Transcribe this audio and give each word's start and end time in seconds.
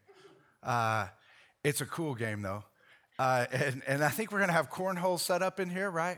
Uh, 0.61 1.07
it's 1.63 1.79
a 1.79 1.85
cool 1.85 2.13
game 2.13 2.41
though. 2.41 2.65
Uh, 3.19 3.45
and, 3.51 3.81
and 3.87 4.03
I 4.03 4.09
think 4.09 4.31
we're 4.31 4.39
going 4.39 4.49
to 4.49 4.53
have 4.53 4.69
cornhole 4.69 5.19
set 5.19 5.41
up 5.41 5.59
in 5.59 5.69
here, 5.69 5.89
right? 5.89 6.17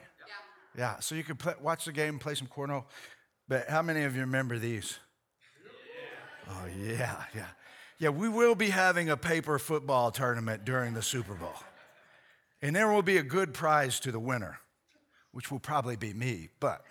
Yeah. 0.75 0.79
Yeah, 0.81 0.99
so 0.99 1.15
you 1.15 1.23
can 1.23 1.35
play, 1.35 1.53
watch 1.61 1.85
the 1.85 1.91
game, 1.91 2.19
play 2.19 2.35
some 2.35 2.47
cornhole. 2.47 2.85
But 3.47 3.69
how 3.69 3.81
many 3.81 4.03
of 4.03 4.15
you 4.15 4.21
remember 4.21 4.59
these? 4.59 4.99
Yeah. 6.47 6.53
Oh, 6.53 6.67
yeah, 6.67 7.23
yeah. 7.35 7.45
Yeah, 7.99 8.09
we 8.09 8.29
will 8.29 8.55
be 8.55 8.69
having 8.69 9.09
a 9.09 9.17
paper 9.17 9.59
football 9.59 10.11
tournament 10.11 10.63
during 10.63 10.93
the 10.93 11.01
Super 11.01 11.33
Bowl. 11.33 11.55
And 12.61 12.75
there 12.75 12.91
will 12.91 13.01
be 13.01 13.17
a 13.17 13.23
good 13.23 13.53
prize 13.53 13.99
to 14.01 14.11
the 14.11 14.19
winner, 14.19 14.59
which 15.31 15.51
will 15.51 15.59
probably 15.59 15.95
be 15.95 16.13
me. 16.13 16.49
But 16.59 16.81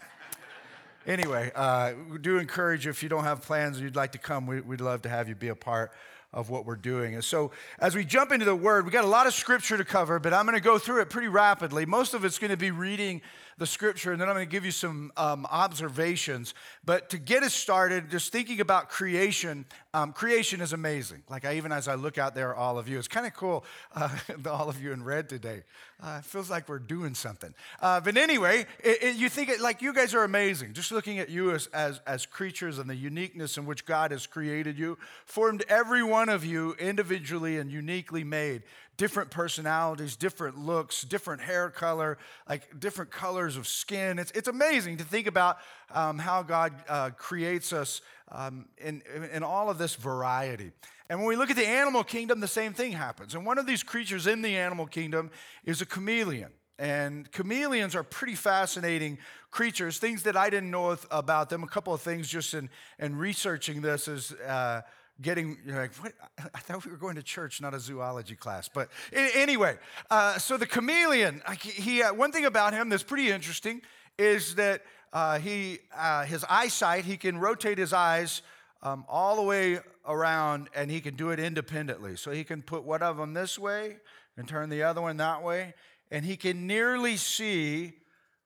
anyway, 1.07 1.51
uh, 1.55 1.93
we 2.11 2.19
do 2.19 2.39
encourage 2.39 2.85
you 2.85 2.91
if 2.91 3.03
you 3.03 3.09
don't 3.09 3.25
have 3.25 3.43
plans 3.43 3.81
or 3.81 3.85
you'd 3.85 3.97
like 3.97 4.13
to 4.13 4.19
come, 4.19 4.47
we, 4.47 4.61
would 4.61 4.81
love 4.81 5.03
to 5.03 5.09
have 5.09 5.29
you 5.29 5.35
be 5.35 5.49
a 5.49 5.55
part 5.55 5.93
of 6.33 6.51
what 6.51 6.67
we're 6.67 6.77
doing. 6.77 7.15
And 7.15 7.25
so, 7.25 7.51
as 7.79 7.95
we 7.95 8.05
jump 8.05 8.33
into 8.33 8.45
the 8.45 8.55
word, 8.55 8.85
we 8.85 8.91
got 8.91 9.05
a 9.05 9.09
lot 9.09 9.27
of 9.27 9.35
scripture 9.35 9.77
to 9.77 9.85
cover, 9.85 10.19
but 10.19 10.35
I'm 10.35 10.45
going 10.45 10.57
to 10.57 10.63
go 10.63 10.79
through 10.79 11.01
it 11.01 11.11
pretty 11.11 11.29
rapidly. 11.29 11.87
Most 11.87 12.15
of 12.15 12.25
it's 12.25 12.39
going 12.39 12.51
to 12.51 12.57
be 12.57 12.71
reading 12.71 13.23
the 13.59 13.67
scripture, 13.67 14.13
and 14.13 14.21
then 14.21 14.29
I'm 14.29 14.37
going 14.37 14.47
to 14.47 14.51
give 14.51 14.65
you 14.65 14.71
some 14.71 15.13
um, 15.17 15.47
observations. 15.51 16.55
But 16.85 17.11
to 17.11 17.19
get 17.19 17.43
us 17.43 17.53
started, 17.53 18.09
just 18.09 18.33
thinking 18.33 18.61
about 18.61 18.89
creation, 18.89 19.67
um, 19.93 20.13
creation 20.13 20.61
is 20.61 20.73
amazing. 20.73 21.25
Like, 21.29 21.45
I, 21.45 21.57
even 21.57 21.73
as 21.73 21.89
I 21.89 21.97
look 21.97 22.19
out 22.19 22.37
there, 22.37 22.55
all 22.55 22.79
of 22.79 22.89
you, 22.89 22.99
it's 22.99 23.09
kind 23.09 23.27
of 23.27 23.35
cool, 23.35 23.65
uh, 23.97 24.09
all 24.47 24.69
of 24.69 24.81
you 24.81 24.93
in 24.93 25.03
red 25.03 25.29
today. 25.29 25.65
Uh, 26.01 26.19
it 26.21 26.25
feels 26.25 26.49
like 26.49 26.69
we're 26.69 26.79
doing 26.79 27.15
something. 27.15 27.53
Uh, 27.83 28.01
but 28.01 28.17
anyway, 28.17 28.65
it, 28.79 29.03
it, 29.03 29.17
you 29.17 29.29
think 29.29 29.49
it, 29.49 29.61
like 29.61 29.83
you 29.83 29.93
guys 29.93 30.15
are 30.15 30.23
amazing. 30.23 30.73
Just 30.73 30.93
looking 30.93 31.19
at 31.19 31.29
you 31.29 31.51
as, 31.51 31.67
as, 31.69 32.01
as 32.07 32.25
creatures 32.25 32.79
and 32.79 32.89
the 32.89 32.95
uniqueness 32.95 33.59
in 33.59 33.67
which 33.67 33.85
God 33.85 34.13
has 34.13 34.25
created 34.25 34.79
you, 34.79 34.97
formed 35.25 35.65
every 35.69 36.05
one 36.05 36.29
of 36.29 36.45
you 36.45 36.75
individually 36.75 37.59
and 37.59 37.73
uniquely 37.73 38.23
made 38.23 38.63
different 38.99 39.31
personalities, 39.31 40.17
different 40.17 40.59
looks, 40.59 41.03
different 41.03 41.41
hair 41.41 41.71
color, 41.71 42.19
like 42.49 42.79
different 42.79 43.11
colors 43.11 43.57
of 43.57 43.67
skin. 43.67 44.19
It's, 44.19 44.33
it's 44.33 44.49
amazing 44.49 44.99
to 44.99 45.05
think 45.05 45.27
about 45.27 45.59
um, 45.93 46.19
how 46.19 46.43
God 46.43 46.75
uh, 46.89 47.11
creates 47.11 47.73
us 47.73 48.03
um, 48.31 48.67
in, 48.77 49.03
in 49.33 49.43
all 49.43 49.71
of 49.71 49.79
this 49.79 49.95
variety. 49.95 50.73
And 51.09 51.21
when 51.21 51.29
we 51.29 51.37
look 51.37 51.49
at 51.49 51.57
the 51.57 51.67
animal 51.67 52.05
kingdom, 52.05 52.41
the 52.41 52.49
same 52.49 52.75
thing 52.75 52.93
happens. 52.93 53.35
And 53.35 53.47
one 53.47 53.57
of 53.57 53.67
these 53.67 53.83
creatures 53.83 54.27
in 54.27 54.43
the 54.43 54.57
animal 54.57 54.87
kingdom 54.87 55.31
is 55.65 55.81
a 55.81 55.87
chameleon. 55.87 56.51
And 56.81 57.31
chameleons 57.33 57.95
are 57.95 58.03
pretty 58.03 58.35
fascinating 58.35 59.19
creatures. 59.51 59.99
Things 59.99 60.25
that 60.25 60.37
I 60.37 60.51
didn't 60.51 60.71
know 60.71 60.97
about 61.11 61.51
them, 61.51 61.63
a 61.63 61.69
couple 61.69 61.95
of 61.95 62.03
things 62.03 62.29
just 62.29 62.53
in, 62.53 62.69
in 62.99 63.17
researching 63.17 63.81
this 63.81 64.09
is. 64.09 64.33
Uh, 64.33 64.83
getting 65.21 65.59
you're 65.67 65.81
like 65.81 65.95
what? 65.97 66.13
I 66.55 66.59
thought 66.59 66.85
we 66.85 66.93
were 66.93 66.99
going 66.99 67.17
to 67.17 67.23
church 67.23 67.61
not 67.61 67.75
a 67.75 67.81
zoology 67.81 68.37
class. 68.37 68.69
But 68.73 68.89
anyway 69.13 69.79
uh, 70.11 70.39
so 70.39 70.57
the 70.57 70.67
chameleon 70.67 71.43
he 71.61 72.03
uh, 72.03 72.15
one 72.15 72.33
thing 72.33 72.45
about 72.45 72.73
him 72.73 72.89
that's 72.89 73.03
pretty 73.03 73.31
interesting 73.31 73.83
is 74.19 74.55
that 74.57 74.83
uh, 75.13 75.39
he 75.39 75.79
uh, 75.97 76.25
his 76.25 76.45
eyesight 76.49 77.05
he 77.05 77.17
can 77.17 77.39
rotate 77.39 77.79
his 77.79 77.93
eyes 77.93 78.43
um, 78.83 79.05
all 79.09 79.37
the 79.37 79.43
way 79.43 79.81
around 80.07 80.69
and 80.75 80.91
he 80.91 81.01
can 81.01 81.15
do 81.17 81.31
it 81.31 81.39
independently. 81.41 82.17
So 82.17 82.31
he 82.31 82.45
can 82.45 82.63
put 82.63 82.85
one 82.85 83.03
of 83.03 83.17
them 83.17 83.35
this 83.35 83.59
way 83.59 83.97
and 84.37 84.49
turn 84.49 84.71
the 84.71 84.83
other 84.83 85.03
one 85.03 85.17
that 85.19 85.43
way. 85.43 85.75
And 86.11 86.25
he 86.25 86.37
can 86.37 86.67
nearly 86.67 87.17
see 87.17 87.93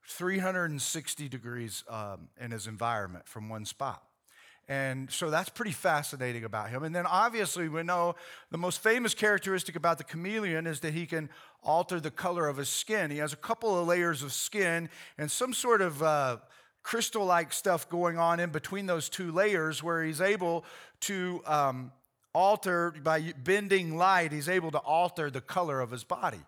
360 0.08 1.28
degrees 1.28 1.84
um, 1.88 2.28
in 2.40 2.50
his 2.50 2.66
environment 2.66 3.28
from 3.28 3.48
one 3.48 3.64
spot 3.64 4.02
and 4.68 5.10
so 5.10 5.30
that's 5.30 5.48
pretty 5.48 5.72
fascinating 5.72 6.44
about 6.44 6.70
him. 6.70 6.82
And 6.84 6.94
then 6.94 7.06
obviously, 7.06 7.68
we 7.68 7.82
know 7.82 8.14
the 8.50 8.58
most 8.58 8.82
famous 8.82 9.14
characteristic 9.14 9.76
about 9.76 9.98
the 9.98 10.04
chameleon 10.04 10.66
is 10.66 10.80
that 10.80 10.94
he 10.94 11.06
can 11.06 11.28
alter 11.62 12.00
the 12.00 12.10
color 12.10 12.48
of 12.48 12.56
his 12.56 12.68
skin. 12.68 13.10
He 13.10 13.18
has 13.18 13.32
a 13.32 13.36
couple 13.36 13.78
of 13.78 13.86
layers 13.86 14.22
of 14.22 14.32
skin 14.32 14.88
and 15.18 15.30
some 15.30 15.52
sort 15.52 15.82
of 15.82 16.02
uh, 16.02 16.36
crystal 16.82 17.24
like 17.24 17.52
stuff 17.52 17.88
going 17.88 18.18
on 18.18 18.40
in 18.40 18.50
between 18.50 18.86
those 18.86 19.08
two 19.08 19.32
layers 19.32 19.82
where 19.82 20.04
he's 20.04 20.20
able 20.20 20.64
to 21.00 21.42
um, 21.46 21.92
alter, 22.32 22.94
by 23.02 23.32
bending 23.44 23.96
light, 23.96 24.32
he's 24.32 24.48
able 24.48 24.70
to 24.70 24.78
alter 24.78 25.30
the 25.30 25.40
color 25.40 25.80
of 25.80 25.90
his 25.90 26.04
body. 26.04 26.40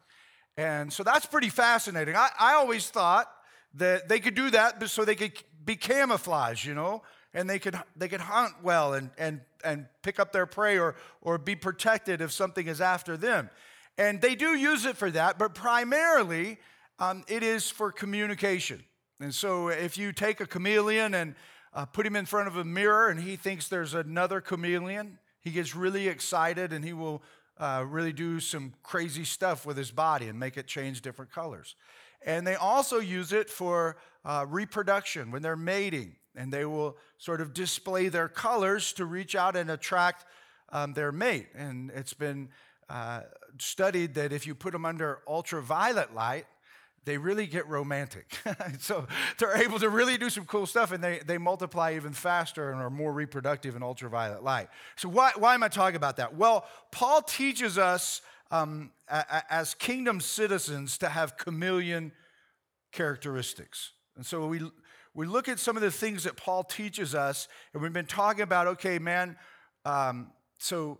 And 0.56 0.92
so 0.92 1.02
that's 1.02 1.26
pretty 1.26 1.48
fascinating. 1.48 2.14
I, 2.16 2.28
I 2.38 2.54
always 2.54 2.88
thought 2.88 3.30
that 3.74 4.08
they 4.08 4.20
could 4.20 4.34
do 4.34 4.50
that 4.50 4.88
so 4.88 5.04
they 5.04 5.16
could 5.16 5.32
be 5.64 5.76
camouflage, 5.76 6.64
you 6.64 6.74
know? 6.74 7.02
And 7.34 7.50
they 7.50 7.58
could, 7.58 7.78
they 7.96 8.08
could 8.08 8.20
hunt 8.20 8.54
well 8.62 8.94
and, 8.94 9.10
and, 9.18 9.40
and 9.64 9.86
pick 10.02 10.20
up 10.20 10.32
their 10.32 10.46
prey 10.46 10.78
or, 10.78 10.94
or 11.20 11.36
be 11.36 11.56
protected 11.56 12.20
if 12.20 12.32
something 12.32 12.66
is 12.66 12.80
after 12.80 13.16
them. 13.16 13.50
And 13.98 14.20
they 14.20 14.34
do 14.34 14.54
use 14.54 14.86
it 14.86 14.96
for 14.96 15.10
that, 15.10 15.38
but 15.38 15.54
primarily 15.54 16.58
um, 16.98 17.24
it 17.28 17.42
is 17.42 17.68
for 17.68 17.92
communication. 17.92 18.84
And 19.20 19.34
so 19.34 19.68
if 19.68 19.98
you 19.98 20.12
take 20.12 20.40
a 20.40 20.46
chameleon 20.46 21.14
and 21.14 21.34
uh, 21.72 21.84
put 21.86 22.06
him 22.06 22.16
in 22.16 22.24
front 22.24 22.48
of 22.48 22.56
a 22.56 22.64
mirror 22.64 23.08
and 23.08 23.20
he 23.20 23.36
thinks 23.36 23.68
there's 23.68 23.94
another 23.94 24.40
chameleon, 24.40 25.18
he 25.40 25.50
gets 25.50 25.74
really 25.74 26.08
excited 26.08 26.72
and 26.72 26.84
he 26.84 26.92
will 26.92 27.22
uh, 27.58 27.84
really 27.86 28.12
do 28.12 28.40
some 28.40 28.74
crazy 28.82 29.24
stuff 29.24 29.66
with 29.66 29.76
his 29.76 29.90
body 29.90 30.28
and 30.28 30.38
make 30.38 30.56
it 30.56 30.66
change 30.66 31.02
different 31.02 31.32
colors. 31.32 31.76
And 32.24 32.46
they 32.46 32.54
also 32.54 32.98
use 32.98 33.32
it 33.32 33.50
for 33.50 33.96
uh, 34.24 34.46
reproduction 34.48 35.30
when 35.30 35.42
they're 35.42 35.56
mating 35.56 36.16
and 36.36 36.52
they 36.52 36.64
will 36.64 36.96
sort 37.18 37.40
of 37.40 37.54
display 37.54 38.08
their 38.08 38.28
colors 38.28 38.92
to 38.94 39.04
reach 39.04 39.34
out 39.34 39.56
and 39.56 39.70
attract 39.70 40.26
um, 40.70 40.92
their 40.92 41.12
mate. 41.12 41.48
And 41.54 41.90
it's 41.94 42.14
been 42.14 42.48
uh, 42.88 43.22
studied 43.58 44.14
that 44.14 44.32
if 44.32 44.46
you 44.46 44.54
put 44.54 44.72
them 44.72 44.84
under 44.84 45.20
ultraviolet 45.28 46.14
light, 46.14 46.46
they 47.04 47.18
really 47.18 47.46
get 47.46 47.68
romantic. 47.68 48.38
so 48.78 49.06
they're 49.38 49.58
able 49.58 49.78
to 49.78 49.90
really 49.90 50.16
do 50.16 50.30
some 50.30 50.46
cool 50.46 50.66
stuff 50.66 50.90
and 50.90 51.04
they, 51.04 51.20
they 51.26 51.38
multiply 51.38 51.94
even 51.94 52.12
faster 52.12 52.70
and 52.70 52.80
are 52.80 52.90
more 52.90 53.12
reproductive 53.12 53.76
in 53.76 53.82
ultraviolet 53.82 54.42
light. 54.42 54.68
So, 54.96 55.08
why, 55.08 55.32
why 55.36 55.54
am 55.54 55.62
I 55.62 55.68
talking 55.68 55.96
about 55.96 56.16
that? 56.16 56.34
Well, 56.34 56.66
Paul 56.90 57.20
teaches 57.20 57.76
us 57.76 58.22
um, 58.50 58.90
as 59.08 59.74
kingdom 59.74 60.20
citizens 60.20 60.96
to 60.98 61.08
have 61.08 61.36
chameleon 61.36 62.12
characteristics. 62.92 63.92
And 64.16 64.24
so 64.24 64.46
we 64.46 64.60
we 65.14 65.26
look 65.26 65.48
at 65.48 65.60
some 65.60 65.76
of 65.76 65.82
the 65.82 65.92
things 65.92 66.24
that 66.24 66.36
Paul 66.36 66.64
teaches 66.64 67.14
us, 67.14 67.46
and 67.72 67.82
we've 67.82 67.92
been 67.92 68.04
talking 68.04 68.42
about, 68.42 68.66
okay, 68.66 68.98
man, 68.98 69.36
um, 69.84 70.32
so 70.58 70.98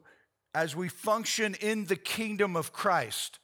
as 0.54 0.76
we 0.76 0.88
function 0.88 1.56
in 1.60 1.86
the 1.86 1.96
kingdom 1.96 2.54
of 2.54 2.72
Christ, 2.72 3.40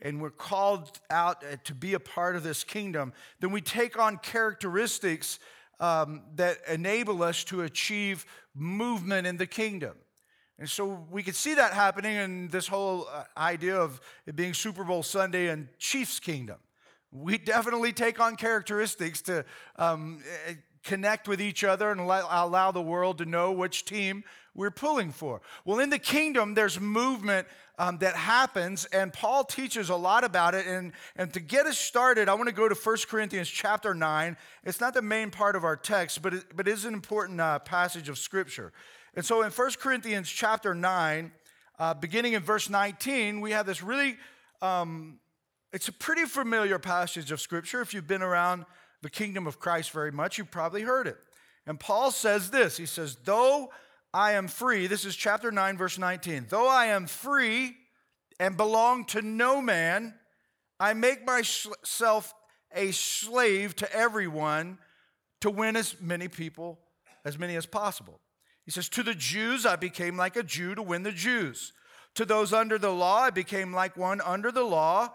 and 0.00 0.20
we're 0.20 0.30
called 0.30 1.00
out 1.10 1.42
uh, 1.44 1.56
to 1.64 1.74
be 1.74 1.94
a 1.94 2.00
part 2.00 2.36
of 2.36 2.44
this 2.44 2.62
kingdom, 2.62 3.12
then 3.40 3.50
we 3.50 3.60
take 3.60 3.98
on 3.98 4.18
characteristics 4.18 5.40
um, 5.80 6.22
that 6.36 6.58
enable 6.68 7.22
us 7.22 7.42
to 7.44 7.62
achieve 7.62 8.24
movement 8.54 9.26
in 9.26 9.36
the 9.36 9.46
kingdom. 9.46 9.96
And 10.58 10.70
so 10.70 11.04
we 11.10 11.24
could 11.24 11.34
see 11.34 11.54
that 11.54 11.72
happening 11.72 12.14
in 12.14 12.48
this 12.48 12.68
whole 12.68 13.08
uh, 13.12 13.24
idea 13.36 13.76
of 13.76 14.00
it 14.26 14.36
being 14.36 14.54
Super 14.54 14.84
Bowl 14.84 15.02
Sunday 15.02 15.48
and 15.48 15.66
Chiefs 15.78 16.20
Kingdom 16.20 16.58
we 17.12 17.38
definitely 17.38 17.92
take 17.92 18.18
on 18.20 18.36
characteristics 18.36 19.22
to 19.22 19.44
um, 19.76 20.22
eh, 20.48 20.54
connect 20.82 21.28
with 21.28 21.40
each 21.40 21.62
other 21.62 21.90
and 21.90 22.00
allow 22.00 22.72
the 22.72 22.82
world 22.82 23.18
to 23.18 23.26
know 23.26 23.52
which 23.52 23.84
team 23.84 24.24
we're 24.54 24.70
pulling 24.70 25.12
for. 25.12 25.40
Well, 25.64 25.78
in 25.78 25.90
the 25.90 25.98
kingdom, 25.98 26.54
there's 26.54 26.80
movement 26.80 27.46
um, 27.78 27.98
that 27.98 28.14
happens, 28.14 28.84
and 28.86 29.12
Paul 29.12 29.44
teaches 29.44 29.88
a 29.90 29.96
lot 29.96 30.24
about 30.24 30.54
it. 30.54 30.66
And, 30.66 30.92
and 31.16 31.32
to 31.32 31.40
get 31.40 31.66
us 31.66 31.78
started, 31.78 32.28
I 32.28 32.34
want 32.34 32.48
to 32.48 32.54
go 32.54 32.68
to 32.68 32.74
1 32.74 32.96
Corinthians 33.08 33.48
chapter 33.48 33.94
9. 33.94 34.36
It's 34.64 34.80
not 34.80 34.94
the 34.94 35.02
main 35.02 35.30
part 35.30 35.56
of 35.56 35.64
our 35.64 35.76
text, 35.76 36.22
but 36.22 36.34
it, 36.34 36.44
but 36.54 36.68
it 36.68 36.72
is 36.72 36.84
an 36.84 36.94
important 36.94 37.40
uh, 37.40 37.60
passage 37.60 38.08
of 38.08 38.18
Scripture. 38.18 38.72
And 39.14 39.24
so 39.24 39.42
in 39.42 39.50
1 39.50 39.70
Corinthians 39.78 40.28
chapter 40.28 40.74
9, 40.74 41.32
uh, 41.78 41.94
beginning 41.94 42.34
in 42.34 42.42
verse 42.42 42.68
19, 42.68 43.40
we 43.40 43.52
have 43.52 43.66
this 43.66 43.82
really 43.82 44.16
um, 44.60 45.18
it's 45.72 45.88
a 45.88 45.92
pretty 45.92 46.24
familiar 46.24 46.78
passage 46.78 47.32
of 47.32 47.40
Scripture. 47.40 47.80
If 47.80 47.94
you've 47.94 48.06
been 48.06 48.22
around 48.22 48.66
the 49.00 49.10
kingdom 49.10 49.46
of 49.46 49.58
Christ 49.58 49.90
very 49.90 50.12
much, 50.12 50.38
you've 50.38 50.50
probably 50.50 50.82
heard 50.82 51.06
it. 51.06 51.16
And 51.66 51.78
Paul 51.78 52.10
says 52.10 52.50
this 52.50 52.76
He 52.76 52.86
says, 52.86 53.16
Though 53.24 53.70
I 54.12 54.32
am 54.32 54.48
free, 54.48 54.86
this 54.86 55.04
is 55.04 55.16
chapter 55.16 55.50
9, 55.50 55.78
verse 55.78 55.98
19, 55.98 56.46
though 56.48 56.68
I 56.68 56.86
am 56.86 57.06
free 57.06 57.76
and 58.38 58.56
belong 58.56 59.04
to 59.06 59.22
no 59.22 59.62
man, 59.62 60.14
I 60.78 60.94
make 60.94 61.24
myself 61.24 62.34
a 62.74 62.90
slave 62.90 63.76
to 63.76 63.92
everyone 63.94 64.78
to 65.40 65.50
win 65.50 65.76
as 65.76 65.96
many 66.00 66.28
people, 66.28 66.78
as 67.24 67.38
many 67.38 67.56
as 67.56 67.66
possible. 67.66 68.20
He 68.64 68.70
says, 68.70 68.88
To 68.90 69.02
the 69.02 69.14
Jews, 69.14 69.64
I 69.64 69.76
became 69.76 70.16
like 70.16 70.36
a 70.36 70.42
Jew 70.42 70.74
to 70.74 70.82
win 70.82 71.02
the 71.02 71.12
Jews. 71.12 71.72
To 72.16 72.24
those 72.24 72.52
under 72.52 72.78
the 72.78 72.92
law, 72.92 73.20
I 73.22 73.30
became 73.30 73.72
like 73.72 73.96
one 73.96 74.20
under 74.20 74.52
the 74.52 74.64
law, 74.64 75.14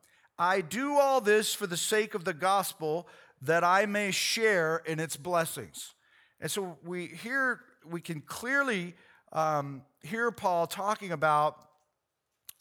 I 0.41 0.61
do 0.61 0.97
all 0.97 1.21
this 1.21 1.53
for 1.53 1.67
the 1.67 1.77
sake 1.77 2.15
of 2.15 2.25
the 2.25 2.33
gospel, 2.33 3.07
that 3.43 3.63
I 3.63 3.85
may 3.85 4.09
share 4.09 4.81
in 4.87 4.99
its 4.99 5.15
blessings. 5.15 5.93
And 6.39 6.49
so 6.49 6.79
we 6.83 7.05
hear, 7.05 7.59
we 7.87 8.01
can 8.01 8.21
clearly 8.21 8.95
um, 9.31 9.83
hear 10.01 10.31
Paul 10.31 10.65
talking 10.65 11.11
about 11.11 11.57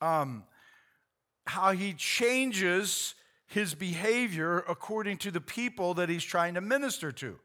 um, 0.03 0.45
how 1.47 1.73
he 1.73 1.95
changes 1.95 3.15
his 3.47 3.75
behavior 3.75 4.63
according 4.69 5.17
to 5.19 5.31
the 5.31 5.41
people 5.41 5.95
that 5.95 6.11
he's 6.11 6.23
trying 6.23 6.55
to 6.55 6.61
minister 6.61 7.11
to. 7.13 7.39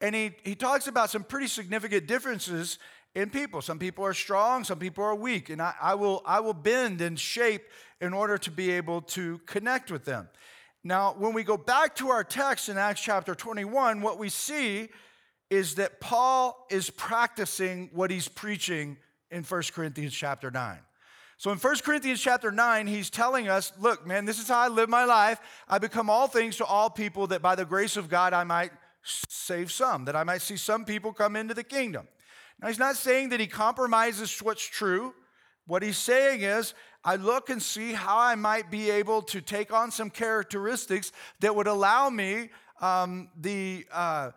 And 0.00 0.16
he, 0.16 0.32
he 0.42 0.56
talks 0.56 0.88
about 0.88 1.10
some 1.10 1.22
pretty 1.22 1.46
significant 1.46 2.08
differences 2.08 2.80
in 3.16 3.30
people. 3.30 3.62
Some 3.62 3.78
people 3.78 4.04
are 4.04 4.12
strong, 4.12 4.62
some 4.62 4.78
people 4.78 5.02
are 5.02 5.14
weak. 5.14 5.48
And 5.48 5.60
I, 5.60 5.72
I, 5.80 5.94
will, 5.94 6.22
I 6.26 6.40
will 6.40 6.54
bend 6.54 7.00
and 7.00 7.18
shape 7.18 7.62
in 7.98 8.12
order 8.12 8.36
to 8.36 8.50
be 8.50 8.70
able 8.72 9.00
to 9.00 9.38
connect 9.46 9.90
with 9.90 10.04
them. 10.04 10.28
Now, 10.84 11.16
when 11.18 11.32
we 11.32 11.42
go 11.42 11.56
back 11.56 11.96
to 11.96 12.10
our 12.10 12.22
text 12.22 12.68
in 12.68 12.76
Acts 12.76 13.00
chapter 13.00 13.34
21, 13.34 14.02
what 14.02 14.18
we 14.18 14.28
see 14.28 14.90
is 15.48 15.76
that 15.76 15.98
Paul 15.98 16.66
is 16.70 16.90
practicing 16.90 17.88
what 17.94 18.10
he's 18.10 18.28
preaching 18.28 18.98
in 19.30 19.44
1 19.44 19.62
Corinthians 19.72 20.14
chapter 20.14 20.50
9. 20.50 20.78
So 21.38 21.50
in 21.50 21.58
1 21.58 21.76
Corinthians 21.78 22.20
chapter 22.20 22.50
9, 22.50 22.86
he's 22.86 23.08
telling 23.08 23.48
us, 23.48 23.72
look, 23.80 24.06
man, 24.06 24.26
this 24.26 24.38
is 24.38 24.48
how 24.48 24.58
I 24.58 24.68
live 24.68 24.90
my 24.90 25.06
life. 25.06 25.40
I 25.68 25.78
become 25.78 26.10
all 26.10 26.28
things 26.28 26.58
to 26.58 26.66
all 26.66 26.90
people 26.90 27.28
that 27.28 27.40
by 27.40 27.54
the 27.54 27.64
grace 27.64 27.96
of 27.96 28.10
God 28.10 28.34
I 28.34 28.44
might 28.44 28.72
save 29.02 29.72
some, 29.72 30.04
that 30.04 30.16
I 30.16 30.24
might 30.24 30.42
see 30.42 30.58
some 30.58 30.84
people 30.84 31.14
come 31.14 31.34
into 31.34 31.54
the 31.54 31.64
kingdom. 31.64 32.08
Now, 32.60 32.68
he's 32.68 32.78
not 32.78 32.96
saying 32.96 33.30
that 33.30 33.40
he 33.40 33.46
compromises 33.46 34.42
what's 34.42 34.64
true. 34.64 35.14
What 35.66 35.82
he's 35.82 35.98
saying 35.98 36.42
is, 36.42 36.74
I 37.04 37.16
look 37.16 37.50
and 37.50 37.62
see 37.62 37.92
how 37.92 38.18
I 38.18 38.34
might 38.34 38.70
be 38.70 38.90
able 38.90 39.22
to 39.22 39.40
take 39.40 39.72
on 39.72 39.90
some 39.90 40.10
characteristics 40.10 41.12
that 41.40 41.54
would 41.54 41.66
allow 41.66 42.10
me 42.10 42.50
um, 42.80 43.28
the 43.40 43.86
uh, 43.92 44.30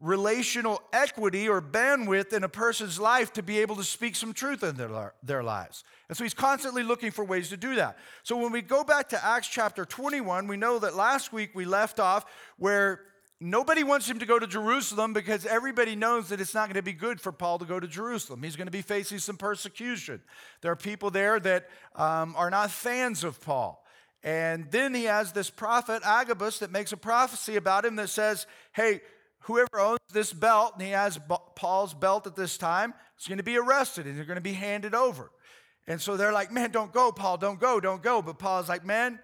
relational 0.00 0.82
equity 0.92 1.48
or 1.48 1.60
bandwidth 1.60 2.32
in 2.32 2.42
a 2.42 2.48
person's 2.48 2.98
life 2.98 3.32
to 3.34 3.42
be 3.42 3.58
able 3.58 3.76
to 3.76 3.84
speak 3.84 4.16
some 4.16 4.32
truth 4.32 4.62
in 4.62 4.76
their, 4.76 5.14
their 5.22 5.42
lives. 5.42 5.84
And 6.08 6.16
so 6.16 6.24
he's 6.24 6.34
constantly 6.34 6.82
looking 6.82 7.10
for 7.10 7.24
ways 7.24 7.50
to 7.50 7.56
do 7.56 7.74
that. 7.76 7.98
So 8.22 8.36
when 8.36 8.50
we 8.50 8.62
go 8.62 8.82
back 8.82 9.10
to 9.10 9.24
Acts 9.24 9.48
chapter 9.48 9.84
21, 9.84 10.46
we 10.46 10.56
know 10.56 10.78
that 10.78 10.96
last 10.96 11.32
week 11.32 11.50
we 11.54 11.66
left 11.66 12.00
off 12.00 12.24
where 12.56 13.02
Nobody 13.42 13.84
wants 13.84 14.08
him 14.08 14.18
to 14.18 14.26
go 14.26 14.38
to 14.38 14.46
Jerusalem 14.46 15.14
because 15.14 15.46
everybody 15.46 15.96
knows 15.96 16.28
that 16.28 16.42
it's 16.42 16.52
not 16.52 16.66
going 16.66 16.74
to 16.74 16.82
be 16.82 16.92
good 16.92 17.22
for 17.22 17.32
Paul 17.32 17.58
to 17.58 17.64
go 17.64 17.80
to 17.80 17.88
Jerusalem. 17.88 18.42
He's 18.42 18.54
going 18.54 18.66
to 18.66 18.72
be 18.72 18.82
facing 18.82 19.18
some 19.18 19.38
persecution. 19.38 20.20
There 20.60 20.70
are 20.70 20.76
people 20.76 21.10
there 21.10 21.40
that 21.40 21.70
um, 21.96 22.34
are 22.36 22.50
not 22.50 22.70
fans 22.70 23.24
of 23.24 23.40
Paul. 23.40 23.82
And 24.22 24.70
then 24.70 24.92
he 24.94 25.04
has 25.04 25.32
this 25.32 25.48
prophet, 25.48 26.02
Agabus, 26.04 26.58
that 26.58 26.70
makes 26.70 26.92
a 26.92 26.98
prophecy 26.98 27.56
about 27.56 27.86
him 27.86 27.96
that 27.96 28.10
says, 28.10 28.46
hey, 28.72 29.00
whoever 29.40 29.80
owns 29.80 30.00
this 30.12 30.34
belt, 30.34 30.74
and 30.74 30.82
he 30.82 30.90
has 30.90 31.18
Paul's 31.56 31.94
belt 31.94 32.26
at 32.26 32.36
this 32.36 32.58
time, 32.58 32.92
is 33.18 33.26
going 33.26 33.38
to 33.38 33.44
be 33.44 33.56
arrested 33.56 34.06
and 34.06 34.18
they're 34.18 34.26
going 34.26 34.36
to 34.36 34.42
be 34.42 34.52
handed 34.52 34.94
over. 34.94 35.30
And 35.86 35.98
so 35.98 36.18
they're 36.18 36.32
like, 36.32 36.52
man, 36.52 36.70
don't 36.70 36.92
go, 36.92 37.10
Paul, 37.10 37.38
don't 37.38 37.58
go, 37.58 37.80
don't 37.80 38.02
go. 38.02 38.20
But 38.20 38.38
Paul's 38.38 38.68
like, 38.68 38.84
man, 38.84 39.18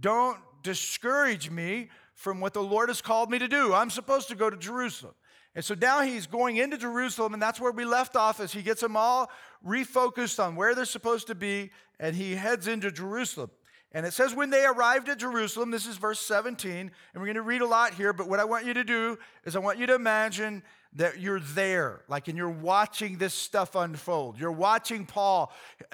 don't 0.00 0.38
discourage 0.64 1.50
me 1.50 1.88
from 2.20 2.38
what 2.38 2.52
the 2.52 2.62
Lord 2.62 2.90
has 2.90 3.00
called 3.00 3.30
me 3.30 3.38
to 3.38 3.48
do. 3.48 3.72
I'm 3.72 3.88
supposed 3.88 4.28
to 4.28 4.34
go 4.34 4.50
to 4.50 4.56
Jerusalem. 4.58 5.14
And 5.54 5.64
so 5.64 5.74
now 5.74 6.02
he's 6.02 6.26
going 6.26 6.58
into 6.58 6.76
Jerusalem, 6.76 7.32
and 7.32 7.42
that's 7.42 7.58
where 7.58 7.72
we 7.72 7.86
left 7.86 8.14
off 8.14 8.40
as 8.40 8.52
he 8.52 8.60
gets 8.60 8.82
them 8.82 8.94
all 8.94 9.30
refocused 9.66 10.38
on 10.38 10.54
where 10.54 10.74
they're 10.74 10.84
supposed 10.84 11.28
to 11.28 11.34
be, 11.34 11.70
and 11.98 12.14
he 12.14 12.34
heads 12.34 12.68
into 12.68 12.92
Jerusalem. 12.92 13.50
And 13.92 14.04
it 14.04 14.12
says, 14.12 14.34
when 14.34 14.50
they 14.50 14.66
arrived 14.66 15.08
at 15.08 15.18
Jerusalem, 15.18 15.70
this 15.70 15.86
is 15.86 15.96
verse 15.96 16.20
17, 16.20 16.70
and 16.70 16.90
we're 17.14 17.24
going 17.24 17.36
to 17.36 17.42
read 17.42 17.62
a 17.62 17.66
lot 17.66 17.94
here, 17.94 18.12
but 18.12 18.28
what 18.28 18.38
I 18.38 18.44
want 18.44 18.66
you 18.66 18.74
to 18.74 18.84
do 18.84 19.18
is 19.46 19.56
I 19.56 19.60
want 19.60 19.78
you 19.78 19.86
to 19.86 19.94
imagine 19.94 20.62
that 20.96 21.20
you're 21.20 21.40
there, 21.40 22.00
like, 22.08 22.26
and 22.26 22.36
you're 22.36 22.48
watching 22.48 23.16
this 23.16 23.32
stuff 23.32 23.76
unfold. 23.76 24.40
You're 24.40 24.50
watching 24.50 25.06
Paul. 25.06 25.52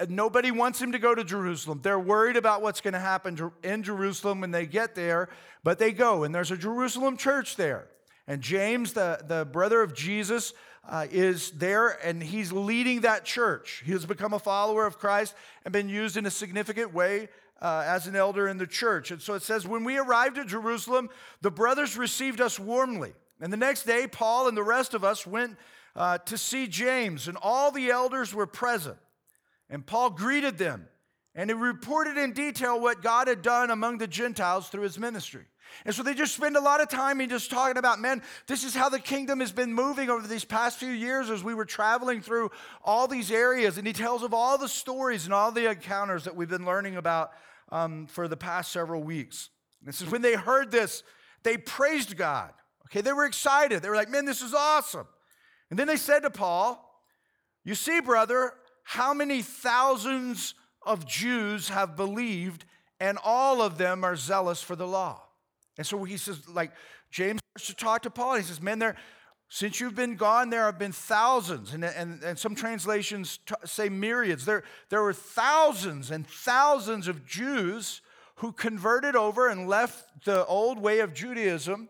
Nobody 0.09 0.49
wants 0.49 0.81
him 0.81 0.91
to 0.93 0.99
go 0.99 1.13
to 1.13 1.23
Jerusalem. 1.23 1.81
They're 1.83 1.99
worried 1.99 2.35
about 2.35 2.63
what's 2.63 2.81
going 2.81 2.95
to 2.95 2.99
happen 2.99 3.51
in 3.63 3.83
Jerusalem 3.83 4.41
when 4.41 4.49
they 4.51 4.65
get 4.65 4.95
there, 4.95 5.29
but 5.63 5.77
they 5.77 5.91
go, 5.91 6.23
and 6.23 6.33
there's 6.33 6.51
a 6.51 6.57
Jerusalem 6.57 7.15
church 7.15 7.57
there. 7.57 7.87
And 8.27 8.41
James, 8.41 8.93
the, 8.93 9.21
the 9.27 9.45
brother 9.45 9.81
of 9.81 9.93
Jesus, 9.93 10.53
uh, 10.89 11.05
is 11.11 11.51
there, 11.51 11.89
and 12.03 12.23
he's 12.23 12.51
leading 12.51 13.01
that 13.01 13.23
church. 13.23 13.83
He 13.85 13.91
has 13.91 14.05
become 14.05 14.33
a 14.33 14.39
follower 14.39 14.85
of 14.85 14.97
Christ 14.97 15.35
and 15.63 15.71
been 15.71 15.89
used 15.89 16.17
in 16.17 16.25
a 16.25 16.31
significant 16.31 16.93
way 16.93 17.29
uh, 17.61 17.83
as 17.85 18.07
an 18.07 18.15
elder 18.15 18.47
in 18.47 18.57
the 18.57 18.67
church. 18.67 19.11
And 19.11 19.21
so 19.21 19.33
it 19.33 19.43
says, 19.43 19.67
When 19.67 19.83
we 19.83 19.97
arrived 19.97 20.37
at 20.37 20.47
Jerusalem, 20.47 21.09
the 21.41 21.51
brothers 21.51 21.97
received 21.97 22.41
us 22.41 22.59
warmly. 22.59 23.13
And 23.39 23.53
the 23.53 23.57
next 23.57 23.83
day, 23.83 24.07
Paul 24.07 24.47
and 24.47 24.57
the 24.57 24.63
rest 24.63 24.93
of 24.93 25.03
us 25.03 25.27
went 25.27 25.57
uh, 25.95 26.17
to 26.19 26.37
see 26.37 26.67
James, 26.67 27.27
and 27.27 27.37
all 27.41 27.71
the 27.71 27.89
elders 27.89 28.33
were 28.33 28.47
present. 28.47 28.97
And 29.69 29.85
Paul 29.85 30.11
greeted 30.11 30.57
them, 30.57 30.87
and 31.35 31.49
he 31.49 31.53
reported 31.53 32.17
in 32.17 32.33
detail 32.33 32.79
what 32.79 33.01
God 33.01 33.27
had 33.27 33.41
done 33.41 33.69
among 33.69 33.97
the 33.97 34.07
Gentiles 34.07 34.69
through 34.69 34.83
his 34.83 34.97
ministry. 34.97 35.45
And 35.85 35.93
so 35.93 36.03
they 36.03 36.13
just 36.13 36.33
spend 36.33 36.55
a 36.55 36.61
lot 36.61 36.81
of 36.81 36.89
time 36.89 37.19
in 37.21 37.29
just 37.29 37.51
talking 37.51 37.77
about, 37.77 37.99
man, 37.99 38.21
this 38.47 38.63
is 38.63 38.73
how 38.73 38.89
the 38.89 38.99
kingdom 38.99 39.39
has 39.39 39.51
been 39.51 39.73
moving 39.73 40.09
over 40.09 40.25
these 40.25 40.45
past 40.45 40.79
few 40.79 40.91
years 40.91 41.29
as 41.29 41.43
we 41.43 41.53
were 41.53 41.65
traveling 41.65 42.21
through 42.21 42.51
all 42.83 43.07
these 43.07 43.31
areas. 43.31 43.77
And 43.77 43.85
he 43.85 43.93
tells 43.93 44.23
of 44.23 44.33
all 44.33 44.57
the 44.57 44.69
stories 44.69 45.25
and 45.25 45.33
all 45.33 45.51
the 45.51 45.69
encounters 45.69 46.23
that 46.23 46.35
we've 46.35 46.49
been 46.49 46.65
learning 46.65 46.95
about 46.95 47.31
um, 47.69 48.07
for 48.07 48.27
the 48.27 48.37
past 48.37 48.71
several 48.71 49.03
weeks. 49.03 49.49
And 49.81 49.89
this 49.89 50.01
is 50.01 50.09
when 50.09 50.21
they 50.21 50.35
heard 50.35 50.71
this, 50.71 51.03
they 51.43 51.57
praised 51.57 52.15
God. 52.15 52.53
Okay, 52.87 53.01
they 53.01 53.13
were 53.13 53.25
excited. 53.25 53.81
They 53.81 53.89
were 53.89 53.95
like, 53.95 54.09
man, 54.09 54.25
this 54.25 54.41
is 54.41 54.53
awesome. 54.53 55.07
And 55.69 55.77
then 55.77 55.87
they 55.87 55.97
said 55.97 56.21
to 56.21 56.29
Paul, 56.29 57.01
You 57.63 57.75
see, 57.75 57.99
brother, 57.99 58.53
how 58.83 59.13
many 59.13 59.41
thousands 59.41 60.53
of 60.85 61.05
Jews 61.05 61.67
have 61.69 61.97
believed, 61.97 62.63
and 62.99 63.17
all 63.23 63.61
of 63.61 63.77
them 63.77 64.05
are 64.05 64.15
zealous 64.15 64.61
for 64.61 64.75
the 64.75 64.87
law. 64.87 65.21
And 65.77 65.85
so 65.85 66.03
he 66.05 66.15
says, 66.15 66.47
like, 66.47 66.71
James 67.11 67.41
starts 67.57 67.67
to 67.67 67.75
talk 67.75 68.01
to 68.03 68.09
Paul. 68.09 68.35
and 68.35 68.43
He 68.43 68.47
says, 68.47 68.61
Man, 68.61 68.79
there, 68.79 68.95
since 69.49 69.81
you've 69.81 69.95
been 69.95 70.15
gone, 70.15 70.49
there 70.49 70.63
have 70.63 70.79
been 70.79 70.93
thousands, 70.93 71.73
and, 71.73 71.83
and, 71.83 72.23
and 72.23 72.39
some 72.39 72.55
translations 72.55 73.39
t- 73.45 73.55
say 73.65 73.89
myriads. 73.89 74.45
There, 74.45 74.63
there 74.89 75.01
were 75.01 75.13
thousands 75.13 76.11
and 76.11 76.25
thousands 76.25 77.07
of 77.07 77.25
Jews 77.25 78.01
who 78.35 78.51
converted 78.51 79.15
over 79.15 79.49
and 79.49 79.67
left 79.67 80.25
the 80.25 80.45
old 80.45 80.79
way 80.79 80.99
of 80.99 81.13
Judaism 81.13 81.89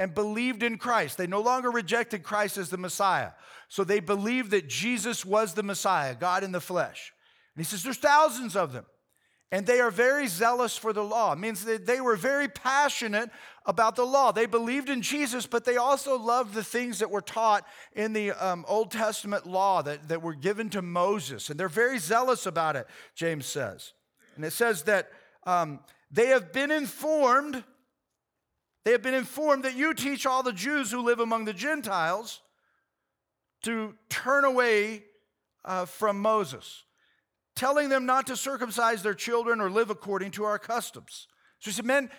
and 0.00 0.14
believed 0.14 0.62
in 0.62 0.78
Christ. 0.78 1.18
They 1.18 1.26
no 1.26 1.42
longer 1.42 1.70
rejected 1.70 2.22
Christ 2.22 2.56
as 2.56 2.70
the 2.70 2.78
Messiah. 2.78 3.32
So 3.68 3.84
they 3.84 4.00
believed 4.00 4.50
that 4.52 4.66
Jesus 4.66 5.26
was 5.26 5.52
the 5.52 5.62
Messiah, 5.62 6.14
God 6.14 6.42
in 6.42 6.52
the 6.52 6.60
flesh. 6.60 7.12
And 7.54 7.64
he 7.64 7.68
says, 7.68 7.82
There's 7.82 7.98
thousands 7.98 8.56
of 8.56 8.72
them. 8.72 8.86
And 9.52 9.66
they 9.66 9.80
are 9.80 9.90
very 9.90 10.26
zealous 10.26 10.76
for 10.76 10.92
the 10.92 11.04
law. 11.04 11.32
It 11.32 11.38
means 11.38 11.64
that 11.64 11.84
they 11.84 12.00
were 12.00 12.16
very 12.16 12.48
passionate 12.48 13.30
about 13.66 13.94
the 13.94 14.06
law. 14.06 14.32
They 14.32 14.46
believed 14.46 14.88
in 14.88 15.02
Jesus, 15.02 15.44
but 15.44 15.64
they 15.64 15.76
also 15.76 16.16
loved 16.16 16.54
the 16.54 16.64
things 16.64 17.00
that 17.00 17.10
were 17.10 17.20
taught 17.20 17.66
in 17.92 18.12
the 18.12 18.30
um, 18.30 18.64
Old 18.68 18.92
Testament 18.92 19.46
law 19.46 19.82
that, 19.82 20.08
that 20.08 20.22
were 20.22 20.34
given 20.34 20.70
to 20.70 20.82
Moses. 20.82 21.50
And 21.50 21.58
they're 21.60 21.68
very 21.68 21.98
zealous 21.98 22.46
about 22.46 22.76
it, 22.76 22.86
James 23.16 23.44
says. 23.44 23.92
And 24.36 24.44
it 24.44 24.52
says 24.52 24.84
that 24.84 25.10
um, 25.44 25.80
they 26.12 26.28
have 26.28 26.52
been 26.52 26.70
informed, 26.70 27.64
they 28.84 28.92
have 28.92 29.02
been 29.02 29.14
informed 29.14 29.64
that 29.64 29.76
you 29.76 29.94
teach 29.94 30.26
all 30.26 30.42
the 30.42 30.52
Jews 30.52 30.90
who 30.90 31.02
live 31.02 31.20
among 31.20 31.44
the 31.44 31.52
Gentiles 31.52 32.40
to 33.62 33.94
turn 34.08 34.44
away 34.44 35.04
uh, 35.64 35.84
from 35.84 36.20
Moses 36.20 36.84
telling 37.60 37.90
them 37.90 38.06
not 38.06 38.26
to 38.26 38.36
circumcise 38.36 39.02
their 39.02 39.12
children 39.12 39.60
or 39.60 39.70
live 39.70 39.90
according 39.90 40.30
to 40.32 40.44
our 40.44 40.58
customs. 40.58 41.26
So 41.58 41.70
he 41.70 41.74
said, 41.74 41.84
Men, 41.84 42.10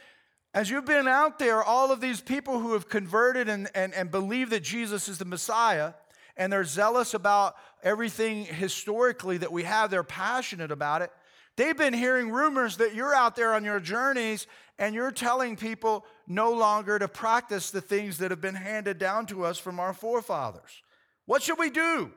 As 0.54 0.70
you've 0.70 0.86
been 0.86 1.08
out 1.08 1.40
there, 1.40 1.64
all 1.64 1.92
of 1.92 2.00
these 2.00 2.22
people 2.22 2.60
who 2.60 2.74
have 2.74 2.90
converted 2.90 3.50
and, 3.50 3.68
and, 3.74 3.92
and 3.96 4.12
believe 4.12 4.52
that 4.52 4.62
Jesus 4.62 5.08
is 5.08 5.18
the 5.18 5.26
Messiah, 5.26 5.94
and 6.38 6.54
they're 6.54 6.64
zealous 6.64 7.16
about 7.16 7.56
everything 7.82 8.46
historically 8.46 9.38
that 9.38 9.52
we 9.52 9.64
have, 9.64 9.90
they're 9.90 10.04
passionate 10.04 10.72
about 10.72 11.02
it. 11.02 11.12
They've 11.56 11.76
been 11.76 11.94
hearing 11.94 12.30
rumors 12.30 12.78
that 12.78 12.94
you're 12.94 13.16
out 13.16 13.36
there 13.36 13.54
on 13.54 13.64
your 13.64 13.80
journeys 13.80 14.46
and 14.78 14.94
you're 14.94 15.12
telling 15.12 15.56
people 15.56 16.06
no 16.28 16.52
longer 16.52 17.00
to 17.00 17.08
practice 17.08 17.72
the 17.72 17.82
things 17.82 18.18
that 18.20 18.32
have 18.32 18.42
been 18.42 18.56
handed 18.56 18.98
down 18.98 19.26
to 19.28 19.46
us 19.46 19.58
from 19.58 19.80
our 19.80 19.94
forefathers. 19.94 20.82
What 21.26 21.44
should 21.44 21.60
we 21.60 21.70
do? 21.70 22.12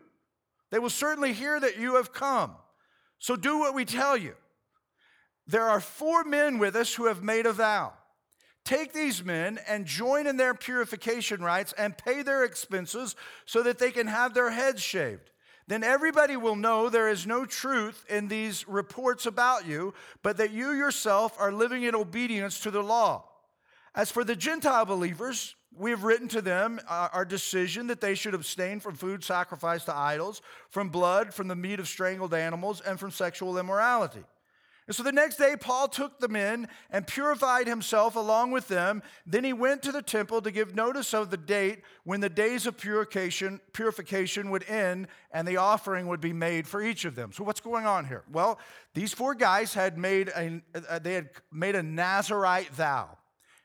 They 0.70 0.78
will 0.78 0.90
certainly 0.90 1.32
hear 1.32 1.58
that 1.60 1.78
you 1.78 1.96
have 1.96 2.12
come. 2.12 2.52
So 3.18 3.36
do 3.36 3.58
what 3.58 3.74
we 3.74 3.84
tell 3.84 4.16
you. 4.16 4.34
There 5.46 5.68
are 5.68 5.80
four 5.80 6.24
men 6.24 6.58
with 6.58 6.74
us 6.74 6.94
who 6.94 7.06
have 7.06 7.22
made 7.22 7.46
a 7.46 7.52
vow. 7.52 7.92
Take 8.64 8.94
these 8.94 9.22
men 9.22 9.58
and 9.68 9.84
join 9.84 10.26
in 10.26 10.38
their 10.38 10.54
purification 10.54 11.42
rites 11.42 11.74
and 11.76 11.98
pay 11.98 12.22
their 12.22 12.44
expenses 12.44 13.14
so 13.44 13.62
that 13.62 13.78
they 13.78 13.90
can 13.90 14.06
have 14.06 14.32
their 14.32 14.50
heads 14.50 14.80
shaved. 14.80 15.30
Then 15.66 15.82
everybody 15.82 16.36
will 16.36 16.56
know 16.56 16.88
there 16.88 17.08
is 17.08 17.26
no 17.26 17.44
truth 17.44 18.04
in 18.08 18.28
these 18.28 18.66
reports 18.68 19.26
about 19.26 19.66
you, 19.66 19.94
but 20.22 20.38
that 20.38 20.52
you 20.52 20.72
yourself 20.72 21.36
are 21.38 21.52
living 21.52 21.82
in 21.82 21.94
obedience 21.94 22.60
to 22.60 22.70
the 22.70 22.82
law. 22.82 23.24
As 23.94 24.10
for 24.10 24.24
the 24.24 24.34
Gentile 24.34 24.84
believers, 24.84 25.54
we 25.76 25.90
have 25.90 26.04
written 26.04 26.28
to 26.28 26.42
them 26.42 26.80
uh, 26.88 27.08
our 27.12 27.24
decision 27.24 27.88
that 27.88 28.00
they 28.00 28.14
should 28.14 28.34
abstain 28.34 28.80
from 28.80 28.94
food 28.94 29.22
sacrificed 29.22 29.86
to 29.86 29.96
idols, 29.96 30.42
from 30.70 30.88
blood, 30.88 31.32
from 31.32 31.48
the 31.48 31.56
meat 31.56 31.80
of 31.80 31.88
strangled 31.88 32.34
animals, 32.34 32.80
and 32.80 32.98
from 32.98 33.10
sexual 33.10 33.58
immorality. 33.58 34.24
And 34.86 34.94
so 34.94 35.02
the 35.02 35.12
next 35.12 35.36
day, 35.36 35.54
Paul 35.58 35.88
took 35.88 36.18
them 36.18 36.36
in 36.36 36.68
and 36.90 37.06
purified 37.06 37.66
himself 37.66 38.16
along 38.16 38.50
with 38.50 38.68
them. 38.68 39.02
Then 39.24 39.42
he 39.42 39.54
went 39.54 39.82
to 39.84 39.92
the 39.92 40.02
temple 40.02 40.42
to 40.42 40.50
give 40.50 40.74
notice 40.74 41.14
of 41.14 41.30
the 41.30 41.38
date 41.38 41.80
when 42.04 42.20
the 42.20 42.28
days 42.28 42.66
of 42.66 42.76
purification, 42.76 43.60
purification 43.72 44.50
would 44.50 44.68
end 44.68 45.08
and 45.32 45.48
the 45.48 45.56
offering 45.56 46.06
would 46.08 46.20
be 46.20 46.34
made 46.34 46.68
for 46.68 46.82
each 46.82 47.06
of 47.06 47.14
them. 47.14 47.32
So 47.32 47.44
what's 47.44 47.60
going 47.60 47.86
on 47.86 48.04
here? 48.04 48.24
Well, 48.30 48.58
these 48.92 49.14
four 49.14 49.34
guys 49.34 49.72
had 49.72 49.96
made 49.96 50.28
a, 50.28 50.60
uh, 50.74 50.98
they 50.98 51.14
had 51.14 51.30
made 51.50 51.76
a 51.76 51.82
Nazarite 51.82 52.68
vow. 52.68 53.16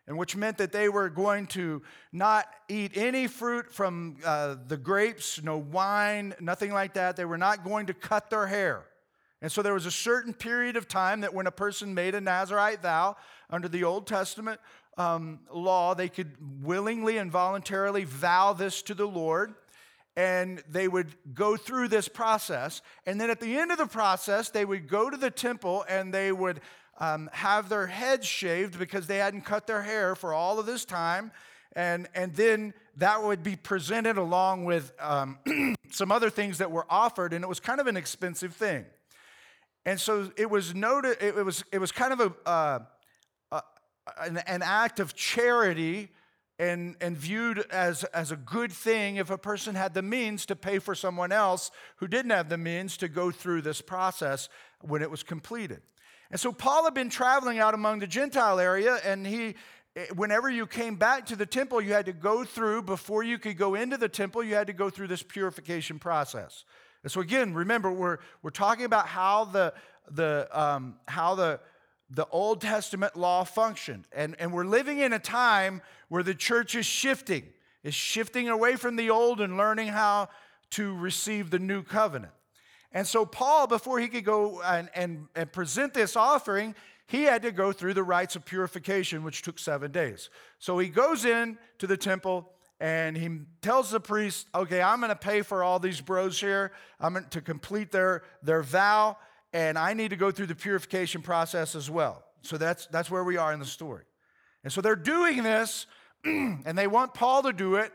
And 0.10 0.18
which 0.18 0.36
meant 0.36 0.58
that 0.58 0.72
they 0.72 0.90
were 0.90 1.08
going 1.08 1.46
to 1.48 1.84
not 2.12 2.48
eat 2.68 2.98
any 2.98 3.28
fruit 3.28 3.72
from 3.72 4.18
uh, 4.26 4.56
the 4.68 4.76
grapes, 4.76 5.40
no 5.44 5.60
wine, 5.60 6.34
nothing 6.40 6.74
like 6.74 6.96
that. 6.96 7.16
They 7.16 7.26
were 7.26 7.38
not 7.38 7.64
going 7.64 7.86
to 7.86 7.94
cut 7.94 8.32
their 8.32 8.48
hair. 8.48 8.86
And 9.40 9.52
so 9.52 9.62
there 9.62 9.76
was 9.76 9.86
a 9.86 9.92
certain 9.92 10.34
period 10.34 10.78
of 10.78 10.88
time 10.88 11.22
that 11.22 11.36
when 11.36 11.46
a 11.46 11.52
person 11.52 11.94
made 11.94 12.16
a 12.16 12.22
Nazarite 12.22 12.82
vow 12.82 13.18
under 13.52 13.68
the 13.68 13.84
Old 13.84 14.08
Testament 14.08 14.60
um, 14.98 15.42
law, 15.54 15.94
they 15.94 16.10
could 16.10 16.36
willingly 16.64 17.18
and 17.18 17.32
voluntarily 17.32 18.04
vow 18.04 18.54
this 18.54 18.82
to 18.82 18.96
the 18.96 19.08
Lord. 19.08 19.54
And 20.18 20.64
they 20.68 20.88
would 20.88 21.14
go 21.36 21.56
through 21.56 21.88
this 21.88 22.08
process. 22.08 22.82
And 23.06 23.22
then 23.22 23.30
at 23.30 23.40
the 23.40 23.60
end 23.60 23.72
of 23.72 23.78
the 23.78 23.86
process, 23.86 24.50
they 24.50 24.66
would 24.66 24.90
go 24.90 25.12
to 25.12 25.16
the 25.16 25.30
temple 25.30 25.86
and 25.88 26.12
they 26.12 26.32
would 26.32 26.62
um, 27.00 27.30
have 27.34 27.70
their 27.70 27.88
heads 27.88 28.28
shaved 28.28 28.78
because 28.78 29.08
they 29.08 29.18
hadn't 29.18 29.42
cut 29.42 29.68
their 29.68 29.82
hair 29.82 30.16
for 30.16 30.34
all 30.34 30.60
of 30.60 30.66
this 30.66 30.86
time. 30.86 31.32
And, 31.74 32.08
and 32.14 32.36
then 32.36 32.74
that 32.98 33.24
would 33.24 33.44
be 33.44 33.56
presented 33.56 34.18
along 34.18 34.66
with 34.66 34.92
um, 35.00 35.40
some 35.92 36.12
other 36.12 36.30
things 36.30 36.58
that 36.58 36.72
were 36.72 36.86
offered. 36.90 37.34
And 37.34 37.44
it 37.44 37.48
was 37.48 37.60
kind 37.60 37.80
of 37.80 37.88
an 37.88 37.96
expensive 37.96 38.54
thing. 38.54 38.86
And 39.86 40.00
so 40.00 40.32
it 40.36 40.50
was 40.50 40.76
noted, 40.76 41.18
it 41.22 41.36
was, 41.36 41.64
it 41.72 41.80
was 41.80 41.92
kind 41.92 42.14
of 42.14 42.20
a, 42.20 42.50
uh, 42.50 42.80
an, 44.20 44.38
an, 44.40 44.62
act 44.62 45.00
of 45.00 45.16
charity 45.16 46.10
and, 46.58 46.96
and 47.00 47.16
viewed 47.18 47.60
as, 47.72 48.04
as 48.06 48.32
a 48.32 48.36
good 48.36 48.72
thing 48.72 49.16
if 49.16 49.30
a 49.30 49.38
person 49.38 49.76
had 49.76 49.94
the 49.94 50.02
means 50.02 50.46
to 50.48 50.56
pay 50.56 50.80
for 50.80 50.94
someone 50.94 51.32
else 51.32 51.72
who 51.98 52.08
didn't 52.08 52.32
have 52.32 52.50
the 52.50 52.58
means 52.58 52.98
to 52.98 53.08
go 53.08 53.32
through 53.32 53.62
this 53.62 53.82
process 53.82 54.50
when 54.82 55.02
it 55.02 55.10
was 55.10 55.24
completed. 55.24 55.82
And 56.32 56.40
so 56.40 56.52
Paul 56.52 56.84
had 56.84 56.94
been 56.94 57.10
traveling 57.10 57.60
out 57.60 57.74
among 57.74 58.00
the 58.00 58.08
Gentile 58.08 58.60
area, 58.60 59.00
and 59.04 59.26
he, 59.26 59.56
whenever 60.16 60.50
you 60.50 60.68
came 60.68 60.96
back 60.96 61.26
to 61.28 61.36
the 61.36 61.46
temple, 61.46 61.82
you 61.82 61.94
had 61.94 62.06
to 62.06 62.14
go 62.14 62.44
through, 62.44 62.84
before 62.84 63.24
you 63.24 63.40
could 63.40 63.58
go 63.58 63.76
into 63.76 63.98
the 63.98 64.10
temple, 64.10 64.44
you 64.44 64.56
had 64.56 64.68
to 64.68 64.74
go 64.74 64.90
through 64.90 65.08
this 65.08 65.24
purification 65.24 65.98
process. 65.98 66.66
And 67.04 67.12
so 67.12 67.22
again, 67.22 67.54
remember, 67.54 67.92
we're, 67.92 68.18
we're 68.44 68.52
talking 68.52 68.86
about 68.86 69.08
how 69.08 69.46
the, 69.46 69.74
the, 70.12 70.48
um, 70.52 70.96
how 71.08 71.36
the, 71.36 71.60
the 72.10 72.28
Old 72.28 72.62
Testament 72.62 73.16
law 73.16 73.44
functioned. 73.44 74.06
And, 74.12 74.36
and 74.40 74.54
we're 74.54 74.66
living 74.66 75.00
in 75.00 75.14
a 75.14 75.20
time 75.20 75.82
where 76.10 76.24
the 76.24 76.36
church 76.36 76.76
is 76.76 76.86
shifting, 76.86 77.44
is 77.84 77.94
shifting 77.94 78.50
away 78.50 78.76
from 78.76 78.96
the 78.96 79.10
old 79.10 79.42
and 79.42 79.58
learning 79.58 79.88
how 79.88 80.30
to 80.72 80.96
receive 80.98 81.50
the 81.50 81.60
new 81.60 81.84
covenant. 81.84 82.34
And 82.92 83.06
so 83.06 83.26
Paul, 83.26 83.68
before 83.68 84.00
he 84.00 84.08
could 84.08 84.26
go 84.26 84.62
and, 84.62 84.90
and, 84.96 85.28
and 85.36 85.52
present 85.52 85.94
this 85.94 86.16
offering, 86.16 86.76
he 87.06 87.24
had 87.24 87.42
to 87.44 87.52
go 87.52 87.72
through 87.72 87.94
the 87.96 88.04
rites 88.04 88.36
of 88.36 88.46
purification, 88.46 89.24
which 89.24 89.42
took 89.42 89.60
seven 89.60 89.92
days. 89.92 90.30
So 90.60 90.78
he 90.80 90.90
goes 90.90 91.26
in 91.26 91.58
to 91.80 91.88
the 91.88 91.98
temple 91.98 92.52
and 92.80 93.18
he 93.18 93.42
tells 93.62 93.92
the 93.92 94.00
priest, 94.00 94.48
okay, 94.56 94.82
I'm 94.82 95.00
going 95.00 95.10
to 95.10 95.16
pay 95.16 95.42
for 95.42 95.64
all 95.64 95.80
these 95.80 96.02
bros 96.02 96.40
here. 96.40 96.72
I'm 97.00 97.14
going 97.14 97.26
to 97.32 97.42
complete 97.42 97.92
their, 97.92 98.24
their 98.42 98.62
vow, 98.64 99.18
and 99.52 99.78
I 99.78 99.94
need 99.94 100.12
to 100.12 100.16
go 100.16 100.32
through 100.32 100.46
the 100.46 100.56
purification 100.56 101.22
process 101.22 101.76
as 101.76 101.90
well. 101.90 102.24
So 102.42 102.58
that's, 102.58 102.86
that's 102.88 103.12
where 103.12 103.24
we 103.24 103.36
are 103.38 103.52
in 103.52 103.60
the 103.60 103.66
story. 103.66 104.04
And 104.64 104.72
so 104.72 104.80
they're 104.80 104.96
doing 104.96 105.44
this, 105.44 105.88
and 106.24 106.78
they 106.78 106.88
want 106.88 107.14
Paul 107.14 107.44
to 107.44 107.54
do 107.54 107.76
it 107.76 107.92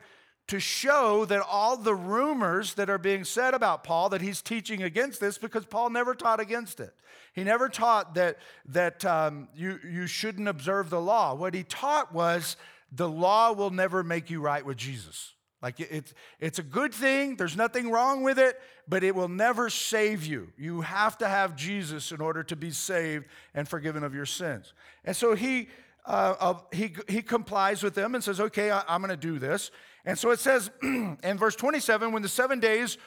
to 0.49 0.61
show 0.61 1.25
that 1.25 1.43
all 1.49 1.77
the 1.77 1.95
rumors 1.95 2.75
that 2.75 2.91
are 2.91 2.99
being 2.99 3.25
said 3.25 3.55
about 3.55 3.83
Paul, 3.83 4.11
that 4.11 4.21
he's 4.21 4.43
teaching 4.43 4.83
against 4.83 5.21
this, 5.21 5.39
because 5.39 5.65
Paul 5.65 5.91
never 5.91 6.15
taught 6.15 6.41
against 6.41 6.81
it. 6.81 6.95
He 7.33 7.45
never 7.45 7.69
taught 7.69 8.15
that, 8.15 8.39
that 8.67 9.05
um, 9.05 9.49
you, 9.57 9.79
you 9.85 10.07
shouldn't 10.07 10.49
observe 10.49 10.91
the 10.91 11.01
law. 11.01 11.35
What 11.35 11.55
he 11.55 11.63
taught 11.63 12.13
was 12.13 12.57
the 12.93 13.09
law 13.09 13.53
will 13.53 13.71
never 13.71 14.05
make 14.05 14.31
you 14.31 14.41
right 14.41 14.65
with 14.65 14.77
Jesus. 14.77 15.33
Like 15.63 15.81
it's, 15.81 16.13
it's 16.41 16.59
a 16.59 16.63
good 16.63 16.93
thing, 16.93 17.37
there's 17.37 17.57
nothing 17.57 17.91
wrong 17.91 18.23
with 18.23 18.39
it, 18.39 18.61
but 18.87 19.03
it 19.03 19.15
will 19.15 19.29
never 19.29 19.71
save 19.71 20.27
you. 20.27 20.53
You 20.59 20.83
have 20.83 21.17
to 21.19 21.29
have 21.29 21.57
Jesus 21.57 22.13
in 22.13 22.21
order 22.21 22.43
to 22.45 22.55
be 22.55 22.71
saved 22.71 23.25
and 23.55 23.67
forgiven 23.67 24.05
of 24.05 24.15
your 24.15 24.27
sins. 24.27 24.75
And 25.07 25.17
so 25.17 25.35
he, 25.35 25.69
uh, 26.05 26.35
uh, 26.39 26.55
he, 26.71 26.95
he 27.09 27.23
complies 27.23 27.83
with 27.83 27.95
them 27.95 28.15
and 28.15 28.23
says, 28.23 28.41
Okay, 28.41 28.71
I, 28.71 28.83
I'm 28.87 29.01
going 29.01 29.09
to 29.09 29.17
do 29.17 29.39
this. 29.39 29.71
And 30.04 30.18
so 30.18 30.30
it 30.30 30.40
says 30.40 30.70
in 30.82 31.38
verse 31.38 31.56
27 31.56 32.12
when 32.12 32.23
the 32.23 32.28
seven 32.28 32.61
days 32.61 32.99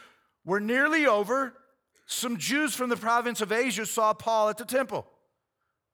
were 0.45 0.59
nearly 0.59 1.05
over, 1.05 1.53
some 2.05 2.37
Jews 2.37 2.73
from 2.73 2.89
the 2.89 2.95
province 2.95 3.41
of 3.41 3.51
Asia 3.51 3.85
saw 3.85 4.13
Paul 4.13 4.49
at 4.49 4.57
the 4.57 4.65
temple. 4.65 5.05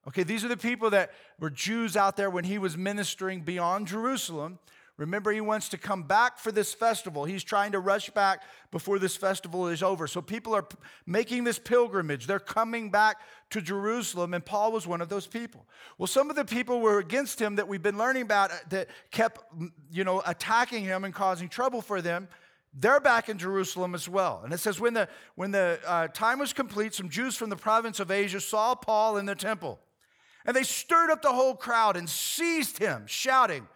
Okay, 0.07 0.23
these 0.23 0.43
are 0.43 0.49
the 0.49 0.57
people 0.57 0.89
that 0.91 1.11
were 1.39 1.49
Jews 1.49 1.95
out 1.97 2.17
there 2.17 2.29
when 2.29 2.43
he 2.43 2.57
was 2.57 2.77
ministering 2.77 3.41
beyond 3.41 3.87
Jerusalem. 3.87 4.59
Remember, 4.97 5.31
he 5.31 5.41
wants 5.41 5.69
to 5.69 5.77
come 5.77 6.03
back 6.03 6.37
for 6.37 6.51
this 6.51 6.71
festival. 6.71 7.25
He's 7.25 7.43
trying 7.43 7.71
to 7.71 7.79
rush 7.79 8.11
back 8.11 8.43
before 8.69 8.99
this 8.99 9.15
festival 9.15 9.67
is 9.67 9.81
over. 9.81 10.05
So 10.05 10.21
people 10.21 10.53
are 10.53 10.67
making 11.07 11.45
this 11.45 11.57
pilgrimage. 11.57 12.27
They're 12.27 12.39
coming 12.39 12.91
back 12.91 13.17
to 13.49 13.61
Jerusalem, 13.61 14.35
and 14.35 14.45
Paul 14.45 14.71
was 14.71 14.85
one 14.85 15.01
of 15.01 15.09
those 15.09 15.25
people. 15.25 15.65
Well, 15.97 16.05
some 16.05 16.29
of 16.29 16.35
the 16.35 16.45
people 16.45 16.79
were 16.79 16.99
against 16.99 17.41
him 17.41 17.55
that 17.55 17.67
we've 17.67 17.81
been 17.81 17.97
learning 17.97 18.21
about 18.21 18.51
uh, 18.51 18.55
that 18.69 18.89
kept, 19.09 19.41
you 19.91 20.03
know, 20.03 20.21
attacking 20.27 20.83
him 20.83 21.05
and 21.05 21.13
causing 21.13 21.49
trouble 21.49 21.81
for 21.81 21.99
them. 21.99 22.27
They're 22.75 22.99
back 22.99 23.29
in 23.29 23.39
Jerusalem 23.39 23.95
as 23.95 24.07
well. 24.07 24.41
And 24.43 24.53
it 24.53 24.59
says, 24.59 24.79
when 24.79 24.93
the, 24.93 25.07
when 25.33 25.51
the 25.51 25.79
uh, 25.87 26.07
time 26.09 26.37
was 26.37 26.53
complete, 26.53 26.93
some 26.93 27.09
Jews 27.09 27.35
from 27.35 27.49
the 27.49 27.55
province 27.55 27.99
of 27.99 28.11
Asia 28.11 28.39
saw 28.39 28.75
Paul 28.75 29.17
in 29.17 29.25
the 29.25 29.35
temple. 29.35 29.79
And 30.45 30.55
they 30.55 30.63
stirred 30.63 31.09
up 31.09 31.23
the 31.23 31.31
whole 31.31 31.55
crowd 31.55 31.97
and 31.97 32.07
seized 32.07 32.77
him, 32.77 33.05
shouting, 33.07 33.67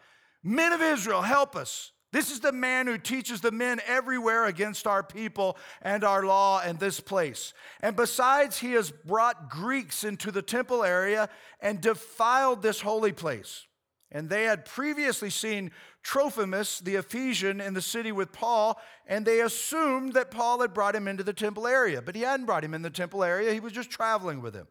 Men 0.48 0.72
of 0.72 0.82
Israel, 0.82 1.22
help 1.22 1.58
us. 1.58 1.92
This 2.14 2.32
is 2.32 2.40
the 2.40 2.54
man 2.54 2.88
who 2.88 2.98
teaches 2.98 3.42
the 3.42 3.52
men 3.52 3.82
everywhere 3.86 4.46
against 4.46 4.88
our 4.88 5.04
people 5.04 5.58
and 5.82 6.06
our 6.06 6.26
law 6.26 6.62
and 6.64 6.80
this 6.80 7.02
place. 7.02 7.54
And 7.82 7.98
besides, 7.98 8.58
he 8.58 8.72
has 8.72 8.90
brought 8.90 9.50
Greeks 9.50 10.06
into 10.06 10.32
the 10.32 10.42
temple 10.42 10.86
area 10.86 11.28
and 11.60 11.82
defiled 11.82 12.62
this 12.62 12.80
holy 12.80 13.12
place. 13.12 13.66
And 14.10 14.30
they 14.30 14.46
had 14.46 14.64
previously 14.64 15.30
seen 15.30 15.70
Trophimus, 16.02 16.80
the 16.80 16.96
Ephesian, 16.96 17.60
in 17.60 17.74
the 17.74 17.82
city 17.82 18.14
with 18.14 18.32
Paul, 18.32 18.80
and 19.06 19.26
they 19.26 19.42
assumed 19.42 20.14
that 20.14 20.32
Paul 20.32 20.62
had 20.62 20.74
brought 20.74 20.96
him 20.96 21.10
into 21.10 21.26
the 21.26 21.34
temple 21.34 21.68
area. 21.68 22.02
But 22.02 22.16
he 22.16 22.22
hadn't 22.22 22.46
brought 22.46 22.64
him 22.64 22.74
in 22.74 22.84
the 22.84 22.90
temple 22.90 23.22
area, 23.22 23.52
he 23.52 23.60
was 23.60 23.74
just 23.74 23.90
traveling 23.90 24.42
with 24.42 24.56
him. 24.56 24.68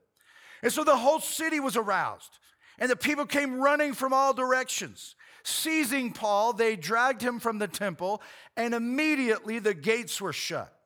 And 0.62 0.72
so 0.72 0.84
the 0.84 0.96
whole 0.96 1.20
city 1.20 1.60
was 1.60 1.76
aroused, 1.76 2.38
and 2.78 2.90
the 2.90 2.96
people 2.96 3.26
came 3.26 3.60
running 3.60 3.92
from 3.92 4.14
all 4.14 4.32
directions. 4.32 5.16
Seizing 5.48 6.12
Paul, 6.12 6.54
they 6.54 6.74
dragged 6.74 7.22
him 7.22 7.38
from 7.38 7.60
the 7.60 7.68
temple, 7.68 8.20
and 8.56 8.74
immediately 8.74 9.60
the 9.60 9.74
gates 9.74 10.20
were 10.20 10.32
shut. 10.32 10.76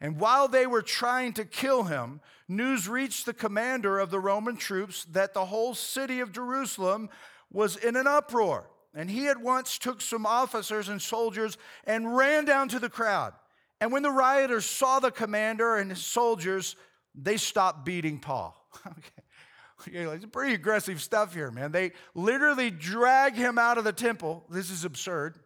And 0.00 0.20
while 0.20 0.46
they 0.46 0.64
were 0.64 0.80
trying 0.80 1.32
to 1.32 1.44
kill 1.44 1.82
him, 1.82 2.20
news 2.46 2.88
reached 2.88 3.26
the 3.26 3.34
commander 3.34 3.98
of 3.98 4.12
the 4.12 4.20
Roman 4.20 4.56
troops 4.56 5.06
that 5.06 5.34
the 5.34 5.46
whole 5.46 5.74
city 5.74 6.20
of 6.20 6.30
Jerusalem 6.30 7.08
was 7.50 7.74
in 7.74 7.96
an 7.96 8.06
uproar. 8.06 8.70
And 8.94 9.10
he 9.10 9.26
at 9.26 9.40
once 9.40 9.76
took 9.76 10.00
some 10.00 10.24
officers 10.24 10.88
and 10.88 11.02
soldiers 11.02 11.58
and 11.84 12.16
ran 12.16 12.44
down 12.44 12.68
to 12.68 12.78
the 12.78 12.88
crowd. 12.88 13.32
And 13.80 13.90
when 13.90 14.04
the 14.04 14.12
rioters 14.12 14.66
saw 14.66 15.00
the 15.00 15.10
commander 15.10 15.78
and 15.78 15.90
his 15.90 16.04
soldiers, 16.04 16.76
they 17.12 17.38
stopped 17.38 17.84
beating 17.84 18.20
Paul. 18.20 18.56
okay. 18.86 19.19
It's 19.92 20.26
pretty 20.26 20.54
aggressive 20.54 21.00
stuff 21.02 21.34
here, 21.34 21.50
man. 21.50 21.72
They 21.72 21.92
literally 22.14 22.70
drag 22.70 23.34
him 23.34 23.58
out 23.58 23.78
of 23.78 23.84
the 23.84 23.92
temple. 23.92 24.44
This 24.50 24.70
is 24.70 24.84
absurd. 24.84 25.38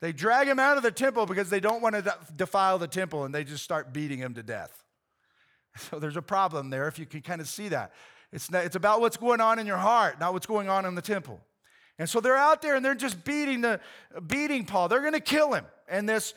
They 0.00 0.12
drag 0.12 0.48
him 0.48 0.58
out 0.58 0.76
of 0.76 0.82
the 0.82 0.90
temple 0.90 1.26
because 1.26 1.48
they 1.50 1.60
don't 1.60 1.80
want 1.80 1.94
to 1.94 2.16
defile 2.36 2.78
the 2.78 2.88
temple 2.88 3.24
and 3.24 3.34
they 3.34 3.44
just 3.44 3.64
start 3.64 3.92
beating 3.92 4.18
him 4.18 4.34
to 4.34 4.42
death. 4.42 4.80
So 5.90 5.98
there's 5.98 6.16
a 6.16 6.22
problem 6.22 6.70
there 6.70 6.86
if 6.86 7.00
you 7.00 7.06
can 7.06 7.20
kind 7.20 7.40
of 7.40 7.48
see 7.48 7.66
that. 7.70 7.92
It's, 8.32 8.48
not, 8.48 8.64
it's 8.64 8.76
about 8.76 9.00
what's 9.00 9.16
going 9.16 9.40
on 9.40 9.58
in 9.58 9.66
your 9.66 9.76
heart, 9.76 10.20
not 10.20 10.32
what's 10.32 10.46
going 10.46 10.68
on 10.68 10.86
in 10.86 10.94
the 10.94 11.02
temple. 11.02 11.40
And 11.98 12.08
so 12.08 12.20
they're 12.20 12.36
out 12.36 12.62
there 12.62 12.76
and 12.76 12.84
they're 12.84 12.94
just 12.94 13.24
beating, 13.24 13.60
the, 13.60 13.80
beating 14.24 14.66
Paul. 14.66 14.88
They're 14.88 15.00
going 15.00 15.14
to 15.14 15.20
kill 15.20 15.52
him. 15.52 15.64
And 15.88 16.08
this, 16.08 16.34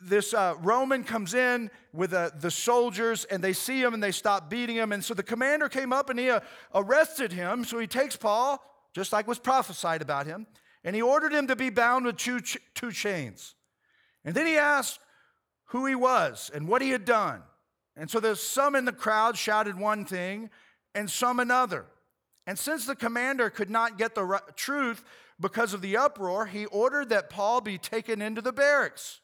this 0.00 0.34
uh, 0.34 0.54
Roman 0.60 1.04
comes 1.04 1.34
in 1.34 1.70
with 1.92 2.12
uh, 2.12 2.30
the 2.40 2.50
soldiers 2.50 3.24
and 3.26 3.42
they 3.42 3.52
see 3.52 3.80
him 3.80 3.94
and 3.94 4.02
they 4.02 4.10
stop 4.12 4.50
beating 4.50 4.76
him. 4.76 4.92
And 4.92 5.04
so 5.04 5.14
the 5.14 5.22
commander 5.22 5.68
came 5.68 5.92
up 5.92 6.10
and 6.10 6.18
he 6.18 6.30
uh, 6.30 6.40
arrested 6.74 7.32
him. 7.32 7.64
So 7.64 7.78
he 7.78 7.86
takes 7.86 8.16
Paul, 8.16 8.62
just 8.94 9.12
like 9.12 9.26
was 9.26 9.38
prophesied 9.38 10.02
about 10.02 10.26
him, 10.26 10.46
and 10.84 10.96
he 10.96 11.02
ordered 11.02 11.32
him 11.32 11.46
to 11.48 11.56
be 11.56 11.70
bound 11.70 12.06
with 12.06 12.16
two, 12.16 12.40
ch- 12.40 12.58
two 12.74 12.92
chains. 12.92 13.54
And 14.24 14.34
then 14.34 14.46
he 14.46 14.56
asked 14.56 15.00
who 15.66 15.86
he 15.86 15.94
was 15.94 16.50
and 16.52 16.66
what 16.66 16.82
he 16.82 16.90
had 16.90 17.04
done. 17.04 17.42
And 17.96 18.10
so 18.10 18.20
there's 18.20 18.40
some 18.40 18.74
in 18.74 18.84
the 18.84 18.92
crowd 18.92 19.36
shouted 19.36 19.78
one 19.78 20.04
thing 20.04 20.50
and 20.94 21.10
some 21.10 21.40
another. 21.40 21.86
And 22.46 22.58
since 22.58 22.86
the 22.86 22.96
commander 22.96 23.50
could 23.50 23.70
not 23.70 23.98
get 23.98 24.14
the 24.14 24.24
r- 24.24 24.42
truth 24.56 25.04
because 25.38 25.74
of 25.74 25.82
the 25.82 25.96
uproar, 25.96 26.46
he 26.46 26.66
ordered 26.66 27.10
that 27.10 27.30
Paul 27.30 27.60
be 27.60 27.76
taken 27.76 28.22
into 28.22 28.40
the 28.40 28.52
barracks. 28.52 29.20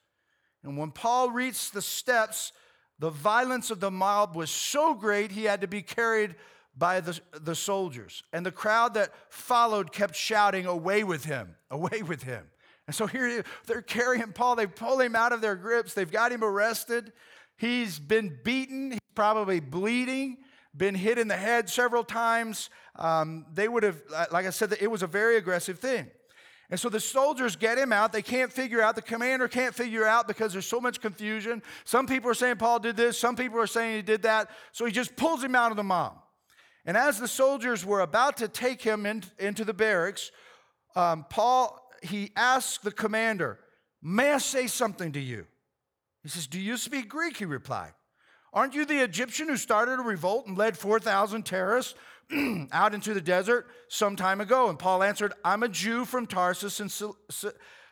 And 0.64 0.76
when 0.78 0.90
Paul 0.90 1.30
reached 1.30 1.74
the 1.74 1.82
steps, 1.82 2.52
the 2.98 3.10
violence 3.10 3.70
of 3.70 3.80
the 3.80 3.90
mob 3.90 4.34
was 4.34 4.50
so 4.50 4.94
great 4.94 5.30
he 5.30 5.44
had 5.44 5.60
to 5.60 5.68
be 5.68 5.82
carried 5.82 6.34
by 6.76 7.00
the, 7.00 7.20
the 7.40 7.54
soldiers. 7.54 8.22
And 8.32 8.44
the 8.44 8.52
crowd 8.52 8.94
that 8.94 9.12
followed 9.28 9.92
kept 9.92 10.16
shouting, 10.16 10.66
Away 10.66 11.04
with 11.04 11.24
him, 11.24 11.54
away 11.70 12.02
with 12.02 12.22
him. 12.22 12.46
And 12.86 12.94
so 12.94 13.06
here 13.06 13.44
they're 13.66 13.82
carrying 13.82 14.32
Paul. 14.32 14.56
They 14.56 14.66
pull 14.66 15.00
him 15.00 15.16
out 15.16 15.32
of 15.32 15.40
their 15.40 15.56
grips. 15.56 15.94
They've 15.94 16.10
got 16.10 16.32
him 16.32 16.44
arrested. 16.44 17.12
He's 17.56 17.98
been 17.98 18.38
beaten. 18.42 18.92
He's 18.92 19.00
probably 19.14 19.60
bleeding, 19.60 20.38
been 20.76 20.94
hit 20.94 21.18
in 21.18 21.28
the 21.28 21.36
head 21.36 21.70
several 21.70 22.04
times. 22.04 22.68
Um, 22.96 23.46
they 23.52 23.68
would 23.68 23.84
have, 23.84 24.02
like 24.30 24.46
I 24.46 24.50
said, 24.50 24.76
it 24.80 24.90
was 24.90 25.02
a 25.02 25.06
very 25.06 25.36
aggressive 25.36 25.78
thing. 25.78 26.10
And 26.70 26.80
so 26.80 26.88
the 26.88 27.00
soldiers 27.00 27.56
get 27.56 27.78
him 27.78 27.92
out. 27.92 28.12
They 28.12 28.22
can't 28.22 28.52
figure 28.52 28.80
out, 28.80 28.94
the 28.94 29.02
commander 29.02 29.48
can't 29.48 29.74
figure 29.74 30.06
out 30.06 30.26
because 30.26 30.52
there's 30.52 30.66
so 30.66 30.80
much 30.80 31.00
confusion. 31.00 31.62
Some 31.84 32.06
people 32.06 32.30
are 32.30 32.34
saying 32.34 32.56
Paul 32.56 32.78
did 32.78 32.96
this, 32.96 33.18
some 33.18 33.36
people 33.36 33.60
are 33.60 33.66
saying 33.66 33.96
he 33.96 34.02
did 34.02 34.22
that. 34.22 34.50
So 34.72 34.84
he 34.84 34.92
just 34.92 35.14
pulls 35.16 35.44
him 35.44 35.54
out 35.54 35.70
of 35.70 35.76
the 35.76 35.82
mob. 35.82 36.16
And 36.86 36.96
as 36.96 37.18
the 37.18 37.28
soldiers 37.28 37.84
were 37.84 38.00
about 38.00 38.38
to 38.38 38.48
take 38.48 38.82
him 38.82 39.06
in, 39.06 39.24
into 39.38 39.64
the 39.64 39.74
barracks, 39.74 40.30
um, 40.96 41.26
Paul, 41.28 41.80
he 42.02 42.30
asks 42.36 42.78
the 42.78 42.92
commander, 42.92 43.58
May 44.02 44.32
I 44.32 44.38
say 44.38 44.66
something 44.66 45.12
to 45.12 45.20
you? 45.20 45.46
He 46.22 46.28
says, 46.28 46.46
Do 46.46 46.60
you 46.60 46.76
speak 46.76 47.08
Greek? 47.08 47.38
He 47.38 47.46
replied. 47.46 47.92
Aren't 48.52 48.74
you 48.74 48.84
the 48.84 49.02
Egyptian 49.02 49.48
who 49.48 49.56
started 49.56 49.98
a 49.98 50.02
revolt 50.02 50.46
and 50.46 50.56
led 50.56 50.78
4,000 50.78 51.42
terrorists 51.44 51.94
out 52.72 52.94
into 52.94 53.14
the 53.14 53.20
desert 53.20 53.66
some 53.88 54.16
time 54.16 54.40
ago? 54.40 54.68
And 54.68 54.78
Paul 54.78 55.02
answered, 55.02 55.32
I'm 55.44 55.62
a 55.62 55.68
Jew 55.68 56.04
from 56.04 56.26
Tarsus 56.26 56.80
in 56.80 56.88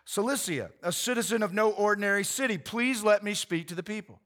Cilicia, 0.04 0.70
a 0.82 0.92
citizen 0.92 1.42
of 1.42 1.52
no 1.52 1.70
ordinary 1.70 2.24
city. 2.24 2.58
Please 2.58 3.02
let 3.02 3.22
me 3.22 3.34
speak 3.34 3.68
to 3.68 3.74
the 3.74 3.82
people. 3.82 4.20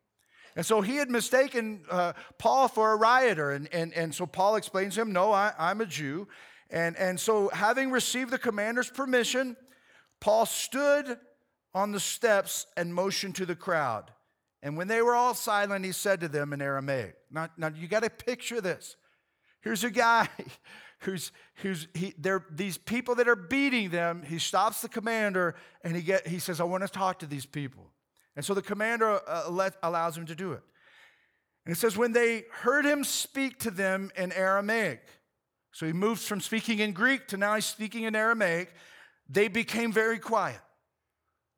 And 0.57 0.65
so 0.65 0.81
he 0.81 0.97
had 0.97 1.11
mistaken 1.11 1.83
uh, 1.91 2.15
Paul 2.39 2.69
for 2.69 2.93
a 2.93 2.97
rioter. 2.97 3.51
And, 3.51 3.69
and, 3.73 3.93
and 3.93 4.15
so 4.15 4.27
Paul 4.27 4.57
explains 4.57 4.95
to 4.95 5.03
him, 5.03 5.13
No, 5.13 5.33
I, 5.33 5.53
I'm 5.59 5.83
a 5.83 5.87
Jew. 5.87 6.29
And, 6.71 6.97
and 6.97 7.21
so, 7.21 7.49
having 7.51 7.93
received 7.93 8.33
the 8.33 8.39
commander's 8.39 8.91
permission, 8.91 9.57
Paul 10.21 10.47
stood 10.47 11.17
on 11.75 11.93
the 11.93 12.01
steps 12.01 12.67
and 12.77 12.93
motioned 12.93 13.37
to 13.37 13.47
the 13.47 13.55
crowd. 13.55 14.11
And 14.63 14.77
when 14.77 14.89
they 14.89 15.03
were 15.03 15.15
all 15.15 15.35
silent, 15.35 15.85
he 15.85 15.93
said 15.93 16.21
to 16.21 16.29
them 16.29 16.53
in 16.53 16.61
Aramaic. 16.61 17.15
Now, 17.31 17.49
now 17.57 17.69
you 17.69 17.87
got 17.87 18.03
to 18.03 18.11
picture 18.11 18.61
this. 18.61 18.97
Here's 19.67 19.83
a 19.83 19.91
guy 19.91 20.29
who's, 21.01 21.33
who's 21.57 21.89
he, 21.93 22.15
these 22.53 22.79
people 22.79 23.17
that 23.17 23.27
are 23.27 23.35
beating 23.35 23.91
them. 23.91 24.23
He 24.23 24.39
stops 24.39 24.81
the 24.81 24.89
commander 24.89 25.57
and 25.83 25.97
he, 25.97 26.03
get, 26.03 26.25
he 26.25 26.39
says, 26.39 26.61
I 26.61 26.65
want 26.65 26.85
to 26.85 26.89
talk 26.89 27.19
to 27.19 27.27
these 27.27 27.47
people. 27.47 27.91
And 28.37 28.45
so 28.45 28.55
the 28.55 28.63
commander 28.63 29.19
uh, 29.29 29.51
let, 29.51 29.75
allows 29.83 30.17
him 30.17 30.25
to 30.27 30.37
do 30.37 30.53
it. 30.53 30.63
And 31.65 31.75
it 31.75 31.81
says, 31.81 31.97
when 31.97 32.13
they 32.13 32.45
heard 32.53 32.85
him 32.85 33.03
speak 33.03 33.59
to 33.59 33.73
them 33.73 34.13
in 34.17 34.31
Aramaic, 34.31 35.03
so 35.73 35.85
he 35.85 35.93
moves 35.93 36.25
from 36.25 36.41
speaking 36.41 36.79
in 36.79 36.93
Greek 36.93 37.27
to 37.27 37.37
now 37.37 37.57
he's 37.57 37.65
speaking 37.65 38.05
in 38.05 38.15
Aramaic, 38.15 38.73
they 39.29 39.49
became 39.49 39.91
very 39.91 40.21
quiet. 40.21 40.61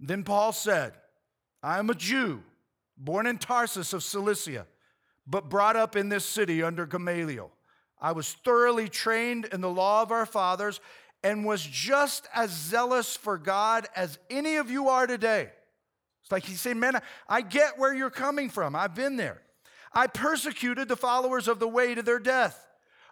Then 0.01 0.25
Paul 0.25 0.53
said, 0.53 0.95
I 1.63 1.79
am 1.79 1.91
a 1.91 1.95
Jew, 1.95 2.43
born 2.97 3.27
in 3.27 3.37
Tarsus 3.37 3.93
of 3.93 4.03
Cilicia, 4.03 4.67
but 5.27 5.51
brought 5.51 5.77
up 5.77 5.95
in 5.95 6.09
this 6.09 6.25
city 6.25 6.63
under 6.63 6.87
Gamaliel. 6.87 7.53
I 8.01 8.13
was 8.13 8.33
thoroughly 8.45 8.89
trained 8.89 9.47
in 9.47 9.61
the 9.61 9.71
law 9.71 10.03
of 10.03 10.13
our 10.13 10.27
fathers 10.27 10.81
and 11.23 11.45
was 11.45 11.63
just 11.63 12.29
as 12.35 12.51
zealous 12.51 13.17
for 13.17 13.39
God 13.39 13.87
as 13.97 14.19
any 14.31 14.57
of 14.57 14.71
you 14.71 14.89
are 14.89 15.07
today. 15.07 15.51
It's 16.23 16.31
like 16.31 16.45
he's 16.45 16.61
saying, 16.61 16.79
Man, 16.79 17.01
I 17.29 17.41
get 17.41 17.79
where 17.79 17.95
you're 17.95 18.11
coming 18.11 18.51
from. 18.51 18.77
I've 18.77 18.95
been 18.95 19.17
there. 19.17 19.43
I 19.93 20.07
persecuted 20.07 20.89
the 20.89 20.97
followers 20.97 21.49
of 21.49 21.59
the 21.59 21.69
way 21.69 21.95
to 21.95 22.03
their 22.03 22.19
death, 22.19 22.67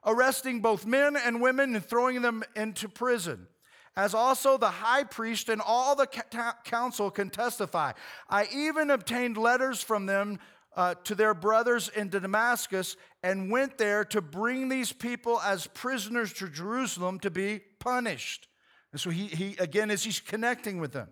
arresting 0.05 0.61
both 0.61 0.87
men 0.87 1.17
and 1.17 1.41
women 1.41 1.75
and 1.75 1.85
throwing 1.85 2.23
them 2.23 2.45
into 2.55 2.89
prison. 2.89 3.49
As 3.97 4.13
also 4.13 4.59
the 4.59 4.69
high 4.69 5.05
priest 5.05 5.49
and 5.49 5.63
all 5.63 5.97
the 5.97 6.07
council 6.65 7.11
can 7.11 7.31
testify. 7.31 7.93
I 8.29 8.47
even 8.53 8.91
obtained 8.91 9.39
letters 9.39 9.83
from 9.83 10.05
them 10.05 10.39
uh, 10.77 10.95
to 11.05 11.15
their 11.15 11.35
brothers 11.35 11.89
in 11.89 12.11
Damascus 12.11 12.97
and 13.23 13.51
went 13.51 13.79
there 13.79 14.05
to 14.05 14.21
bring 14.21 14.69
these 14.69 14.93
people 14.93 15.41
as 15.41 15.67
prisoners 15.69 16.33
to 16.35 16.49
Jerusalem 16.49 17.19
to 17.21 17.31
be 17.31 17.61
punished. 17.79 18.47
And 18.93 19.01
so 19.01 19.11
he, 19.11 19.27
he 19.27 19.57
again, 19.59 19.91
as 19.91 20.05
he's 20.05 20.21
connecting 20.21 20.79
with 20.79 20.93
them. 20.93 21.09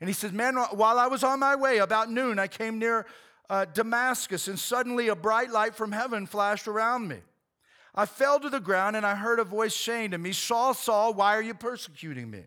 And 0.00 0.08
he 0.08 0.14
says, 0.14 0.32
Man, 0.32 0.56
while 0.56 0.98
I 0.98 1.06
was 1.06 1.22
on 1.22 1.40
my 1.40 1.54
way, 1.54 1.78
about 1.78 2.10
noon, 2.10 2.38
I 2.38 2.48
came 2.48 2.78
near 2.78 3.06
uh, 3.48 3.66
Damascus, 3.66 4.48
and 4.48 4.58
suddenly 4.58 5.08
a 5.08 5.16
bright 5.16 5.50
light 5.50 5.74
from 5.74 5.92
heaven 5.92 6.26
flashed 6.26 6.66
around 6.66 7.08
me. 7.08 7.18
I 7.94 8.06
fell 8.06 8.40
to 8.40 8.50
the 8.50 8.60
ground, 8.60 8.96
and 8.96 9.06
I 9.06 9.14
heard 9.14 9.38
a 9.38 9.44
voice 9.44 9.76
saying 9.76 10.10
to 10.10 10.18
me, 10.18 10.32
Saul, 10.32 10.74
Saul, 10.74 11.14
why 11.14 11.36
are 11.36 11.42
you 11.42 11.54
persecuting 11.54 12.30
me? 12.30 12.44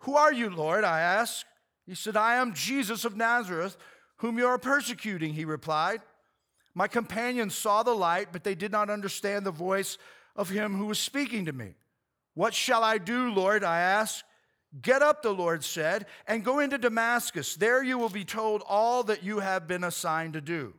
Who 0.00 0.16
are 0.16 0.32
you, 0.32 0.50
Lord? 0.50 0.84
I 0.84 1.00
asked. 1.00 1.44
He 1.86 1.94
said, 1.94 2.16
I 2.16 2.36
am 2.36 2.52
Jesus 2.52 3.04
of 3.04 3.16
Nazareth, 3.16 3.76
whom 4.18 4.38
you 4.38 4.46
are 4.46 4.58
persecuting, 4.58 5.34
he 5.34 5.44
replied. 5.44 6.00
My 6.74 6.88
companions 6.88 7.54
saw 7.54 7.82
the 7.82 7.94
light, 7.94 8.28
but 8.32 8.44
they 8.44 8.54
did 8.54 8.72
not 8.72 8.90
understand 8.90 9.46
the 9.46 9.50
voice 9.50 9.98
of 10.34 10.50
him 10.50 10.76
who 10.76 10.86
was 10.86 10.98
speaking 10.98 11.46
to 11.46 11.52
me. 11.52 11.74
What 12.34 12.54
shall 12.54 12.84
I 12.84 12.98
do, 12.98 13.32
Lord? 13.32 13.64
I 13.64 13.80
asked. 13.80 14.24
Get 14.82 15.00
up, 15.00 15.22
the 15.22 15.32
Lord 15.32 15.64
said, 15.64 16.06
and 16.26 16.44
go 16.44 16.58
into 16.58 16.76
Damascus. 16.76 17.54
There 17.56 17.82
you 17.82 17.96
will 17.98 18.10
be 18.10 18.24
told 18.24 18.62
all 18.68 19.02
that 19.04 19.22
you 19.22 19.38
have 19.38 19.66
been 19.66 19.84
assigned 19.84 20.34
to 20.34 20.40
do. 20.40 20.74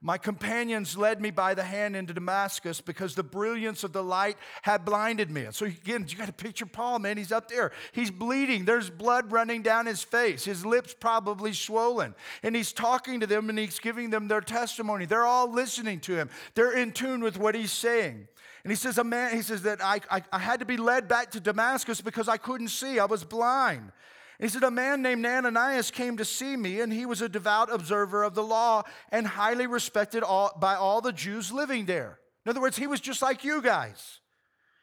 My 0.00 0.16
companions 0.16 0.96
led 0.96 1.20
me 1.20 1.32
by 1.32 1.54
the 1.54 1.64
hand 1.64 1.96
into 1.96 2.14
Damascus 2.14 2.80
because 2.80 3.16
the 3.16 3.24
brilliance 3.24 3.82
of 3.82 3.92
the 3.92 4.02
light 4.02 4.36
had 4.62 4.84
blinded 4.84 5.28
me. 5.28 5.46
so, 5.50 5.66
again, 5.66 6.06
you 6.08 6.16
got 6.16 6.26
to 6.26 6.32
picture 6.32 6.66
Paul, 6.66 7.00
man. 7.00 7.16
He's 7.16 7.32
up 7.32 7.48
there. 7.48 7.72
He's 7.90 8.12
bleeding. 8.12 8.64
There's 8.64 8.90
blood 8.90 9.32
running 9.32 9.62
down 9.62 9.86
his 9.86 10.04
face. 10.04 10.44
His 10.44 10.64
lips 10.64 10.94
probably 10.98 11.52
swollen. 11.52 12.14
And 12.44 12.54
he's 12.54 12.72
talking 12.72 13.18
to 13.20 13.26
them 13.26 13.50
and 13.50 13.58
he's 13.58 13.80
giving 13.80 14.10
them 14.10 14.28
their 14.28 14.40
testimony. 14.40 15.04
They're 15.04 15.26
all 15.26 15.50
listening 15.50 15.98
to 16.00 16.14
him, 16.14 16.30
they're 16.54 16.76
in 16.76 16.92
tune 16.92 17.20
with 17.20 17.36
what 17.36 17.56
he's 17.56 17.72
saying. 17.72 18.28
And 18.64 18.72
he 18.72 18.76
says, 18.76 18.98
a 18.98 19.04
man, 19.04 19.34
he 19.34 19.42
says 19.42 19.62
that 19.62 19.82
I, 19.82 20.00
I, 20.10 20.22
I 20.32 20.38
had 20.38 20.60
to 20.60 20.66
be 20.66 20.76
led 20.76 21.08
back 21.08 21.30
to 21.32 21.40
Damascus 21.40 22.00
because 22.00 22.28
I 22.28 22.36
couldn't 22.36 22.68
see. 22.68 22.98
I 22.98 23.06
was 23.06 23.24
blind. 23.24 23.92
He 24.38 24.48
said, 24.48 24.62
A 24.62 24.70
man 24.70 25.02
named 25.02 25.26
Ananias 25.26 25.90
came 25.90 26.16
to 26.16 26.24
see 26.24 26.56
me, 26.56 26.80
and 26.80 26.92
he 26.92 27.06
was 27.06 27.20
a 27.20 27.28
devout 27.28 27.72
observer 27.72 28.22
of 28.22 28.34
the 28.34 28.42
law 28.42 28.84
and 29.10 29.26
highly 29.26 29.66
respected 29.66 30.22
all, 30.22 30.52
by 30.58 30.76
all 30.76 31.00
the 31.00 31.12
Jews 31.12 31.50
living 31.50 31.86
there. 31.86 32.20
In 32.46 32.50
other 32.50 32.60
words, 32.60 32.76
he 32.76 32.86
was 32.86 33.00
just 33.00 33.20
like 33.20 33.44
you 33.44 33.60
guys. 33.60 34.20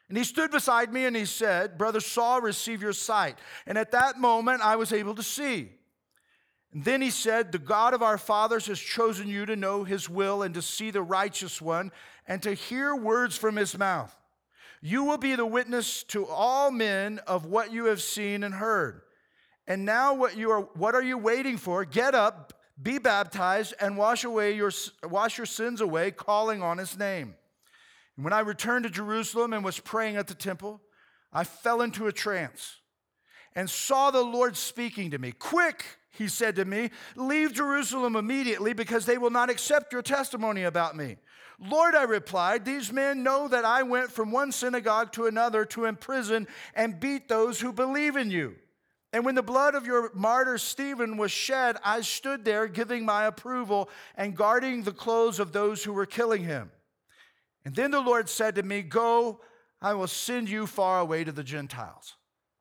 And 0.08 0.16
he 0.16 0.24
stood 0.24 0.50
beside 0.50 0.92
me 0.92 1.04
and 1.04 1.16
he 1.16 1.24
said, 1.24 1.78
Brother 1.78 2.00
Saul, 2.00 2.40
receive 2.40 2.80
your 2.80 2.92
sight. 2.92 3.38
And 3.66 3.76
at 3.76 3.90
that 3.92 4.18
moment, 4.18 4.60
I 4.60 4.76
was 4.76 4.92
able 4.92 5.14
to 5.16 5.22
see. 5.22 5.70
And 6.72 6.84
then 6.84 7.00
he 7.00 7.10
said, 7.10 7.50
The 7.50 7.58
God 7.58 7.94
of 7.94 8.02
our 8.02 8.18
fathers 8.18 8.66
has 8.66 8.78
chosen 8.78 9.26
you 9.26 9.46
to 9.46 9.56
know 9.56 9.82
his 9.82 10.08
will 10.08 10.42
and 10.42 10.54
to 10.54 10.62
see 10.62 10.90
the 10.90 11.02
righteous 11.02 11.60
one 11.60 11.90
and 12.28 12.42
to 12.42 12.54
hear 12.54 12.94
words 12.94 13.36
from 13.36 13.56
his 13.56 13.76
mouth. 13.76 14.14
You 14.80 15.04
will 15.04 15.18
be 15.18 15.34
the 15.34 15.46
witness 15.46 16.04
to 16.04 16.26
all 16.26 16.70
men 16.70 17.18
of 17.26 17.46
what 17.46 17.72
you 17.72 17.86
have 17.86 18.02
seen 18.02 18.44
and 18.44 18.54
heard. 18.54 19.00
And 19.66 19.84
now 19.84 20.14
what 20.14 20.36
you 20.36 20.50
are 20.50 20.60
what 20.74 20.94
are 20.94 21.02
you 21.02 21.18
waiting 21.18 21.56
for? 21.56 21.84
Get 21.84 22.14
up, 22.14 22.52
be 22.80 22.98
baptized 22.98 23.74
and 23.80 23.96
wash 23.96 24.24
away 24.24 24.54
your 24.54 24.70
wash 25.04 25.38
your 25.38 25.46
sins 25.46 25.80
away 25.80 26.10
calling 26.10 26.62
on 26.62 26.78
his 26.78 26.96
name. 26.96 27.34
And 28.16 28.24
when 28.24 28.32
I 28.32 28.40
returned 28.40 28.84
to 28.84 28.90
Jerusalem 28.90 29.52
and 29.52 29.64
was 29.64 29.78
praying 29.78 30.16
at 30.16 30.26
the 30.26 30.34
temple, 30.34 30.80
I 31.32 31.44
fell 31.44 31.82
into 31.82 32.06
a 32.06 32.12
trance 32.12 32.76
and 33.54 33.68
saw 33.68 34.10
the 34.10 34.22
Lord 34.22 34.56
speaking 34.56 35.10
to 35.10 35.18
me. 35.18 35.32
Quick, 35.32 35.84
he 36.10 36.28
said 36.28 36.56
to 36.56 36.64
me, 36.64 36.90
leave 37.14 37.52
Jerusalem 37.52 38.16
immediately 38.16 38.72
because 38.72 39.06
they 39.06 39.18
will 39.18 39.30
not 39.30 39.50
accept 39.50 39.92
your 39.92 40.02
testimony 40.02 40.62
about 40.62 40.96
me. 40.96 41.16
Lord, 41.58 41.94
I 41.94 42.02
replied, 42.02 42.64
these 42.64 42.92
men 42.92 43.22
know 43.22 43.48
that 43.48 43.64
I 43.64 43.82
went 43.82 44.12
from 44.12 44.30
one 44.30 44.52
synagogue 44.52 45.12
to 45.12 45.26
another 45.26 45.64
to 45.66 45.86
imprison 45.86 46.46
and 46.74 47.00
beat 47.00 47.28
those 47.28 47.60
who 47.60 47.72
believe 47.72 48.16
in 48.16 48.30
you. 48.30 48.56
And 49.16 49.24
when 49.24 49.34
the 49.34 49.42
blood 49.42 49.74
of 49.74 49.86
your 49.86 50.10
martyr 50.12 50.58
Stephen 50.58 51.16
was 51.16 51.32
shed, 51.32 51.78
I 51.82 52.02
stood 52.02 52.44
there 52.44 52.66
giving 52.66 53.06
my 53.06 53.24
approval 53.24 53.88
and 54.14 54.36
guarding 54.36 54.82
the 54.82 54.92
clothes 54.92 55.40
of 55.40 55.52
those 55.52 55.82
who 55.82 55.94
were 55.94 56.04
killing 56.04 56.44
him. 56.44 56.70
And 57.64 57.74
then 57.74 57.92
the 57.92 58.00
Lord 58.02 58.28
said 58.28 58.56
to 58.56 58.62
me, 58.62 58.82
Go, 58.82 59.40
I 59.80 59.94
will 59.94 60.06
send 60.06 60.50
you 60.50 60.66
far 60.66 61.00
away 61.00 61.24
to 61.24 61.32
the 61.32 61.42
Gentiles. 61.42 62.16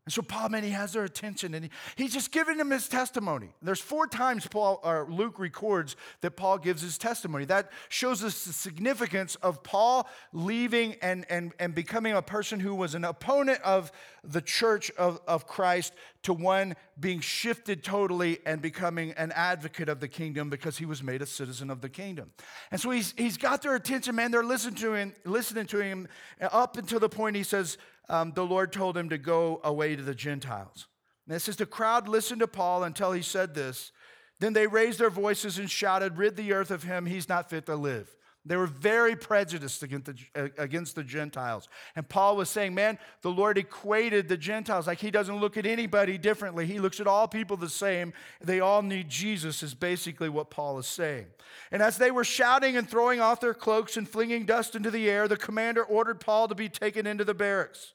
And 0.06 0.13
so 0.13 0.22
Paul, 0.22 0.50
man, 0.50 0.62
he 0.62 0.70
has 0.70 0.94
their 0.94 1.04
attention 1.04 1.56
and 1.56 1.65
he, 1.65 1.72
he's 1.96 2.13
just 2.13 2.32
giving 2.32 2.58
them 2.58 2.70
his 2.70 2.88
testimony. 2.88 3.50
There's 3.63 3.80
four 3.80 4.06
times 4.06 4.46
Paul 4.46 4.80
or 4.84 5.08
Luke 5.10 5.39
records 5.39 5.96
that 6.22 6.32
Paul 6.32 6.60
gives 6.60 6.84
his 6.84 7.00
testimony. 7.00 7.46
That 7.46 7.72
shows 7.89 8.24
us 8.24 8.46
the 8.46 8.54
significance 8.54 9.34
of 9.38 9.63
Paul 9.63 10.08
leaving 10.32 10.96
and, 11.02 11.26
and, 11.28 11.54
and 11.60 11.74
becoming 11.74 12.13
a 12.13 12.22
person 12.22 12.60
who 12.60 12.76
was 12.76 12.94
an 12.94 13.04
opponent 13.04 13.60
of 13.63 13.91
the 14.24 14.41
church 14.41 14.91
of, 14.91 15.20
of 15.28 15.48
Christ 15.48 15.91
to 16.22 16.34
one 16.34 16.76
being 17.00 17.20
shifted 17.20 17.84
totally 17.84 18.38
and 18.46 18.62
becoming 18.62 19.12
an 19.13 19.32
advocate 19.32 19.89
of 19.89 20.00
the 20.02 20.08
kingdom 20.08 20.52
because 20.52 20.78
he 20.78 20.86
was 20.86 21.02
made 21.02 21.24
a 21.24 21.26
citizen 21.26 21.72
of 21.72 21.82
the 21.82 21.89
kingdom. 21.89 22.32
And 22.70 22.80
so 22.80 22.91
he's, 22.91 23.15
he's 23.18 23.38
got 23.38 23.63
their 23.63 23.74
attention, 23.74 24.15
man. 24.15 24.30
They're 24.30 24.44
listening 24.44 24.76
to 24.76 24.94
him, 24.94 25.13
listening 25.26 25.65
to 25.68 25.80
him 25.80 26.08
up 26.39 26.78
until 26.78 27.00
the 27.00 27.10
point 27.10 27.36
he 27.36 27.44
says, 27.44 27.80
um, 28.10 28.32
the 28.34 28.46
Lord 28.46 28.72
told 28.72 28.98
him 28.98 29.10
to 29.10 29.18
go 29.18 29.60
away 29.63 29.96
to 29.96 30.04
the 30.04 30.15
Gentiles. 30.15 30.88
And 31.28 31.36
it 31.36 31.39
says 31.39 31.56
the 31.56 31.65
crowd 31.65 32.08
listened 32.08 32.41
to 32.41 32.48
Paul 32.48 32.84
until 32.84 33.12
he 33.12 33.22
said 33.22 33.56
this. 33.56 33.91
Then 34.39 34.54
they 34.54 34.68
raised 34.68 35.00
their 35.00 35.10
voices 35.10 35.58
and 35.58 35.70
shouted, 35.70 36.18
Rid 36.18 36.36
the 36.36 36.54
earth 36.54 36.72
of 36.72 36.84
him, 36.84 37.06
he's 37.06 37.30
not 37.30 37.50
fit 37.50 37.65
to 37.68 37.76
live. 37.76 38.15
They 38.48 38.58
were 38.58 38.68
very 38.68 39.16
prejudiced 39.16 39.82
against 39.82 40.06
the, 40.06 40.16
uh, 40.36 40.48
against 40.60 40.96
the 40.96 41.04
Gentiles. 41.04 41.68
And 41.96 42.08
Paul 42.08 42.38
was 42.38 42.48
saying, 42.48 42.76
man, 42.76 43.00
the 43.22 43.32
Lord 43.32 43.58
equated 43.58 44.28
the 44.28 44.38
Gentiles 44.38 44.86
like 44.86 45.00
he 45.00 45.10
doesn't 45.10 45.38
look 45.38 45.58
at 45.58 45.66
anybody 45.66 46.20
differently. 46.20 46.68
He 46.68 46.78
looks 46.78 47.00
at 47.00 47.08
all 47.08 47.28
people 47.28 47.58
the 47.58 47.70
same. 47.70 48.14
They 48.42 48.60
all 48.60 48.84
need 48.84 49.10
Jesus, 49.10 49.64
is 49.64 49.74
basically 49.74 50.30
what 50.30 50.52
Paul 50.52 50.78
is 50.78 50.86
saying. 50.86 51.26
And 51.72 51.82
as 51.82 51.98
they 51.98 52.12
were 52.12 52.24
shouting 52.24 52.78
and 52.78 52.88
throwing 52.88 53.20
off 53.20 53.42
their 53.42 53.56
cloaks 53.56 53.98
and 53.98 54.08
flinging 54.08 54.46
dust 54.46 54.76
into 54.76 54.92
the 54.92 55.10
air, 55.10 55.28
the 55.28 55.38
commander 55.38 55.84
ordered 55.84 56.20
Paul 56.20 56.48
to 56.48 56.56
be 56.56 56.70
taken 56.70 57.08
into 57.08 57.24
the 57.24 57.34
barracks. 57.34 57.94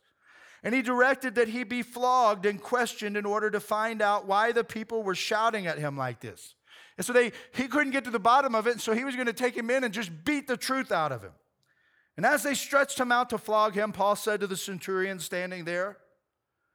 And 0.64 0.74
he 0.74 0.82
directed 0.82 1.36
that 1.36 1.48
he 1.48 1.62
be 1.62 1.82
flogged 1.82 2.44
and 2.44 2.60
questioned 2.60 3.16
in 3.16 3.24
order 3.24 3.50
to 3.50 3.60
find 3.60 4.02
out 4.02 4.26
why 4.26 4.52
the 4.52 4.64
people 4.64 5.02
were 5.02 5.14
shouting 5.14 5.66
at 5.66 5.78
him 5.78 5.96
like 5.96 6.20
this. 6.20 6.54
And 7.00 7.06
so 7.06 7.14
they, 7.14 7.32
he 7.54 7.66
couldn't 7.66 7.92
get 7.92 8.04
to 8.04 8.10
the 8.10 8.18
bottom 8.18 8.54
of 8.54 8.66
it, 8.66 8.72
and 8.72 8.80
so 8.80 8.92
he 8.92 9.04
was 9.04 9.14
going 9.14 9.26
to 9.26 9.32
take 9.32 9.56
him 9.56 9.70
in 9.70 9.84
and 9.84 9.94
just 9.94 10.10
beat 10.22 10.46
the 10.46 10.58
truth 10.58 10.92
out 10.92 11.12
of 11.12 11.22
him. 11.22 11.32
And 12.18 12.26
as 12.26 12.42
they 12.42 12.52
stretched 12.52 13.00
him 13.00 13.10
out 13.10 13.30
to 13.30 13.38
flog 13.38 13.72
him, 13.72 13.90
Paul 13.90 14.16
said 14.16 14.40
to 14.40 14.46
the 14.46 14.54
centurion 14.54 15.18
standing 15.18 15.64
there, 15.64 15.96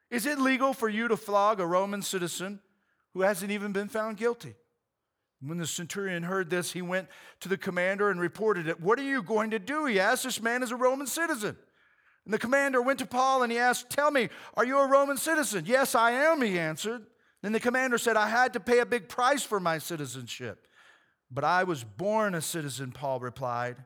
Is 0.09 0.25
it 0.25 0.39
legal 0.39 0.73
for 0.73 0.89
you 0.89 1.07
to 1.09 1.15
flog 1.15 1.59
a 1.59 1.67
Roman 1.67 2.01
citizen 2.01 2.59
who 3.13 3.21
hasn't 3.21 3.51
even 3.51 3.71
been 3.71 3.87
found 3.87 4.17
guilty? 4.17 4.55
When 5.41 5.59
the 5.59 5.67
centurion 5.67 6.23
heard 6.23 6.49
this, 6.49 6.71
he 6.71 6.81
went 6.81 7.07
to 7.41 7.47
the 7.47 7.55
commander 7.55 8.09
and 8.09 8.19
reported 8.19 8.67
it. 8.67 8.81
What 8.81 8.97
are 8.97 9.03
you 9.03 9.21
going 9.21 9.51
to 9.51 9.59
do? 9.59 9.85
He 9.85 9.99
asked. 9.99 10.23
This 10.23 10.41
man 10.41 10.63
is 10.63 10.71
a 10.71 10.75
Roman 10.75 11.05
citizen. 11.05 11.55
And 12.25 12.33
the 12.33 12.39
commander 12.39 12.81
went 12.81 12.97
to 12.97 13.05
Paul 13.05 13.43
and 13.43 13.51
he 13.51 13.59
asked, 13.59 13.91
Tell 13.91 14.09
me, 14.09 14.29
are 14.55 14.65
you 14.65 14.79
a 14.79 14.87
Roman 14.87 15.17
citizen? 15.17 15.65
Yes, 15.67 15.93
I 15.93 16.13
am, 16.13 16.41
he 16.41 16.57
answered. 16.57 17.05
Then 17.45 17.51
the 17.51 17.59
commander 17.59 17.99
said, 17.99 18.17
I 18.17 18.27
had 18.27 18.53
to 18.53 18.59
pay 18.59 18.79
a 18.79 18.87
big 18.87 19.07
price 19.07 19.43
for 19.43 19.59
my 19.59 19.77
citizenship. 19.77 20.65
But 21.29 21.43
I 21.43 21.63
was 21.63 21.83
born 21.83 22.33
a 22.33 22.41
citizen, 22.41 22.91
Paul 22.91 23.19
replied. 23.19 23.77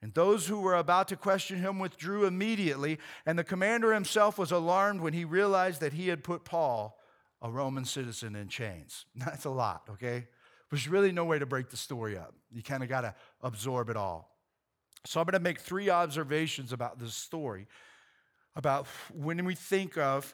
And 0.00 0.14
those 0.14 0.46
who 0.46 0.60
were 0.60 0.76
about 0.76 1.08
to 1.08 1.16
question 1.16 1.58
him 1.58 1.80
withdrew 1.80 2.24
immediately. 2.24 3.00
And 3.26 3.36
the 3.36 3.42
commander 3.42 3.92
himself 3.92 4.38
was 4.38 4.52
alarmed 4.52 5.00
when 5.00 5.12
he 5.12 5.24
realized 5.24 5.80
that 5.80 5.94
he 5.94 6.06
had 6.06 6.22
put 6.22 6.44
Paul, 6.44 7.00
a 7.42 7.50
Roman 7.50 7.84
citizen, 7.84 8.36
in 8.36 8.46
chains. 8.46 9.06
That's 9.16 9.44
a 9.44 9.50
lot, 9.50 9.88
okay? 9.90 10.28
There's 10.70 10.86
really 10.86 11.10
no 11.10 11.24
way 11.24 11.40
to 11.40 11.46
break 11.46 11.68
the 11.68 11.76
story 11.76 12.16
up. 12.16 12.32
You 12.52 12.62
kind 12.62 12.84
of 12.84 12.88
got 12.88 13.00
to 13.00 13.16
absorb 13.42 13.90
it 13.90 13.96
all. 13.96 14.36
So 15.04 15.18
I'm 15.18 15.24
going 15.24 15.32
to 15.32 15.40
make 15.40 15.58
three 15.58 15.90
observations 15.90 16.72
about 16.72 17.00
this 17.00 17.16
story 17.16 17.66
about 18.54 18.86
when 19.12 19.44
we 19.44 19.56
think 19.56 19.98
of 19.98 20.32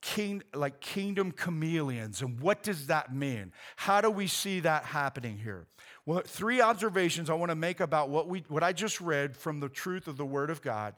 king, 0.00 0.42
like 0.54 0.80
kingdom 0.80 1.32
chameleons 1.32 2.22
and 2.22 2.40
what 2.40 2.62
does 2.62 2.86
that 2.86 3.14
mean? 3.14 3.52
How 3.76 4.00
do 4.00 4.10
we 4.10 4.26
see 4.26 4.60
that 4.60 4.84
happening 4.84 5.38
here? 5.38 5.66
Well, 6.06 6.22
three 6.24 6.60
observations 6.60 7.28
I 7.28 7.34
want 7.34 7.50
to 7.50 7.56
make 7.56 7.80
about 7.80 8.08
what 8.08 8.28
we 8.28 8.44
what 8.48 8.62
I 8.62 8.72
just 8.72 9.00
read 9.00 9.36
from 9.36 9.60
the 9.60 9.68
truth 9.68 10.08
of 10.08 10.16
the 10.16 10.26
word 10.26 10.50
of 10.50 10.62
God. 10.62 10.94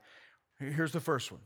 Here's 0.58 0.92
the 0.92 1.00
first 1.00 1.32
one. 1.32 1.40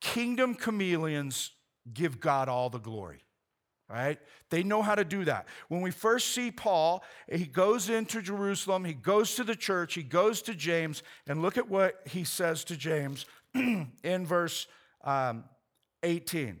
Kingdom 0.00 0.54
chameleons 0.54 1.50
give 1.92 2.20
God 2.20 2.48
all 2.48 2.70
the 2.70 2.78
glory 2.78 3.22
right? 3.92 4.18
They 4.48 4.62
know 4.62 4.80
how 4.80 4.94
to 4.94 5.04
do 5.04 5.24
that. 5.26 5.46
When 5.68 5.82
we 5.82 5.90
first 5.90 6.28
see 6.28 6.50
Paul, 6.50 7.04
he 7.30 7.44
goes 7.44 7.90
into 7.90 8.22
Jerusalem, 8.22 8.84
he 8.84 8.94
goes 8.94 9.34
to 9.34 9.44
the 9.44 9.54
church, 9.54 9.94
he 9.94 10.02
goes 10.02 10.40
to 10.42 10.54
James, 10.54 11.02
and 11.26 11.42
look 11.42 11.58
at 11.58 11.68
what 11.68 12.00
he 12.06 12.24
says 12.24 12.64
to 12.64 12.76
James 12.76 13.26
in 13.54 14.26
verse 14.26 14.66
um, 15.04 15.44
18. 16.02 16.60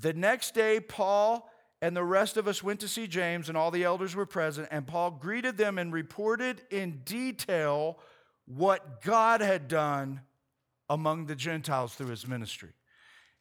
The 0.00 0.12
next 0.12 0.54
day, 0.54 0.80
Paul 0.80 1.48
and 1.80 1.96
the 1.96 2.04
rest 2.04 2.36
of 2.36 2.48
us 2.48 2.62
went 2.62 2.80
to 2.80 2.88
see 2.88 3.06
James, 3.06 3.48
and 3.48 3.58
all 3.58 3.70
the 3.70 3.84
elders 3.84 4.16
were 4.16 4.26
present, 4.26 4.68
and 4.70 4.86
Paul 4.86 5.10
greeted 5.10 5.56
them 5.56 5.78
and 5.78 5.92
reported 5.92 6.62
in 6.70 7.02
detail 7.04 7.98
what 8.46 9.02
God 9.02 9.40
had 9.40 9.68
done 9.68 10.20
among 10.88 11.26
the 11.26 11.34
Gentiles 11.34 11.94
through 11.94 12.08
his 12.08 12.26
ministry. 12.26 12.70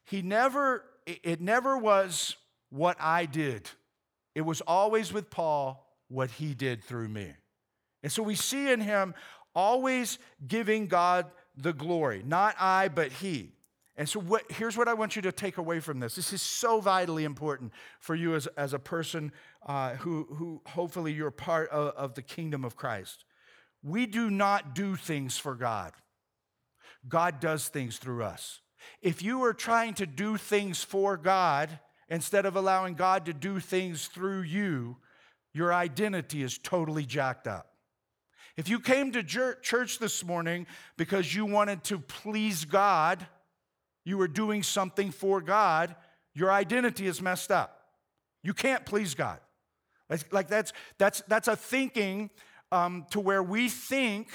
He 0.05 0.21
never, 0.21 0.83
it 1.05 1.41
never 1.41 1.77
was 1.77 2.35
what 2.69 2.97
I 2.99 3.25
did. 3.25 3.69
It 4.35 4.41
was 4.41 4.61
always 4.61 5.13
with 5.13 5.29
Paul 5.29 5.87
what 6.09 6.31
he 6.31 6.53
did 6.53 6.83
through 6.83 7.07
me. 7.07 7.31
And 8.01 8.11
so 8.11 8.23
we 8.23 8.35
see 8.35 8.71
in 8.71 8.81
him 8.81 9.13
always 9.55 10.19
giving 10.45 10.87
God 10.87 11.27
the 11.55 11.73
glory, 11.73 12.23
not 12.25 12.55
I, 12.59 12.87
but 12.87 13.11
he. 13.11 13.53
And 13.95 14.09
so 14.09 14.19
what, 14.19 14.51
here's 14.51 14.75
what 14.75 14.87
I 14.87 14.95
want 14.95 15.15
you 15.15 15.21
to 15.21 15.31
take 15.31 15.57
away 15.57 15.79
from 15.79 15.99
this. 15.99 16.15
This 16.15 16.33
is 16.33 16.41
so 16.41 16.79
vitally 16.79 17.25
important 17.25 17.73
for 17.99 18.15
you 18.15 18.33
as, 18.35 18.47
as 18.57 18.73
a 18.73 18.79
person 18.79 19.31
uh, 19.67 19.95
who, 19.95 20.27
who 20.35 20.61
hopefully 20.65 21.13
you're 21.13 21.31
part 21.31 21.69
of, 21.69 21.93
of 21.95 22.15
the 22.15 22.23
kingdom 22.23 22.65
of 22.65 22.75
Christ. 22.75 23.25
We 23.83 24.05
do 24.07 24.31
not 24.31 24.73
do 24.73 24.95
things 24.95 25.37
for 25.37 25.55
God. 25.55 25.93
God 27.07 27.39
does 27.39 27.67
things 27.67 27.97
through 27.97 28.23
us. 28.23 28.61
If 29.01 29.21
you 29.21 29.43
are 29.43 29.53
trying 29.53 29.93
to 29.95 30.05
do 30.05 30.37
things 30.37 30.83
for 30.83 31.15
God, 31.17 31.79
instead 32.09 32.45
of 32.45 32.55
allowing 32.55 32.95
God 32.95 33.25
to 33.25 33.33
do 33.33 33.59
things 33.59 34.07
through 34.07 34.41
you, 34.41 34.97
your 35.53 35.73
identity 35.73 36.41
is 36.41 36.57
totally 36.57 37.05
jacked 37.05 37.47
up. 37.47 37.69
If 38.55 38.69
you 38.69 38.79
came 38.79 39.11
to 39.11 39.23
church 39.23 39.99
this 39.99 40.23
morning 40.23 40.67
because 40.97 41.33
you 41.33 41.45
wanted 41.45 41.83
to 41.85 41.99
please 41.99 42.65
God, 42.65 43.25
you 44.05 44.19
are 44.21 44.27
doing 44.27 44.63
something 44.63 45.11
for 45.11 45.41
God, 45.41 45.95
your 46.33 46.51
identity 46.51 47.07
is 47.07 47.21
messed 47.21 47.51
up. 47.51 47.79
You 48.43 48.53
can't 48.53 48.85
please 48.85 49.15
God. 49.15 49.39
Like 50.31 50.47
that's, 50.47 50.73
that's, 50.97 51.21
that's 51.27 51.47
a 51.47 51.55
thinking 51.55 52.29
um, 52.71 53.05
to 53.11 53.19
where 53.19 53.41
we 53.41 53.69
think 53.69 54.29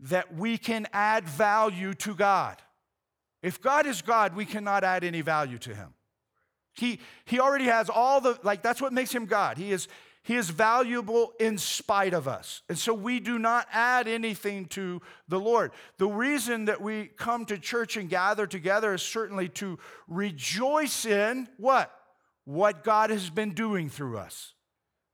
that 0.00 0.34
we 0.34 0.56
can 0.58 0.86
add 0.92 1.24
value 1.24 1.94
to 1.94 2.14
God. 2.14 2.56
If 3.42 3.60
God 3.60 3.86
is 3.86 4.02
God, 4.02 4.34
we 4.34 4.44
cannot 4.44 4.84
add 4.84 5.04
any 5.04 5.20
value 5.20 5.58
to 5.58 5.74
him. 5.74 5.94
He, 6.74 7.00
he 7.24 7.40
already 7.40 7.66
has 7.66 7.90
all 7.90 8.20
the, 8.20 8.38
like, 8.42 8.62
that's 8.62 8.80
what 8.80 8.92
makes 8.92 9.12
him 9.12 9.26
God. 9.26 9.58
He 9.58 9.72
is, 9.72 9.88
he 10.22 10.36
is 10.36 10.50
valuable 10.50 11.32
in 11.40 11.56
spite 11.56 12.12
of 12.12 12.28
us. 12.28 12.62
And 12.68 12.78
so 12.78 12.92
we 12.92 13.20
do 13.20 13.38
not 13.38 13.66
add 13.72 14.06
anything 14.06 14.66
to 14.66 15.00
the 15.28 15.40
Lord. 15.40 15.72
The 15.96 16.06
reason 16.06 16.66
that 16.66 16.80
we 16.80 17.06
come 17.06 17.46
to 17.46 17.58
church 17.58 17.96
and 17.96 18.08
gather 18.08 18.46
together 18.46 18.92
is 18.92 19.02
certainly 19.02 19.48
to 19.50 19.78
rejoice 20.08 21.06
in 21.06 21.48
what? 21.56 21.90
What 22.44 22.84
God 22.84 23.10
has 23.10 23.30
been 23.30 23.54
doing 23.54 23.88
through 23.88 24.18
us. 24.18 24.52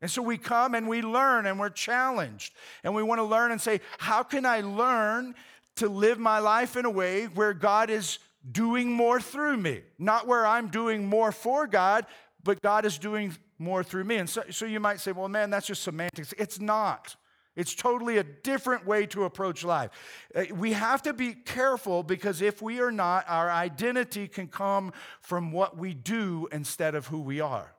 And 0.03 0.11
so 0.11 0.23
we 0.23 0.39
come 0.39 0.75
and 0.75 0.89
we 0.89 1.03
learn 1.03 1.47
and 1.47 1.59
we're 1.59 1.71
challenged. 1.71 2.53
And 2.83 2.95
we 2.95 3.03
want 3.03 3.21
to 3.21 3.25
learn 3.25 3.53
and 3.53 3.61
say, 3.61 3.81
how 3.99 4.23
can 4.23 4.45
I 4.45 4.61
learn 4.61 5.35
to 5.77 5.89
live 5.89 6.19
my 6.19 6.41
life 6.41 6.77
in 6.77 6.85
a 6.85 6.91
way 6.91 7.27
where 7.27 7.55
God 7.55 7.91
is 7.91 8.19
doing 8.51 8.93
more 8.93 9.21
through 9.21 9.57
me, 9.57 9.83
not 9.99 10.27
where 10.27 10.47
I'm 10.47 10.69
doing 10.69 11.07
more 11.07 11.33
for 11.33 11.67
God, 11.67 12.07
but 12.47 12.63
God 12.63 12.87
is 12.87 12.97
doing 12.97 13.37
more 13.59 13.85
through 13.85 14.05
me. 14.05 14.17
And 14.17 14.31
so, 14.31 14.45
so 14.51 14.65
you 14.65 14.81
might 14.81 15.01
say, 15.01 15.13
well, 15.13 15.29
man, 15.29 15.51
that's 15.51 15.67
just 15.67 15.83
semantics. 15.83 16.33
It's 16.39 16.61
not. 16.61 17.17
It's 17.57 17.75
totally 17.75 18.19
a 18.19 18.23
different 18.23 18.87
way 18.87 19.07
to 19.07 19.25
approach 19.25 19.65
life. 19.65 19.91
Uh, 20.35 20.45
we 20.55 20.73
have 20.73 21.03
to 21.03 21.13
be 21.13 21.33
careful 21.33 22.03
because 22.03 22.43
if 22.43 22.63
we 22.63 22.81
are 22.81 22.93
not, 22.93 23.25
our 23.29 23.51
identity 23.51 24.29
can 24.29 24.47
come 24.47 24.93
from 25.21 25.53
what 25.53 25.77
we 25.77 25.95
do 25.95 26.49
instead 26.53 26.95
of 26.95 27.07
who 27.07 27.21
we 27.21 27.41
are. 27.41 27.75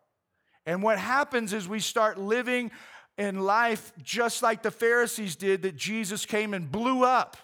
And 0.66 0.84
what 0.84 1.00
happens 1.00 1.54
is 1.54 1.68
we 1.68 1.80
start 1.80 2.20
living 2.20 2.72
in 3.18 3.40
life 3.40 3.94
just 4.04 4.44
like 4.44 4.64
the 4.64 4.72
Pharisees 4.72 5.36
did 5.36 5.62
that 5.62 5.76
Jesus 5.76 6.26
came 6.26 6.54
and 6.54 6.72
blew 6.72 7.04
up. 7.04 7.38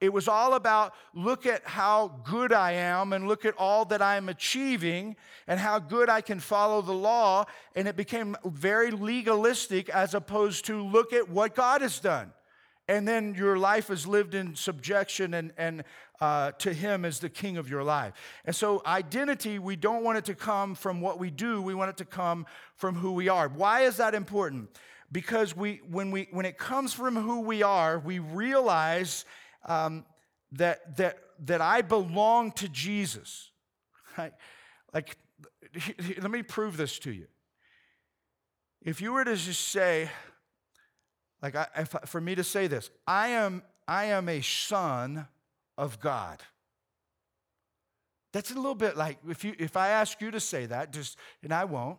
It 0.00 0.12
was 0.12 0.28
all 0.28 0.54
about 0.54 0.92
look 1.14 1.46
at 1.46 1.66
how 1.66 2.20
good 2.24 2.52
I 2.52 2.72
am 2.72 3.14
and 3.14 3.26
look 3.26 3.46
at 3.46 3.54
all 3.56 3.86
that 3.86 4.02
I'm 4.02 4.28
achieving 4.28 5.16
and 5.46 5.58
how 5.58 5.78
good 5.78 6.10
I 6.10 6.20
can 6.20 6.38
follow 6.38 6.82
the 6.82 6.92
law. 6.92 7.46
And 7.74 7.88
it 7.88 7.96
became 7.96 8.36
very 8.44 8.90
legalistic 8.90 9.88
as 9.88 10.12
opposed 10.12 10.66
to 10.66 10.82
look 10.82 11.14
at 11.14 11.30
what 11.30 11.54
God 11.54 11.80
has 11.80 11.98
done. 11.98 12.32
And 12.88 13.08
then 13.08 13.34
your 13.34 13.58
life 13.58 13.90
is 13.90 14.06
lived 14.06 14.34
in 14.34 14.54
subjection 14.54 15.34
and, 15.34 15.52
and 15.56 15.82
uh, 16.20 16.52
to 16.52 16.72
Him 16.72 17.04
as 17.04 17.18
the 17.18 17.28
King 17.28 17.56
of 17.56 17.68
your 17.68 17.82
life. 17.82 18.12
And 18.44 18.54
so, 18.54 18.80
identity, 18.86 19.58
we 19.58 19.74
don't 19.74 20.04
want 20.04 20.18
it 20.18 20.24
to 20.26 20.34
come 20.34 20.74
from 20.74 21.00
what 21.00 21.18
we 21.18 21.30
do, 21.30 21.60
we 21.60 21.74
want 21.74 21.90
it 21.90 21.96
to 21.96 22.04
come 22.04 22.46
from 22.76 22.94
who 22.94 23.12
we 23.12 23.28
are. 23.28 23.48
Why 23.48 23.80
is 23.80 23.96
that 23.96 24.14
important? 24.14 24.70
Because 25.10 25.56
we, 25.56 25.80
when, 25.90 26.10
we, 26.10 26.28
when 26.30 26.46
it 26.46 26.58
comes 26.58 26.92
from 26.92 27.16
who 27.16 27.40
we 27.40 27.62
are, 27.62 27.98
we 27.98 28.18
realize 28.18 29.24
um, 29.66 30.04
that, 30.52 30.96
that, 30.96 31.18
that 31.44 31.60
I 31.60 31.82
belong 31.82 32.52
to 32.52 32.68
Jesus. 32.68 33.50
Right? 34.16 34.32
Like, 34.94 35.16
let 36.20 36.30
me 36.30 36.42
prove 36.42 36.76
this 36.76 36.98
to 37.00 37.12
you. 37.12 37.26
If 38.82 39.00
you 39.00 39.12
were 39.12 39.24
to 39.24 39.36
just 39.36 39.68
say, 39.68 40.08
like, 41.42 41.54
I, 41.54 41.66
if, 41.76 41.94
for 42.06 42.20
me 42.20 42.34
to 42.34 42.44
say 42.44 42.66
this, 42.66 42.90
I 43.06 43.28
am, 43.28 43.62
I 43.86 44.06
am 44.06 44.28
a 44.28 44.40
son 44.40 45.26
of 45.76 46.00
God. 46.00 46.40
That's 48.32 48.50
a 48.50 48.54
little 48.54 48.74
bit 48.74 48.96
like 48.96 49.18
if 49.28 49.44
you 49.44 49.54
if 49.58 49.78
I 49.78 49.88
ask 49.88 50.20
you 50.20 50.30
to 50.30 50.40
say 50.40 50.66
that, 50.66 50.92
just 50.92 51.16
and 51.42 51.54
I 51.54 51.64
won't. 51.64 51.98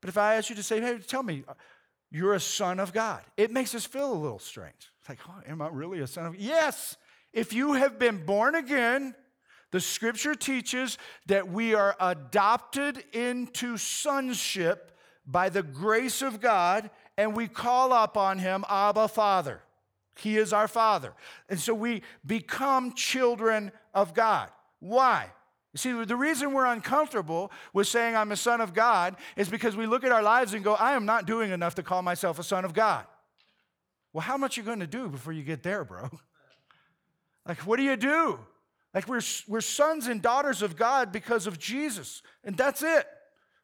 But 0.00 0.08
if 0.08 0.16
I 0.16 0.36
ask 0.36 0.48
you 0.48 0.56
to 0.56 0.62
say, 0.62 0.80
hey, 0.80 0.98
tell 0.98 1.24
me, 1.24 1.42
you're 2.10 2.34
a 2.34 2.40
son 2.40 2.80
of 2.80 2.92
God. 2.92 3.22
It 3.36 3.50
makes 3.50 3.74
us 3.74 3.84
feel 3.84 4.12
a 4.12 4.14
little 4.14 4.38
strange. 4.38 4.90
It's 5.00 5.08
like, 5.08 5.18
oh, 5.28 5.40
am 5.46 5.62
I 5.62 5.68
really 5.68 6.00
a 6.00 6.06
son 6.06 6.26
of 6.26 6.32
God? 6.32 6.42
Yes. 6.42 6.96
If 7.32 7.52
you 7.52 7.74
have 7.74 7.98
been 7.98 8.24
born 8.24 8.54
again, 8.54 9.14
the 9.70 9.80
scripture 9.80 10.34
teaches 10.34 10.98
that 11.26 11.48
we 11.48 11.74
are 11.74 11.96
adopted 12.00 13.04
into 13.12 13.76
sonship 13.76 14.98
by 15.26 15.48
the 15.48 15.62
grace 15.62 16.22
of 16.22 16.40
God, 16.40 16.90
and 17.16 17.36
we 17.36 17.46
call 17.46 17.92
upon 17.92 18.38
him, 18.40 18.64
Abba, 18.68 19.06
Father. 19.08 19.62
He 20.16 20.36
is 20.36 20.52
our 20.52 20.66
Father. 20.66 21.12
And 21.48 21.58
so 21.60 21.72
we 21.72 22.02
become 22.26 22.94
children 22.94 23.70
of 23.94 24.12
God. 24.12 24.50
Why? 24.80 25.30
You 25.72 25.78
see, 25.78 26.04
the 26.04 26.16
reason 26.16 26.52
we're 26.52 26.66
uncomfortable 26.66 27.52
with 27.72 27.86
saying 27.86 28.16
I'm 28.16 28.32
a 28.32 28.36
son 28.36 28.60
of 28.60 28.74
God 28.74 29.16
is 29.36 29.48
because 29.48 29.76
we 29.76 29.86
look 29.86 30.02
at 30.02 30.10
our 30.10 30.22
lives 30.22 30.52
and 30.52 30.64
go, 30.64 30.74
I 30.74 30.94
am 30.94 31.06
not 31.06 31.26
doing 31.26 31.52
enough 31.52 31.76
to 31.76 31.82
call 31.82 32.02
myself 32.02 32.38
a 32.38 32.42
son 32.42 32.64
of 32.64 32.74
God. 32.74 33.06
Well, 34.12 34.22
how 34.22 34.36
much 34.36 34.58
are 34.58 34.62
you 34.62 34.64
going 34.64 34.80
to 34.80 34.86
do 34.88 35.08
before 35.08 35.32
you 35.32 35.44
get 35.44 35.62
there, 35.62 35.84
bro? 35.84 36.10
Like, 37.48 37.60
what 37.60 37.78
do 37.78 37.82
you 37.82 37.96
do? 37.96 38.38
Like, 38.92 39.08
we're, 39.08 39.22
we're 39.48 39.62
sons 39.62 40.06
and 40.08 40.20
daughters 40.20 40.60
of 40.60 40.76
God 40.76 41.10
because 41.10 41.46
of 41.46 41.58
Jesus, 41.58 42.22
and 42.44 42.54
that's 42.54 42.82
it. 42.82 43.08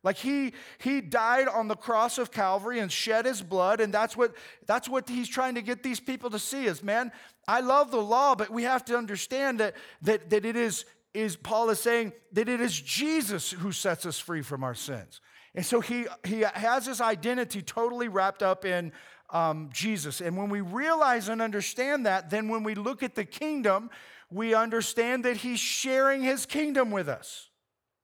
Like 0.07 0.19
he 0.19 0.53
he 0.79 1.01
died 1.01 1.49
on 1.49 1.67
the 1.67 1.75
cross 1.75 2.19
of 2.19 2.31
Calvary 2.31 2.79
and 2.79 2.93
shed 2.93 3.27
his 3.27 3.43
blood, 3.43 3.81
and 3.81 3.93
that's 3.93 4.17
what 4.17 4.37
that's 4.65 4.89
what 4.89 5.09
he's 5.09 5.29
trying 5.29 5.57
to 5.57 5.63
get 5.63 5.83
these 5.83 5.99
people 5.99 6.31
to 6.31 6.39
see 6.39 6.67
is 6.67 6.81
man, 6.81 7.11
I 7.49 7.59
love 7.59 7.91
the 7.91 8.01
law, 8.01 8.37
but 8.37 8.51
we 8.51 8.63
have 8.63 8.85
to 8.85 8.97
understand 8.97 9.59
that 9.59 9.75
that, 10.03 10.31
that 10.31 10.45
it 10.45 10.55
is 10.55 10.85
is 11.17 11.37
Paul 11.37 11.71
is 11.71 11.81
saying 11.81 12.13
that 12.33 12.49
it 12.49 12.61
is 12.61 12.79
Jesus 12.79 13.51
who 13.51 13.73
sets 13.73 14.07
us 14.07 14.19
free 14.19 14.43
from 14.43 14.63
our 14.63 14.75
sins. 14.75 15.21
And 15.55 15.65
so 15.65 15.81
he, 15.81 16.07
he 16.25 16.41
has 16.41 16.87
his 16.87 17.01
identity 17.01 17.63
totally 17.63 18.09
wrapped 18.09 18.43
up 18.43 18.65
in 18.65 18.93
um, 19.31 19.71
Jesus. 19.73 20.21
And 20.21 20.37
when 20.37 20.51
we 20.51 20.61
realize 20.61 21.29
and 21.29 21.41
understand 21.41 22.07
that, 22.07 22.31
then 22.31 22.49
when 22.49 22.63
we 22.63 22.75
look 22.75 23.03
at 23.03 23.15
the 23.15 23.25
kingdom, 23.25 23.91
we 24.31 24.55
understand 24.55 25.25
that 25.25 25.39
he's 25.39 25.59
sharing 25.59 26.23
his 26.23 26.47
kingdom 26.47 26.91
with 26.91 27.09
us. 27.09 27.49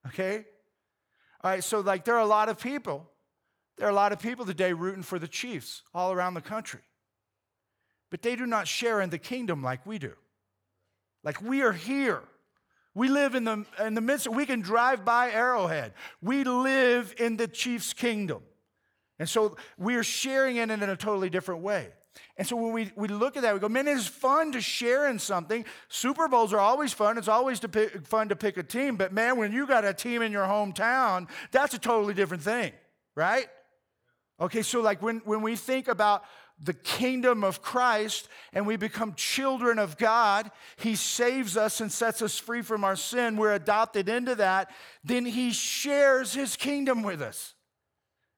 Okay? 0.08 0.44
All 1.44 1.50
right, 1.50 1.62
so 1.62 1.80
like 1.80 2.04
there 2.04 2.16
are 2.16 2.20
a 2.20 2.26
lot 2.26 2.48
of 2.48 2.58
people, 2.58 3.10
there 3.76 3.86
are 3.86 3.90
a 3.90 3.94
lot 3.94 4.12
of 4.12 4.20
people 4.20 4.46
today 4.46 4.72
rooting 4.72 5.02
for 5.02 5.18
the 5.18 5.28
Chiefs 5.28 5.82
all 5.92 6.12
around 6.12 6.34
the 6.34 6.40
country. 6.40 6.80
But 8.10 8.22
they 8.22 8.36
do 8.36 8.46
not 8.46 8.68
share 8.68 9.00
in 9.00 9.10
the 9.10 9.18
kingdom 9.18 9.62
like 9.62 9.84
we 9.84 9.98
do. 9.98 10.12
Like 11.24 11.40
we 11.42 11.62
are 11.62 11.72
here. 11.72 12.22
We 12.94 13.08
live 13.08 13.34
in 13.34 13.44
the, 13.44 13.64
in 13.82 13.94
the 13.94 14.00
midst, 14.00 14.28
we 14.28 14.44
can 14.44 14.60
drive 14.60 15.04
by 15.04 15.30
Arrowhead. 15.30 15.94
We 16.20 16.44
live 16.44 17.14
in 17.18 17.36
the 17.36 17.48
chief's 17.48 17.92
kingdom. 17.92 18.42
And 19.18 19.28
so 19.28 19.56
we 19.78 19.94
are 19.94 20.02
sharing 20.02 20.56
it 20.56 20.70
in 20.70 20.82
a 20.82 20.96
totally 20.96 21.30
different 21.30 21.62
way. 21.62 21.88
And 22.36 22.46
so 22.46 22.56
when 22.56 22.72
we, 22.72 22.90
we 22.96 23.08
look 23.08 23.36
at 23.36 23.42
that, 23.42 23.54
we 23.54 23.60
go, 23.60 23.68
man, 23.68 23.88
it's 23.88 24.06
fun 24.06 24.52
to 24.52 24.60
share 24.60 25.08
in 25.08 25.18
something. 25.18 25.64
Super 25.88 26.28
Bowls 26.28 26.52
are 26.52 26.58
always 26.58 26.92
fun. 26.92 27.16
It's 27.16 27.28
always 27.28 27.60
to 27.60 27.68
pick, 27.68 28.06
fun 28.06 28.28
to 28.28 28.36
pick 28.36 28.56
a 28.56 28.62
team. 28.62 28.96
But 28.96 29.12
man, 29.12 29.38
when 29.38 29.52
you 29.52 29.66
got 29.66 29.84
a 29.84 29.94
team 29.94 30.20
in 30.20 30.32
your 30.32 30.44
hometown, 30.44 31.28
that's 31.50 31.72
a 31.74 31.78
totally 31.78 32.14
different 32.14 32.42
thing, 32.42 32.72
right? 33.14 33.46
Okay, 34.40 34.62
so 34.62 34.80
like 34.80 35.00
when, 35.00 35.18
when 35.24 35.40
we 35.40 35.56
think 35.56 35.88
about 35.88 36.24
the 36.62 36.74
kingdom 36.74 37.42
of 37.42 37.60
Christ 37.60 38.28
and 38.52 38.66
we 38.66 38.76
become 38.76 39.14
children 39.14 39.78
of 39.78 39.98
God, 39.98 40.50
He 40.76 40.94
saves 40.94 41.56
us 41.56 41.80
and 41.80 41.90
sets 41.90 42.22
us 42.22 42.38
free 42.38 42.62
from 42.62 42.84
our 42.84 42.96
sin, 42.96 43.36
we're 43.36 43.54
adopted 43.54 44.08
into 44.08 44.36
that, 44.36 44.70
then 45.04 45.26
He 45.26 45.52
shares 45.52 46.32
His 46.32 46.56
kingdom 46.56 47.02
with 47.02 47.20
us. 47.20 47.54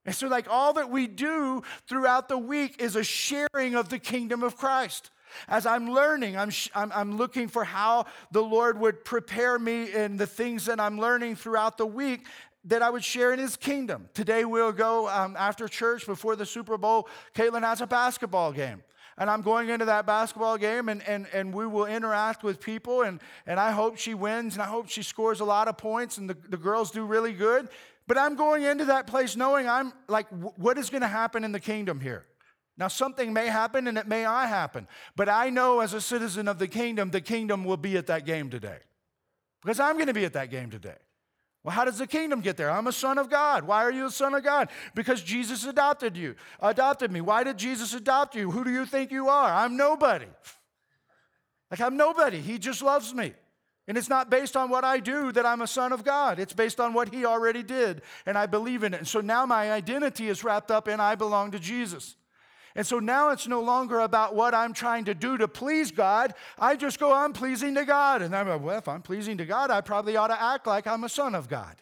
And 0.07 0.15
so, 0.15 0.29
like, 0.29 0.47
all 0.51 0.75
that 0.75 0.91
we 0.91 1.07
do 1.07 1.63
throughout 1.89 2.29
the 2.29 2.39
week 2.39 2.81
is 2.81 2.97
a 2.97 3.05
sharing 3.05 3.75
of 3.75 3.89
the 3.89 3.99
kingdom 3.99 4.43
of 4.43 4.57
Christ. 4.57 5.11
As 5.49 5.67
I'm 5.67 5.91
learning, 5.91 6.37
I'm, 6.37 6.51
I'm, 6.75 6.93
I'm, 6.93 7.17
looking 7.17 7.49
for 7.49 7.65
how 7.65 8.07
the 8.31 8.43
Lord 8.43 8.79
would 8.79 9.05
prepare 9.05 9.59
me 9.59 9.93
in 9.93 10.17
the 10.17 10.27
things 10.27 10.67
that 10.67 10.79
I'm 10.79 10.99
learning 10.99 11.37
throughout 11.37 11.77
the 11.77 11.87
week 11.87 12.27
that 12.65 12.83
I 12.83 12.91
would 12.91 13.05
share 13.05 13.33
in 13.33 13.39
his 13.39 13.57
kingdom. 13.57 14.09
Today 14.15 14.45
we'll 14.45 14.73
go 14.73 15.09
um, 15.09 15.37
after 15.39 15.69
church 15.69 16.07
before 16.07 16.37
the 16.37 16.47
Super 16.47 16.79
Bowl. 16.79 17.09
Caitlin 17.35 17.63
has 17.63 17.81
a 17.81 17.87
basketball 17.87 18.53
game. 18.53 18.83
And 19.17 19.31
I'm 19.31 19.43
going 19.43 19.69
into 19.69 19.85
that 19.85 20.07
basketball 20.07 20.59
game 20.59 20.89
and, 20.89 21.07
and, 21.07 21.29
and 21.33 21.55
we 21.55 21.67
will 21.67 21.87
interact 21.87 22.43
with 22.43 22.61
people. 22.61 23.03
And, 23.03 23.21
and 23.47 23.61
I 23.61 23.71
hope 23.71 23.97
she 23.97 24.13
wins 24.15 24.55
and 24.55 24.63
I 24.63 24.67
hope 24.67 24.89
she 24.89 25.03
scores 25.03 25.41
a 25.41 25.45
lot 25.45 25.69
of 25.69 25.77
points 25.77 26.19
and 26.19 26.29
the, 26.29 26.37
the 26.49 26.57
girls 26.57 26.91
do 26.91 27.05
really 27.05 27.33
good. 27.33 27.69
But 28.09 28.19
I'm 28.19 28.35
going 28.35 28.65
into 28.65 28.87
that 28.87 29.07
place 29.07 29.37
knowing 29.37 29.69
I'm 29.69 29.93
like, 30.09 30.27
what 30.31 30.79
is 30.79 30.91
going 30.91 31.03
to 31.03 31.09
happen 31.09 31.45
in 31.45 31.53
the 31.53 31.61
kingdom 31.61 32.01
here? 32.01 32.27
Now, 32.77 32.89
something 32.89 33.33
may 33.33 33.47
happen 33.47 33.87
and 33.87 33.97
it 33.97 34.09
may 34.09 34.25
not 34.25 34.49
happen. 34.49 34.89
But 35.15 35.29
I 35.29 35.49
know 35.49 35.79
as 35.79 35.95
a 35.95 36.01
citizen 36.01 36.49
of 36.49 36.59
the 36.59 36.67
kingdom, 36.67 37.11
the 37.11 37.21
kingdom 37.21 37.65
will 37.65 37.77
be 37.77 37.97
at 37.97 38.09
that 38.09 38.27
game 38.27 38.51
today. 38.51 38.79
Because 39.63 39.79
I'm 39.79 39.95
going 39.95 40.09
to 40.09 40.15
be 40.15 40.25
at 40.25 40.33
that 40.33 40.51
game 40.51 40.71
today. 40.71 40.97
Well, 41.65 41.75
how 41.75 41.87
does 41.87 41.97
the 41.97 42.07
kingdom 42.07 42.43
get 42.43 42.59
there? 42.59 42.71
I'm 42.71 42.87
a 42.87 42.93
son 42.93 43.17
of 43.17 43.31
God. 43.31 43.65
Why 43.65 43.85
are 43.85 43.91
you 43.91 44.07
a 44.07 44.11
son 44.11 44.35
of 44.35 44.45
God? 44.45 44.69
Because 44.95 45.23
Jesus 45.23 45.65
adopted 45.65 46.15
you, 46.15 46.35
adopted 46.61 47.11
me. 47.11 47.23
Why 47.23 47.43
did 47.43 47.57
Jesus 47.57 47.95
adopt 47.95 48.35
you? 48.35 48.51
Who 48.51 48.65
do 48.65 48.71
you 48.71 48.85
think 48.85 49.11
you 49.11 49.29
are? 49.29 49.51
I'm 49.51 49.79
nobody. 49.79 50.27
Like, 51.71 51.81
I'm 51.81 51.97
nobody. 51.97 52.41
He 52.41 52.59
just 52.59 52.83
loves 52.83 53.15
me. 53.15 53.33
And 53.89 53.97
it's 53.97 54.11
not 54.11 54.31
based 54.31 54.57
on 54.57 54.69
what 54.69 54.85
I 54.85 55.01
do 55.01 55.33
that 55.33 55.47
I'm 55.47 55.63
a 55.63 55.67
son 55.67 55.93
of 55.93 56.05
God. 56.05 56.39
It's 56.39 56.53
based 56.53 56.81
on 56.81 56.93
what 56.93 57.13
He 57.13 57.25
already 57.25 57.63
did, 57.63 58.03
and 58.25 58.37
I 58.37 58.47
believe 58.47 58.83
in 58.83 58.95
it. 58.95 58.99
And 58.99 59.09
so 59.09 59.21
now 59.21 59.45
my 59.45 59.73
identity 59.73 60.29
is 60.29 60.45
wrapped 60.45 60.71
up 60.71 60.87
in 60.87 61.01
I 61.01 61.15
belong 61.15 61.51
to 61.51 61.59
Jesus. 61.59 62.17
And 62.77 62.87
so 62.87 62.99
now 62.99 63.31
it's 63.31 63.47
no 63.47 63.61
longer 63.61 64.01
about 64.01 64.35
what 64.35 64.53
I'm 64.53 64.73
trying 64.73 65.05
to 65.05 65.15
do 65.15 65.39
to 65.39 65.47
please 65.47 65.93
God. 65.93 66.35
I 66.59 66.75
just 66.75 66.99
go, 66.99 67.13
I'm 67.13 67.33
pleasing 67.33 67.75
to 67.77 67.85
God. 67.85 68.21
And 68.21 68.35
I'm 68.35 68.49
like, 68.49 68.63
well, 68.63 68.79
if 68.79 68.89
I'm 68.89 69.03
pleasing 69.03 69.39
to 69.39 69.45
God, 69.45 69.71
I 69.71 69.81
probably 69.81 70.17
ought 70.17 70.29
to 70.29 70.43
act 70.43 70.67
like 70.67 70.87
I'm 70.87 71.05
a 71.05 71.09
son 71.09 71.35
of 71.35 71.49
God. 71.49 71.77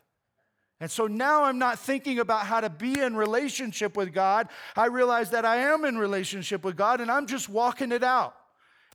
And 0.81 0.91
so 0.91 1.07
now 1.07 1.45
I'm 1.45 1.59
not 1.59 1.79
thinking 1.79 2.19
about 2.19 2.45
how 2.45 2.61
to 2.61 2.69
be 2.69 3.01
in 3.01 3.17
relationship 3.17 3.97
with 3.97 4.13
God. 4.13 4.49
I 4.77 4.87
realize 4.87 5.31
that 5.31 5.45
I 5.45 5.57
am 5.57 5.85
in 5.85 5.97
relationship 5.97 6.65
with 6.65 6.77
God 6.77 7.01
and 7.01 7.11
I'm 7.11 7.27
just 7.27 7.49
walking 7.49 7.93
it 7.93 8.03
out. 8.03 8.35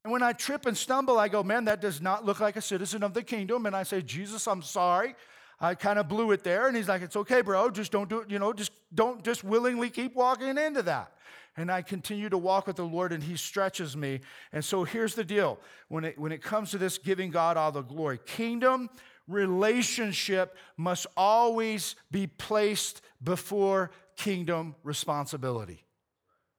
And 0.04 0.12
when 0.12 0.22
I 0.22 0.34
trip 0.34 0.66
and 0.66 0.78
stumble, 0.78 1.18
I 1.18 1.30
go, 1.30 1.42
man, 1.44 1.66
that 1.66 1.82
does 1.82 2.02
not 2.02 2.26
look 2.26 2.40
like 2.40 2.58
a 2.58 2.62
citizen 2.62 3.04
of 3.04 3.14
the 3.14 3.24
kingdom. 3.24 3.66
And 3.66 3.76
I 3.76 3.84
say, 3.84 4.02
Jesus, 4.02 4.48
I'm 4.48 4.62
sorry. 4.62 5.16
I 5.60 5.76
kind 5.76 5.98
of 5.98 6.08
blew 6.08 6.32
it 6.32 6.44
there. 6.44 6.68
And 6.68 6.78
he's 6.78 6.88
like, 6.88 7.02
It's 7.02 7.16
okay, 7.16 7.42
bro. 7.42 7.70
Just 7.72 7.92
don't 7.92 8.10
do 8.10 8.20
it. 8.20 8.30
You 8.30 8.40
know, 8.40 8.54
just 8.54 8.72
don't 8.94 9.24
just 9.24 9.44
willingly 9.44 9.90
keep 9.90 10.16
walking 10.16 10.58
into 10.58 10.84
that. 10.84 11.12
And 11.58 11.72
I 11.72 11.82
continue 11.82 12.30
to 12.30 12.38
walk 12.38 12.68
with 12.68 12.76
the 12.76 12.86
Lord, 12.86 13.12
and 13.12 13.24
He 13.24 13.36
stretches 13.36 13.98
me. 13.98 14.22
And 14.54 14.64
so 14.64 14.84
here's 14.84 15.16
the 15.16 15.24
deal 15.24 15.60
when 15.90 16.06
it, 16.06 16.18
when 16.18 16.32
it 16.32 16.42
comes 16.42 16.72
to 16.72 16.78
this 16.78 16.98
giving 17.00 17.32
God 17.32 17.58
all 17.58 17.72
the 17.72 17.82
glory, 17.82 18.20
kingdom 18.26 18.90
relationship 19.28 20.56
must 20.78 21.08
always 21.18 21.96
be 22.12 22.28
placed 22.28 23.02
before 23.24 23.92
kingdom 24.16 24.76
responsibility. 24.84 25.84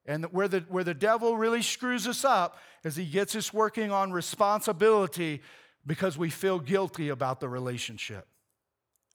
And 0.04 0.24
where 0.26 0.48
the, 0.48 0.60
where 0.68 0.84
the 0.84 0.94
devil 0.94 1.36
really 1.36 1.62
screws 1.62 2.06
us 2.06 2.24
up 2.24 2.58
is 2.82 2.96
he 2.96 3.04
gets 3.04 3.36
us 3.36 3.52
working 3.52 3.90
on 3.90 4.10
responsibility 4.10 5.42
because 5.86 6.16
we 6.16 6.30
feel 6.30 6.58
guilty 6.58 7.10
about 7.10 7.40
the 7.40 7.48
relationship. 7.48 8.26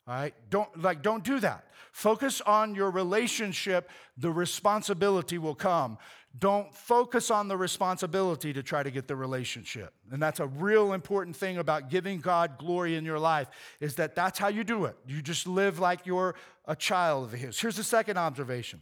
All 0.07 0.13
right? 0.15 0.33
Don't 0.49 0.81
like 0.81 1.01
don't 1.01 1.23
do 1.23 1.39
that. 1.39 1.65
Focus 1.91 2.41
on 2.41 2.75
your 2.75 2.89
relationship, 2.89 3.89
the 4.17 4.31
responsibility 4.31 5.37
will 5.37 5.55
come. 5.55 5.97
Don't 6.37 6.73
focus 6.73 7.29
on 7.29 7.47
the 7.47 7.55
responsibility 7.55 8.53
to 8.53 8.63
try 8.63 8.81
to 8.81 8.89
get 8.89 9.07
the 9.07 9.15
relationship. 9.15 9.93
And 10.11 10.19
that's 10.19 10.39
a 10.39 10.47
real 10.47 10.93
important 10.93 11.35
thing 11.35 11.59
about 11.59 11.91
giving 11.91 12.19
God 12.19 12.57
glory 12.57 12.95
in 12.95 13.05
your 13.05 13.19
life 13.19 13.47
is 13.79 13.95
that 13.95 14.15
that's 14.15 14.39
how 14.39 14.47
you 14.47 14.63
do 14.63 14.85
it. 14.85 14.95
You 15.05 15.21
just 15.21 15.45
live 15.45 15.77
like 15.77 16.07
you're 16.07 16.33
a 16.65 16.75
child 16.75 17.25
of 17.25 17.33
his. 17.33 17.59
Here's 17.59 17.75
the 17.75 17.83
second 17.83 18.17
observation. 18.17 18.81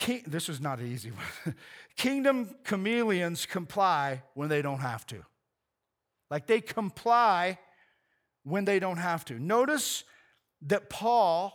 King, 0.00 0.24
this 0.26 0.48
is 0.48 0.60
not 0.60 0.80
an 0.80 0.90
easy 0.90 1.12
one. 1.12 1.54
Kingdom 1.96 2.56
chameleons 2.64 3.46
comply 3.46 4.24
when 4.34 4.48
they 4.48 4.60
don't 4.60 4.80
have 4.80 5.06
to. 5.06 5.24
Like 6.28 6.48
they 6.48 6.60
comply 6.60 7.58
when 8.44 8.64
they 8.64 8.78
don't 8.78 8.98
have 8.98 9.24
to. 9.26 9.38
Notice 9.38 10.04
that 10.62 10.90
Paul, 10.90 11.52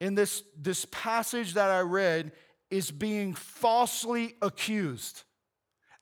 in 0.00 0.14
this, 0.14 0.42
this 0.56 0.86
passage 0.90 1.54
that 1.54 1.70
I 1.70 1.80
read, 1.80 2.32
is 2.70 2.90
being 2.90 3.34
falsely 3.34 4.36
accused. 4.42 5.22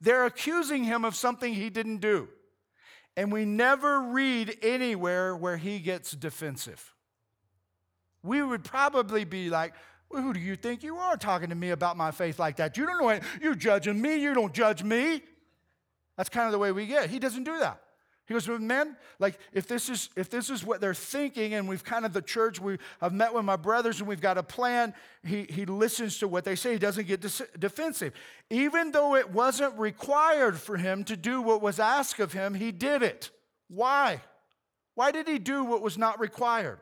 They're 0.01 0.27
accusing 0.27 0.85
him 0.85 1.05
of 1.05 1.15
something 1.15 1.55
he 1.55 1.71
didn't 1.71 1.99
do. 1.99 2.29
And 3.17 3.33
we 3.33 3.45
never 3.45 4.01
read 4.01 4.59
anywhere 4.62 5.35
where 5.35 5.57
he 5.57 5.79
gets 5.79 6.11
defensive. 6.11 6.95
We 8.23 8.43
would 8.43 8.65
probably 8.65 9.25
be 9.25 9.49
like, 9.49 9.75
well, 10.11 10.23
who 10.23 10.33
do 10.33 10.41
you 10.41 10.57
think 10.57 10.83
you 10.83 10.99
are 10.99 11.17
talking 11.17 11.49
to 11.49 11.55
me 11.55 11.71
about 11.71 11.97
my 11.97 12.11
faith 12.11 12.39
like 12.39 12.57
that? 12.57 12.77
You 12.77 12.87
don't 12.87 13.01
know 13.01 13.09
it. 13.09 13.23
You're 13.41 13.55
judging 13.55 14.01
me. 14.01 14.17
You 14.17 14.35
don't 14.35 14.53
judge 14.53 14.83
me. 14.83 15.23
That's 16.17 16.29
kind 16.29 16.47
of 16.47 16.53
the 16.53 16.59
way 16.59 16.73
we 16.73 16.87
get. 16.87 17.09
He 17.09 17.19
doesn't 17.19 17.45
do 17.45 17.59
that. 17.59 17.81
He 18.27 18.35
goes, 18.35 18.49
well, 18.49 18.59
men, 18.59 18.97
like 19.21 19.39
if 19.53 19.69
this 19.69 19.89
is 19.89 20.11
if 20.17 20.29
this 20.29 20.51
is 20.51 20.65
what 20.65 20.81
they're 20.81 20.95
thinking, 20.95 21.55
and 21.55 21.69
we've 21.69 21.85
kind 21.85 22.05
of 22.05 22.12
the 22.12 22.23
church, 22.23 22.61
we 22.61 22.79
I've 23.01 23.12
met 23.12 23.33
with 23.33 23.45
my 23.45 23.55
brothers 23.55 24.01
and 24.01 24.09
we've 24.09 24.21
got 24.21 24.37
a 24.37 24.43
plan. 24.43 24.95
He 25.25 25.47
he 25.49 25.65
listens 25.65 26.19
to 26.19 26.29
what 26.29 26.45
they 26.45 26.57
say. 26.57 26.73
He 26.73 26.79
doesn't 26.79 27.07
get 27.07 27.21
defensive, 27.59 28.12
even 28.51 28.91
though 28.91 29.15
it 29.15 29.31
wasn't 29.31 29.79
required 29.79 30.59
for 30.59 30.77
him 30.77 31.05
to 31.05 31.17
do 31.17 31.41
what 31.41 31.62
was 31.62 31.79
asked 31.79 32.19
of 32.19 32.33
him. 32.33 32.55
He 32.55 32.73
did 32.73 33.03
it. 33.03 33.31
Why? 33.69 34.23
Why 34.97 35.12
did 35.12 35.29
he 35.29 35.39
do 35.39 35.62
what 35.62 35.83
was 35.83 35.97
not 35.97 36.19
required? 36.19 36.81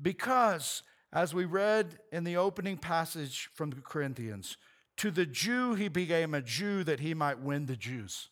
Because, 0.00 0.82
as 1.12 1.32
we 1.32 1.44
read 1.44 1.98
in 2.10 2.24
the 2.24 2.38
opening 2.38 2.76
passage 2.76 3.50
from 3.54 3.70
the 3.70 3.80
Corinthians, 3.82 4.56
to 4.96 5.12
the 5.12 5.26
Jew 5.26 5.74
he 5.74 5.86
became 5.86 6.34
a 6.34 6.42
Jew 6.42 6.82
that 6.84 6.98
he 6.98 7.14
might 7.14 7.38
win 7.38 7.66
the 7.66 7.76
Jews. 7.76 8.30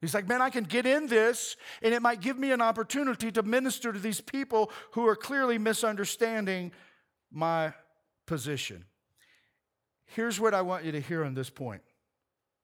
He's 0.00 0.14
like, 0.14 0.26
man, 0.26 0.40
I 0.40 0.48
can 0.48 0.64
get 0.64 0.86
in 0.86 1.08
this, 1.08 1.56
and 1.82 1.92
it 1.92 2.00
might 2.00 2.20
give 2.20 2.38
me 2.38 2.52
an 2.52 2.62
opportunity 2.62 3.30
to 3.32 3.42
minister 3.42 3.92
to 3.92 3.98
these 3.98 4.20
people 4.20 4.70
who 4.92 5.06
are 5.06 5.16
clearly 5.16 5.58
misunderstanding 5.58 6.72
my 7.30 7.74
position. 8.26 8.86
Here's 10.06 10.40
what 10.40 10.54
I 10.54 10.62
want 10.62 10.84
you 10.84 10.92
to 10.92 11.00
hear 11.00 11.24
on 11.24 11.34
this 11.34 11.50
point. 11.50 11.82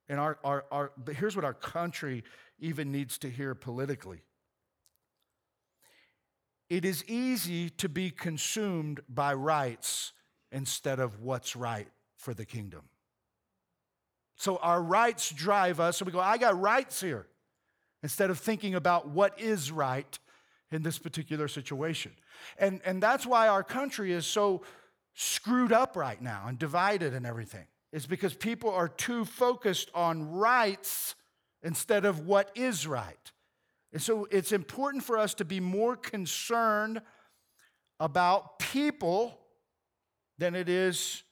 And 0.09 0.19
our, 0.19 0.39
our, 0.43 0.65
our, 0.71 0.91
but 0.97 1.15
here's 1.15 1.35
what 1.35 1.45
our 1.45 1.53
country 1.53 2.23
even 2.59 2.91
needs 2.91 3.17
to 3.19 3.29
hear 3.29 3.53
politically. 3.53 4.21
It 6.69 6.83
is 6.83 7.05
easy 7.05 7.69
to 7.71 7.87
be 7.87 8.09
consumed 8.09 9.01
by 9.07 9.33
rights 9.33 10.11
instead 10.51 10.99
of 10.99 11.21
what's 11.21 11.55
right 11.55 11.87
for 12.17 12.33
the 12.33 12.45
kingdom. 12.45 12.83
So 14.37 14.57
our 14.57 14.81
rights 14.81 15.31
drive 15.31 15.79
us, 15.79 15.99
and 15.99 16.05
we 16.05 16.13
go, 16.13 16.19
I 16.19 16.37
got 16.37 16.59
rights 16.59 17.01
here, 17.01 17.27
instead 18.03 18.29
of 18.29 18.37
thinking 18.39 18.75
about 18.75 19.09
what 19.09 19.39
is 19.39 19.71
right 19.71 20.17
in 20.71 20.83
this 20.83 20.99
particular 20.99 21.47
situation. 21.47 22.11
And, 22.59 22.81
and 22.85 23.01
that's 23.01 23.25
why 23.25 23.47
our 23.47 23.63
country 23.63 24.11
is 24.11 24.25
so 24.25 24.61
screwed 25.15 25.73
up 25.73 25.95
right 25.95 26.21
now 26.21 26.45
and 26.47 26.59
divided 26.59 27.13
and 27.13 27.25
everything. 27.25 27.65
It's 27.91 28.05
because 28.05 28.35
people 28.35 28.69
are 28.69 28.87
too 28.87 29.25
focused 29.25 29.89
on 29.95 30.31
rights 30.31 31.15
instead 31.63 32.05
of 32.05 32.27
what 32.27 32.51
is 32.53 32.85
right. 32.85 33.31
And 33.91 34.01
so 34.01 34.27
it's 34.29 34.51
important 34.51 35.03
for 35.03 35.17
us 35.17 35.33
to 35.35 35.45
be 35.45 35.59
more 35.59 35.95
concerned 35.95 37.01
about 37.99 38.59
people 38.59 39.39
than 40.37 40.53
it 40.53 40.69
is 40.69 41.23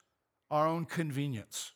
our 0.49 0.65
own 0.65 0.85
convenience. 0.85 1.73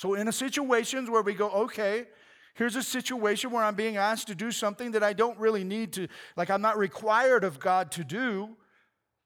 So, 0.00 0.14
in 0.14 0.28
a 0.28 0.32
situations 0.32 1.10
where 1.10 1.20
we 1.20 1.34
go, 1.34 1.50
okay, 1.50 2.06
here's 2.54 2.74
a 2.74 2.82
situation 2.82 3.50
where 3.50 3.62
I'm 3.62 3.74
being 3.74 3.98
asked 3.98 4.28
to 4.28 4.34
do 4.34 4.50
something 4.50 4.92
that 4.92 5.02
I 5.02 5.12
don't 5.12 5.38
really 5.38 5.62
need 5.62 5.92
to, 5.92 6.08
like 6.38 6.48
I'm 6.48 6.62
not 6.62 6.78
required 6.78 7.44
of 7.44 7.60
God 7.60 7.90
to 7.92 8.02
do, 8.02 8.56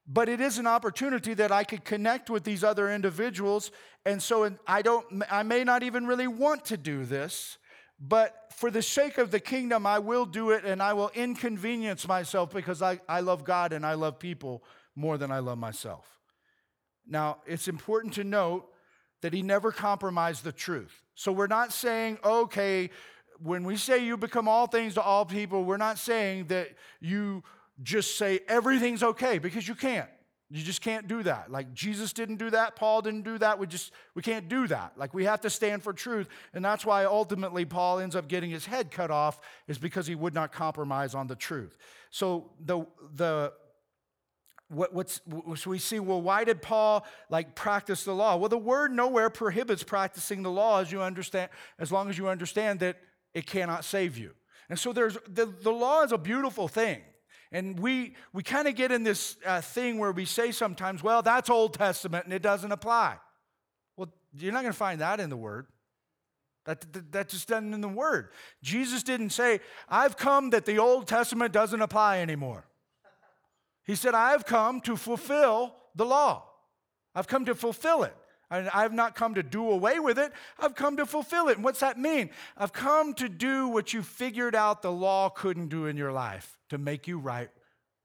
but 0.05 0.29
it 0.29 0.41
is 0.41 0.59
an 0.59 0.67
opportunity 0.67 1.33
that 1.35 1.53
I 1.53 1.63
could 1.63 1.85
connect 1.85 2.29
with 2.29 2.43
these 2.43 2.65
other 2.65 2.91
individuals. 2.91 3.71
And 4.05 4.21
so 4.21 4.53
I 4.67 4.83
don't, 4.83 5.23
I 5.31 5.45
may 5.45 5.63
not 5.63 5.85
even 5.85 6.09
really 6.09 6.27
want 6.27 6.65
to 6.65 6.77
do 6.77 7.05
this, 7.05 7.57
but 8.01 8.35
for 8.57 8.69
the 8.69 8.83
sake 8.83 9.17
of 9.17 9.31
the 9.31 9.39
kingdom, 9.39 9.87
I 9.87 10.01
will 10.01 10.27
do 10.27 10.51
it 10.51 10.65
and 10.65 10.83
I 10.83 10.95
will 10.95 11.13
inconvenience 11.15 12.09
myself 12.09 12.51
because 12.53 12.83
I, 12.83 12.99
I 13.09 13.21
love 13.21 13.45
God 13.45 13.73
and 13.73 13.87
I 13.87 13.95
love 13.95 14.19
people 14.19 14.65
more 14.97 15.19
than 15.19 15.31
I 15.31 15.39
love 15.39 15.59
myself. 15.59 16.19
Now, 17.07 17.37
it's 17.47 17.69
important 17.69 18.15
to 18.15 18.25
note 18.25 18.69
that 19.25 19.33
he 19.33 19.41
never 19.41 19.73
compromised 19.73 20.45
the 20.45 20.53
truth. 20.53 21.03
So 21.15 21.33
we're 21.33 21.47
not 21.47 21.73
saying, 21.73 22.19
okay, 22.23 22.91
when 23.43 23.65
we 23.65 23.75
say 23.75 24.05
you 24.05 24.19
become 24.19 24.49
all 24.49 24.67
things 24.67 24.93
to 24.95 25.01
all 25.01 25.25
people, 25.25 25.65
we're 25.65 25.79
not 25.79 25.97
saying 25.97 26.49
that 26.49 26.69
you 27.01 27.43
just 27.83 28.19
say 28.19 28.41
everything's 28.49 29.03
okay 29.03 29.39
because 29.39 29.67
you 29.67 29.75
can't. 29.75 30.11
You 30.51 30.63
just 30.63 30.83
can't 30.83 31.09
do 31.09 31.23
that. 31.23 31.51
Like 31.51 31.73
Jesus 31.73 32.13
didn't 32.13 32.37
do 32.37 32.51
that, 32.51 32.77
Paul 32.77 33.01
didn't 33.01 33.23
do 33.23 33.39
that. 33.39 33.59
We 33.59 33.67
just 33.67 33.93
we 34.15 34.21
can't 34.21 34.47
do 34.47 34.67
that. 34.67 34.93
Like 34.99 35.15
we 35.15 35.25
have 35.25 35.41
to 35.41 35.49
stand 35.49 35.83
for 35.83 35.95
truth, 35.95 36.29
and 36.53 36.63
that's 36.63 36.85
why 36.85 37.07
ultimately 37.07 37.65
Paul 37.65 38.01
ends 38.01 38.15
up 38.15 38.29
getting 38.29 38.51
his 38.51 38.67
head 38.67 38.91
cut 38.91 39.11
off 39.11 39.41
is 39.69 39.79
because 39.79 40.07
he 40.07 40.15
would 40.15 40.35
not 40.35 40.53
compromise 40.53 41.15
on 41.15 41.29
the 41.29 41.35
truth. 41.35 41.79
So 42.11 42.51
the 42.61 42.85
the 43.15 43.55
what, 44.68 44.94
what's, 44.94 45.20
so 45.57 45.70
we 45.70 45.79
see, 45.79 46.00
well, 46.00 46.22
why 46.22 46.44
did 46.44 46.62
Paul 46.62 47.07
like 47.29 47.55
practice 47.55 48.05
the 48.05 48.14
law? 48.14 48.37
Well, 48.37 48.48
the 48.48 48.59
word 48.59 48.92
nowhere 48.92 49.31
prohibits 49.31 49.83
practicing 49.83 50.42
the 50.42 50.50
law 50.50 50.81
as 50.81 50.90
you 50.90 51.03
understand, 51.03 51.50
as 51.79 51.92
long 51.92 52.09
as 52.09 52.18
you 52.18 52.29
understand 52.29 52.81
that 52.81 52.96
it 53.35 53.46
cannot 53.46 53.85
save 53.85 54.16
you. 54.16 54.33
And 54.68 54.79
so 54.79 54.92
there's 54.92 55.18
the, 55.29 55.46
the 55.46 55.72
law 55.72 56.03
is 56.03 56.12
a 56.12 56.18
beautiful 56.18 56.68
thing. 56.68 57.03
And 57.53 57.79
we, 57.79 58.16
we 58.33 58.42
kind 58.42 58.66
of 58.66 58.74
get 58.74 58.90
in 58.90 59.05
this 59.05 59.37
uh, 59.46 59.61
thing 59.61 59.98
where 59.98 60.11
we 60.11 60.24
say 60.24 60.50
sometimes, 60.50 61.03
well, 61.03 61.22
that's 61.22 61.48
Old 61.50 61.74
Testament 61.74 62.24
and 62.24 62.35
it 62.35 62.42
doesn't 62.42 62.72
apply. 62.72 63.16
Well, 63.96 64.12
you're 64.37 64.53
not 64.53 64.62
going 64.62 64.72
to 64.72 64.79
find 64.79 65.00
that 65.00 65.20
in 65.20 65.31
the 65.31 65.37
Word. 65.37 65.66
That, 66.64 66.81
that, 66.92 67.12
that 67.12 67.29
just 67.29 67.46
doesn't 67.46 67.74
in 67.74 67.81
the 67.81 67.88
Word. 67.88 68.31
Jesus 68.62 69.03
didn't 69.03 69.31
say, 69.31 69.61
I've 69.88 70.16
come 70.16 70.50
that 70.50 70.64
the 70.64 70.79
Old 70.79 71.07
Testament 71.07 71.53
doesn't 71.53 71.81
apply 71.81 72.20
anymore. 72.20 72.66
He 73.85 73.94
said, 73.94 74.14
I 74.14 74.31
have 74.33 74.47
come 74.47 74.81
to 74.83 74.97
fulfill 74.97 75.75
the 75.94 76.05
law. 76.05 76.44
I've 77.14 77.29
come 77.29 77.44
to 77.44 77.55
fulfill 77.55 78.03
it. 78.03 78.14
I 78.51 78.83
have 78.83 78.92
not 78.92 79.14
come 79.16 79.35
to 79.35 79.42
do 79.42 79.70
away 79.70 79.99
with 79.99 80.18
it. 80.18 80.33
I've 80.61 80.75
come 80.75 80.97
to 80.99 81.07
fulfill 81.07 81.49
it. 81.49 81.57
And 81.57 81.64
what's 81.64 81.81
that 81.81 81.99
mean? 81.99 82.31
I've 82.57 82.73
come 82.73 83.14
to 83.14 83.29
do 83.29 83.68
what 83.68 83.92
you 83.92 84.03
figured 84.03 84.55
out 84.55 84.83
the 84.83 84.92
law 84.92 85.29
couldn't 85.29 85.68
do 85.68 85.87
in 85.87 85.97
your 85.97 86.12
life 86.12 86.57
to 86.68 86.78
make 86.78 87.09
you 87.09 87.18
right 87.18 87.51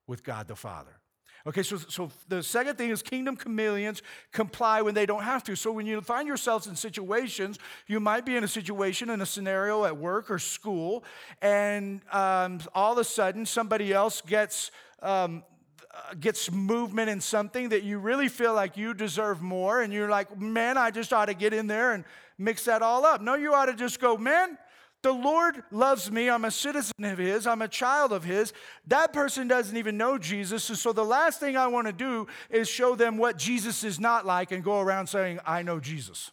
with 0.07 0.23
God 0.23 0.47
the 0.47 0.55
Father. 0.55 0.99
Okay, 1.45 1.63
so, 1.63 1.77
so 1.77 2.11
the 2.27 2.43
second 2.43 2.77
thing 2.77 2.89
is 2.89 3.01
kingdom 3.01 3.35
chameleons 3.35 4.01
comply 4.31 4.81
when 4.81 4.93
they 4.93 5.05
don't 5.05 5.23
have 5.23 5.43
to. 5.45 5.55
So 5.55 5.71
when 5.71 5.85
you 5.85 6.01
find 6.01 6.27
yourselves 6.27 6.67
in 6.67 6.75
situations, 6.75 7.59
you 7.87 7.99
might 7.99 8.25
be 8.25 8.35
in 8.35 8.43
a 8.43 8.47
situation, 8.47 9.09
in 9.09 9.21
a 9.21 9.25
scenario 9.25 9.85
at 9.85 9.95
work 9.95 10.29
or 10.29 10.39
school, 10.39 11.03
and 11.41 12.01
um, 12.11 12.59
all 12.75 12.93
of 12.93 12.97
a 12.97 13.03
sudden 13.03 13.45
somebody 13.45 13.93
else 13.93 14.21
gets 14.21 14.71
um, 15.01 15.43
Uh, 15.91 16.13
gets 16.19 16.51
movement 16.51 17.09
in 17.09 17.19
something 17.19 17.69
that 17.69 17.81
you 17.81 17.97
really 17.97 18.29
feel 18.29 18.53
like 18.53 18.77
you 18.77 18.93
deserve 18.93 19.41
more, 19.41 19.81
and 19.81 19.91
you're 19.91 20.09
like, 20.09 20.39
man, 20.39 20.77
I 20.77 20.91
just 20.91 21.11
ought 21.11 21.25
to 21.25 21.33
get 21.33 21.51
in 21.51 21.65
there 21.65 21.93
and 21.93 22.05
mix 22.37 22.65
that 22.65 22.83
all 22.83 23.05
up. 23.05 23.21
No, 23.21 23.33
you 23.33 23.55
ought 23.55 23.65
to 23.65 23.73
just 23.73 23.99
go, 23.99 24.15
man, 24.15 24.57
The 25.01 25.13
Lord 25.13 25.63
loves 25.71 26.11
me. 26.11 26.29
I'm 26.29 26.43
a 26.43 26.51
citizen 26.51 27.05
of 27.05 27.17
His. 27.17 27.47
I'm 27.47 27.61
a 27.61 27.69
child 27.69 28.11
of 28.11 28.25
His. 28.25 28.51
That 28.87 29.13
person 29.13 29.47
doesn't 29.47 29.77
even 29.77 29.95
know 29.95 30.17
Jesus. 30.17 30.67
And 30.69 30.77
so 30.77 30.91
the 30.91 31.05
last 31.05 31.39
thing 31.39 31.55
I 31.55 31.67
want 31.67 31.87
to 31.87 31.93
do 31.93 32.27
is 32.49 32.67
show 32.67 32.95
them 32.95 33.17
what 33.17 33.37
Jesus 33.37 33.83
is 33.85 33.99
not 33.99 34.25
like 34.25 34.51
and 34.51 34.61
go 34.63 34.79
around 34.79 35.07
saying, 35.07 35.39
I 35.45 35.61
know 35.61 35.79
Jesus. 35.79 36.31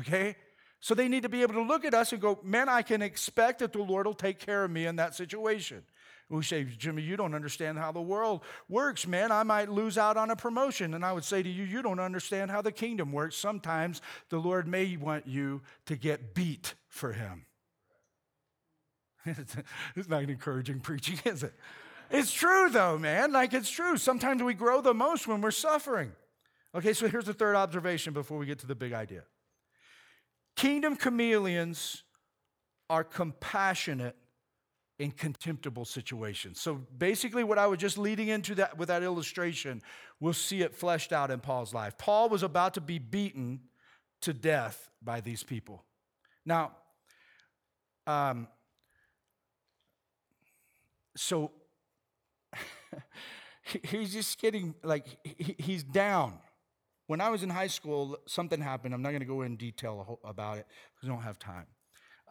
Okay? 0.00 0.34
So 0.80 0.94
they 0.94 1.06
need 1.06 1.22
to 1.22 1.28
be 1.28 1.42
able 1.42 1.54
to 1.54 1.62
look 1.62 1.84
at 1.84 1.94
us 1.94 2.12
and 2.12 2.20
go, 2.20 2.40
man, 2.42 2.68
I 2.68 2.82
can 2.82 3.00
expect 3.00 3.60
that 3.60 3.72
the 3.72 3.82
Lord 3.82 4.06
will 4.06 4.14
take 4.14 4.40
care 4.40 4.64
of 4.64 4.72
me 4.72 4.86
in 4.86 4.96
that 4.96 5.14
situation. 5.14 5.84
We 6.30 6.44
say, 6.44 6.62
Jimmy, 6.64 7.02
you 7.02 7.16
don't 7.16 7.34
understand 7.34 7.76
how 7.76 7.90
the 7.90 8.00
world 8.00 8.42
works, 8.68 9.04
man. 9.04 9.32
I 9.32 9.42
might 9.42 9.68
lose 9.68 9.98
out 9.98 10.16
on 10.16 10.30
a 10.30 10.36
promotion. 10.36 10.94
And 10.94 11.04
I 11.04 11.12
would 11.12 11.24
say 11.24 11.42
to 11.42 11.48
you, 11.48 11.64
you 11.64 11.82
don't 11.82 11.98
understand 11.98 12.52
how 12.52 12.62
the 12.62 12.70
kingdom 12.70 13.10
works. 13.10 13.36
Sometimes 13.36 14.00
the 14.28 14.38
Lord 14.38 14.68
may 14.68 14.96
want 14.96 15.26
you 15.26 15.60
to 15.86 15.96
get 15.96 16.32
beat 16.32 16.74
for 16.88 17.12
him. 17.12 17.46
it's 19.26 20.08
not 20.08 20.22
encouraging 20.22 20.78
preaching, 20.78 21.18
is 21.24 21.42
it? 21.42 21.54
It's 22.12 22.32
true, 22.32 22.70
though, 22.70 22.96
man. 22.96 23.32
Like, 23.32 23.52
it's 23.52 23.70
true. 23.70 23.96
Sometimes 23.96 24.42
we 24.42 24.54
grow 24.54 24.80
the 24.80 24.94
most 24.94 25.26
when 25.26 25.40
we're 25.40 25.50
suffering. 25.50 26.12
Okay, 26.76 26.92
so 26.92 27.08
here's 27.08 27.24
the 27.24 27.34
third 27.34 27.56
observation 27.56 28.12
before 28.12 28.38
we 28.38 28.46
get 28.46 28.60
to 28.60 28.66
the 28.66 28.76
big 28.76 28.92
idea 28.92 29.24
Kingdom 30.54 30.96
chameleons 30.96 32.04
are 32.88 33.02
compassionate 33.02 34.16
in 35.00 35.10
contemptible 35.10 35.86
situations. 35.86 36.60
So 36.60 36.74
basically, 36.98 37.42
what 37.42 37.58
I 37.58 37.66
was 37.66 37.78
just 37.78 37.96
leading 37.96 38.28
into 38.28 38.54
that 38.56 38.76
with 38.76 38.88
that 38.88 39.02
illustration, 39.02 39.80
we'll 40.20 40.34
see 40.34 40.60
it 40.60 40.76
fleshed 40.76 41.10
out 41.10 41.30
in 41.30 41.40
Paul's 41.40 41.72
life. 41.72 41.96
Paul 41.96 42.28
was 42.28 42.42
about 42.42 42.74
to 42.74 42.82
be 42.82 42.98
beaten 42.98 43.60
to 44.20 44.34
death 44.34 44.90
by 45.02 45.22
these 45.22 45.42
people. 45.42 45.86
Now, 46.44 46.72
um, 48.06 48.46
so 51.16 51.50
he's 53.64 54.12
just 54.12 54.38
getting 54.38 54.74
like 54.84 55.06
he's 55.58 55.82
down. 55.82 56.34
When 57.06 57.22
I 57.22 57.30
was 57.30 57.42
in 57.42 57.48
high 57.48 57.68
school, 57.68 58.18
something 58.26 58.60
happened. 58.60 58.92
I'm 58.92 59.00
not 59.00 59.10
going 59.10 59.20
to 59.20 59.26
go 59.26 59.40
in 59.40 59.56
detail 59.56 60.20
about 60.24 60.58
it 60.58 60.66
because 60.94 61.08
I 61.08 61.12
don't 61.12 61.22
have 61.22 61.38
time. 61.38 61.66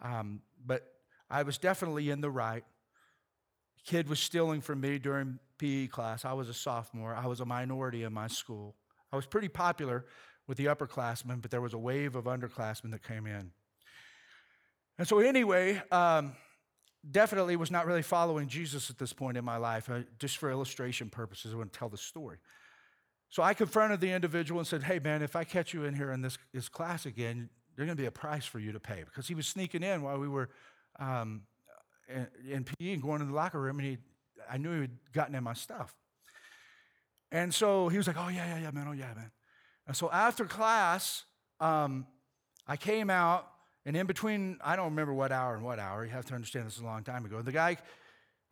Um, 0.03 0.41
but 0.63 0.98
I 1.29 1.43
was 1.43 1.57
definitely 1.57 2.09
in 2.09 2.21
the 2.21 2.29
right. 2.29 2.63
Kid 3.85 4.09
was 4.09 4.19
stealing 4.19 4.61
from 4.61 4.81
me 4.81 4.99
during 4.99 5.39
PE 5.57 5.87
class. 5.87 6.25
I 6.25 6.33
was 6.33 6.49
a 6.49 6.53
sophomore. 6.53 7.13
I 7.13 7.27
was 7.27 7.39
a 7.39 7.45
minority 7.45 8.03
in 8.03 8.13
my 8.13 8.27
school. 8.27 8.75
I 9.11 9.15
was 9.15 9.25
pretty 9.25 9.47
popular 9.47 10.05
with 10.47 10.57
the 10.57 10.65
upperclassmen, 10.65 11.41
but 11.41 11.51
there 11.51 11.61
was 11.61 11.73
a 11.73 11.77
wave 11.77 12.15
of 12.15 12.25
underclassmen 12.25 12.91
that 12.91 13.03
came 13.03 13.27
in. 13.27 13.51
And 14.97 15.07
so, 15.07 15.19
anyway, 15.19 15.81
um, 15.91 16.33
definitely 17.09 17.55
was 17.55 17.71
not 17.71 17.85
really 17.85 18.01
following 18.01 18.47
Jesus 18.47 18.89
at 18.89 18.97
this 18.97 19.13
point 19.13 19.37
in 19.37 19.45
my 19.45 19.57
life. 19.57 19.89
I, 19.89 20.03
just 20.17 20.37
for 20.37 20.51
illustration 20.51 21.09
purposes, 21.09 21.53
I 21.53 21.57
want 21.57 21.71
to 21.71 21.79
tell 21.79 21.89
the 21.89 21.97
story. 21.97 22.37
So 23.29 23.43
I 23.43 23.53
confronted 23.53 24.01
the 24.01 24.11
individual 24.11 24.59
and 24.59 24.67
said, 24.67 24.83
Hey, 24.83 24.99
man, 24.99 25.21
if 25.21 25.35
I 25.35 25.43
catch 25.43 25.73
you 25.73 25.85
in 25.85 25.93
here 25.93 26.11
in 26.11 26.21
this, 26.21 26.37
this 26.53 26.67
class 26.67 27.05
again, 27.05 27.49
there's 27.75 27.85
going 27.85 27.95
to 27.95 28.01
be 28.01 28.07
a 28.07 28.11
price 28.11 28.45
for 28.45 28.59
you 28.59 28.71
to 28.71 28.79
pay. 28.79 29.03
Because 29.05 29.27
he 29.27 29.35
was 29.35 29.47
sneaking 29.47 29.83
in 29.83 30.01
while 30.01 30.17
we 30.17 30.27
were 30.27 30.49
um, 30.99 31.43
in, 32.49 32.63
PE 32.63 32.93
and 32.93 33.01
going 33.01 33.21
in 33.21 33.27
the 33.27 33.33
locker 33.33 33.59
room, 33.59 33.79
and 33.79 33.87
he, 33.87 33.97
I 34.49 34.57
knew 34.57 34.73
he 34.73 34.81
had 34.81 34.91
gotten 35.13 35.35
in 35.35 35.43
my 35.43 35.53
stuff. 35.53 35.95
And 37.31 37.53
so 37.53 37.89
he 37.89 37.97
was 37.97 38.07
like, 38.07 38.17
Oh, 38.17 38.27
yeah, 38.27 38.55
yeah, 38.55 38.63
yeah, 38.63 38.71
man, 38.71 38.87
oh, 38.87 38.91
yeah, 38.91 39.13
man. 39.15 39.31
And 39.87 39.95
so 39.95 40.09
after 40.11 40.45
class, 40.45 41.23
um, 41.59 42.05
I 42.67 42.77
came 42.77 43.09
out, 43.09 43.47
and 43.85 43.95
in 43.95 44.05
between, 44.05 44.57
I 44.63 44.75
don't 44.75 44.85
remember 44.85 45.13
what 45.13 45.31
hour 45.31 45.55
and 45.55 45.63
what 45.63 45.79
hour, 45.79 46.05
you 46.05 46.11
have 46.11 46.25
to 46.25 46.35
understand 46.35 46.67
this 46.67 46.75
is 46.75 46.81
a 46.81 46.85
long 46.85 47.03
time 47.03 47.25
ago. 47.25 47.41
The 47.41 47.51
guy, 47.51 47.77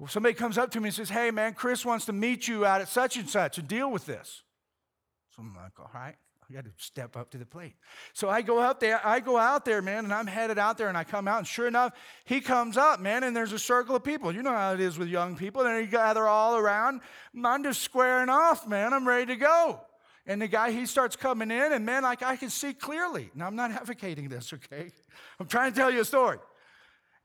somebody 0.08 0.34
comes 0.34 0.58
up 0.58 0.72
to 0.72 0.80
me 0.80 0.88
and 0.88 0.96
says, 0.96 1.10
Hey, 1.10 1.32
man, 1.32 1.54
Chris 1.54 1.86
wants 1.86 2.06
to 2.06 2.14
meet 2.14 2.48
you 2.48 2.66
out 2.66 2.82
at 2.82 2.88
such 2.88 3.18
and 3.18 3.30
such 3.30 3.58
and 3.58 3.68
deal 3.68 3.92
with 3.92 4.06
this. 4.06 4.44
So 5.36 5.42
I'm 5.42 5.56
like, 5.56 5.80
All 5.80 5.92
right. 5.94 6.16
I 6.50 6.54
got 6.54 6.64
to 6.64 6.72
step 6.78 7.18
up 7.18 7.30
to 7.32 7.38
the 7.38 7.46
plate. 7.46 7.76
So 8.14 8.30
I 8.30 8.42
go 8.42 8.62
out 8.62 8.80
there, 8.80 9.06
I 9.06 9.20
go 9.20 9.38
out 9.38 9.66
there, 9.66 9.82
man, 9.82 10.06
and 10.06 10.14
I'm 10.14 10.28
headed 10.28 10.58
out 10.58 10.78
there 10.78 10.88
and 10.88 10.98
I 10.98 11.04
come 11.04 11.28
out, 11.28 11.40
and 11.40 11.48
sure 11.48 11.68
enough, 11.68 11.94
he 12.24 12.40
comes 12.40 12.78
up, 12.78 13.02
man, 13.02 13.24
and 13.24 13.36
there's 13.36 13.52
a 13.52 13.60
circle 13.60 13.98
of 13.98 14.04
people. 14.04 14.34
You 14.34 14.44
know 14.44 14.52
how 14.52 14.74
it 14.74 14.80
is 14.80 14.98
with 14.98 15.10
young 15.10 15.36
people. 15.36 15.64
They 15.66 15.86
gather 15.88 16.26
all 16.26 16.56
around. 16.56 17.02
I'm 17.44 17.64
just 17.64 17.82
squaring 17.82 18.30
off, 18.30 18.66
man. 18.66 18.94
I'm 18.94 19.06
ready 19.06 19.26
to 19.34 19.36
go. 19.36 19.82
And 20.26 20.42
the 20.42 20.48
guy, 20.48 20.72
he 20.72 20.86
starts 20.86 21.18
coming 21.18 21.52
in, 21.52 21.74
and 21.74 21.86
man, 21.86 22.04
like 22.04 22.24
I 22.24 22.38
can 22.38 22.50
see 22.50 22.74
clearly. 22.74 23.30
Now, 23.36 23.48
I'm 23.48 23.56
not 23.56 23.72
advocating 23.82 24.30
this, 24.30 24.54
okay? 24.54 24.92
I'm 25.40 25.48
trying 25.48 25.74
to 25.74 25.78
tell 25.78 25.92
you 25.92 26.02
a 26.02 26.06
story. 26.06 26.40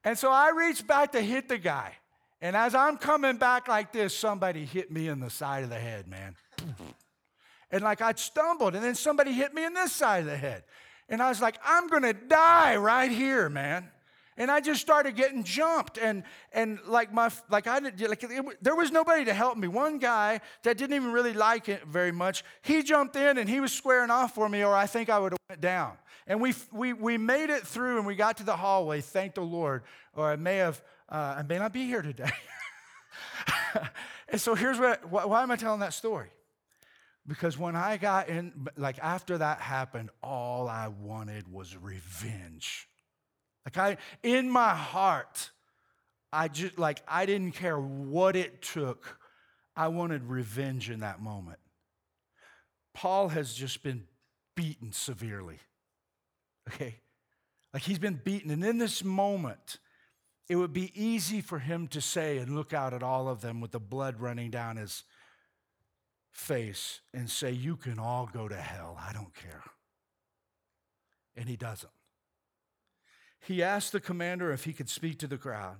And 0.02 0.18
so 0.18 0.32
I 0.32 0.50
reach 0.50 0.84
back 0.84 1.12
to 1.12 1.20
hit 1.20 1.48
the 1.48 1.58
guy. 1.58 1.94
And 2.40 2.56
as 2.56 2.74
I'm 2.74 2.96
coming 2.96 3.36
back 3.36 3.68
like 3.68 3.92
this, 3.92 4.16
somebody 4.16 4.64
hit 4.64 4.90
me 4.90 5.06
in 5.06 5.20
the 5.20 5.30
side 5.30 5.62
of 5.62 5.70
the 5.70 5.78
head, 5.78 6.08
man 6.08 6.34
and 7.72 7.82
like 7.82 8.02
I'd 8.02 8.18
stumbled, 8.18 8.74
and 8.74 8.84
then 8.84 8.94
somebody 8.94 9.32
hit 9.32 9.54
me 9.54 9.64
in 9.64 9.74
this 9.74 9.92
side 9.92 10.20
of 10.20 10.26
the 10.26 10.36
head. 10.36 10.62
And 11.08 11.22
I 11.22 11.30
was 11.30 11.40
like, 11.40 11.56
I'm 11.64 11.88
gonna 11.88 12.12
die 12.12 12.76
right 12.76 13.10
here, 13.10 13.48
man. 13.48 13.88
And 14.36 14.50
I 14.50 14.60
just 14.60 14.80
started 14.80 15.16
getting 15.16 15.42
jumped, 15.42 15.98
and 15.98 16.22
and 16.52 16.78
like 16.86 17.12
my 17.12 17.30
like 17.50 17.66
I 17.66 17.80
did 17.80 18.08
like 18.08 18.22
it, 18.22 18.62
there 18.62 18.76
was 18.76 18.90
nobody 18.90 19.24
to 19.24 19.34
help 19.34 19.58
me. 19.58 19.68
One 19.68 19.98
guy 19.98 20.40
that 20.62 20.78
didn't 20.78 20.96
even 20.96 21.12
really 21.12 21.34
like 21.34 21.68
it 21.68 21.84
very 21.86 22.12
much, 22.12 22.44
he 22.62 22.82
jumped 22.82 23.16
in 23.16 23.36
and 23.36 23.48
he 23.48 23.60
was 23.60 23.72
squaring 23.72 24.10
off 24.10 24.34
for 24.34 24.48
me, 24.48 24.64
or 24.64 24.74
I 24.74 24.86
think 24.86 25.10
I 25.10 25.18
would 25.18 25.32
have 25.32 25.40
went 25.48 25.60
down. 25.60 25.92
And 26.26 26.40
we 26.40 26.54
we 26.72 26.92
we 26.92 27.18
made 27.18 27.50
it 27.50 27.66
through, 27.66 27.98
and 27.98 28.06
we 28.06 28.14
got 28.14 28.38
to 28.38 28.44
the 28.44 28.56
hallway. 28.56 29.00
Thank 29.00 29.34
the 29.34 29.42
Lord. 29.42 29.82
Or 30.14 30.30
I 30.30 30.36
may 30.36 30.56
have 30.56 30.82
uh, 31.10 31.34
I 31.38 31.42
may 31.42 31.58
not 31.58 31.72
be 31.72 31.84
here 31.84 32.00
today. 32.00 32.30
and 34.28 34.40
so 34.40 34.54
here's 34.54 34.78
what. 34.78 35.10
Why 35.10 35.42
am 35.42 35.50
I 35.50 35.56
telling 35.56 35.80
that 35.80 35.92
story? 35.92 36.30
Because 37.26 37.56
when 37.56 37.76
I 37.76 37.98
got 37.98 38.28
in, 38.28 38.66
like 38.76 38.98
after 38.98 39.38
that 39.38 39.60
happened, 39.60 40.10
all 40.22 40.68
I 40.68 40.88
wanted 40.88 41.52
was 41.52 41.76
revenge. 41.76 42.88
Like 43.64 43.78
I, 43.78 43.96
in 44.22 44.50
my 44.50 44.74
heart, 44.74 45.50
I 46.32 46.48
just, 46.48 46.78
like, 46.78 47.00
I 47.06 47.26
didn't 47.26 47.52
care 47.52 47.78
what 47.78 48.34
it 48.34 48.62
took. 48.62 49.18
I 49.76 49.88
wanted 49.88 50.24
revenge 50.24 50.90
in 50.90 51.00
that 51.00 51.22
moment. 51.22 51.58
Paul 52.94 53.28
has 53.28 53.54
just 53.54 53.82
been 53.82 54.04
beaten 54.56 54.92
severely. 54.92 55.60
Okay? 56.68 56.96
Like 57.72 57.82
he's 57.82 57.98
been 57.98 58.20
beaten. 58.22 58.50
And 58.50 58.64
in 58.64 58.78
this 58.78 59.04
moment, 59.04 59.78
it 60.48 60.56
would 60.56 60.72
be 60.72 60.92
easy 61.00 61.40
for 61.40 61.58
him 61.60 61.86
to 61.88 62.00
say 62.00 62.38
and 62.38 62.54
look 62.54 62.72
out 62.72 62.92
at 62.92 63.02
all 63.02 63.28
of 63.28 63.40
them 63.40 63.60
with 63.60 63.70
the 63.70 63.80
blood 63.80 64.20
running 64.20 64.50
down 64.50 64.76
his 64.76 65.04
face 66.32 67.00
and 67.14 67.30
say, 67.30 67.52
You 67.52 67.76
can 67.76 67.98
all 67.98 68.28
go 68.32 68.48
to 68.48 68.56
hell. 68.56 68.98
I 68.98 69.12
don't 69.12 69.34
care. 69.34 69.62
And 71.36 71.48
he 71.48 71.56
doesn't. 71.56 71.92
He 73.40 73.62
asked 73.62 73.92
the 73.92 74.00
commander 74.00 74.52
if 74.52 74.64
he 74.64 74.72
could 74.72 74.88
speak 74.88 75.18
to 75.20 75.26
the 75.26 75.38
crowd, 75.38 75.76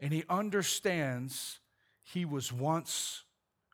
and 0.00 0.12
he 0.12 0.24
understands 0.28 1.60
he 2.02 2.24
was 2.24 2.52
once 2.52 3.24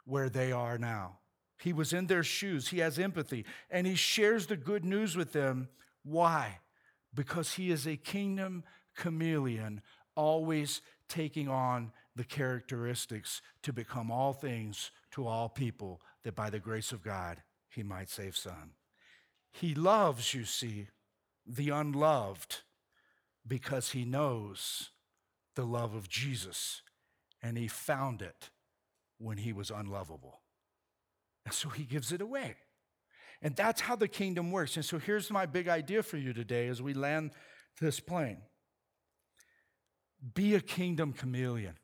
where 0.05 0.29
they 0.29 0.53
are 0.53 0.79
now. 0.79 1.19
He 1.59 1.73
was 1.73 1.93
in 1.93 2.07
their 2.07 2.25
shoes. 2.25 2.69
He 2.69 2.81
has 2.81 2.99
empathy, 2.99 3.45
and 3.71 3.87
he 3.87 3.95
shares 3.95 4.47
the 4.47 4.57
good 4.57 4.85
news 4.85 5.17
with 5.17 5.33
them. 5.33 5.69
Why? 6.03 6.59
Because 7.15 7.53
he 7.53 7.71
is 7.71 7.87
a 7.87 7.97
kingdom 7.97 8.65
chameleon, 8.97 9.81
always 10.17 10.83
taking 11.09 11.49
on 11.49 11.93
the 12.15 12.25
characteristics 12.25 13.41
to 13.63 13.73
become 13.73 14.11
all 14.11 14.33
things 14.33 14.91
to 15.13 15.27
all 15.27 15.49
people, 15.49 16.01
that 16.25 16.35
by 16.35 16.51
the 16.51 16.59
grace 16.59 16.93
of 16.93 17.03
God 17.03 17.43
he 17.69 17.83
might 17.83 18.11
save 18.11 18.37
some. 18.37 18.73
He 19.53 19.75
loves, 19.75 20.35
you 20.35 20.45
see, 20.45 20.89
the 21.47 21.71
unloved 21.71 22.61
because 23.47 23.91
he 23.91 24.05
knows 24.05 24.91
the 25.57 25.65
love 25.65 25.95
of 25.95 26.09
Jesus 26.09 26.83
and 27.43 27.59
he 27.59 27.69
found 27.69 28.23
it 28.23 28.51
when 29.19 29.39
he 29.39 29.53
was 29.53 29.71
unlovable. 29.71 30.41
And 31.45 31.53
so 31.53 31.69
he 31.69 31.85
gives 31.85 32.13
it 32.13 32.21
away. 32.21 32.57
And 33.41 33.57
that's 33.57 33.81
how 33.81 33.97
the 33.97 34.09
kingdom 34.09 34.53
works. 34.53 34.77
And 34.77 34.85
so 34.85 34.99
here's 34.99 35.31
my 35.31 35.47
big 35.47 35.69
idea 35.69 36.03
for 36.03 36.17
you 36.17 36.33
today 36.33 36.69
as 36.69 36.81
we 36.81 36.95
land 36.95 37.33
this 37.81 37.99
plane 37.99 38.39
be 40.35 40.55
a 40.55 40.61
kingdom 40.61 41.13
chameleon. 41.13 41.75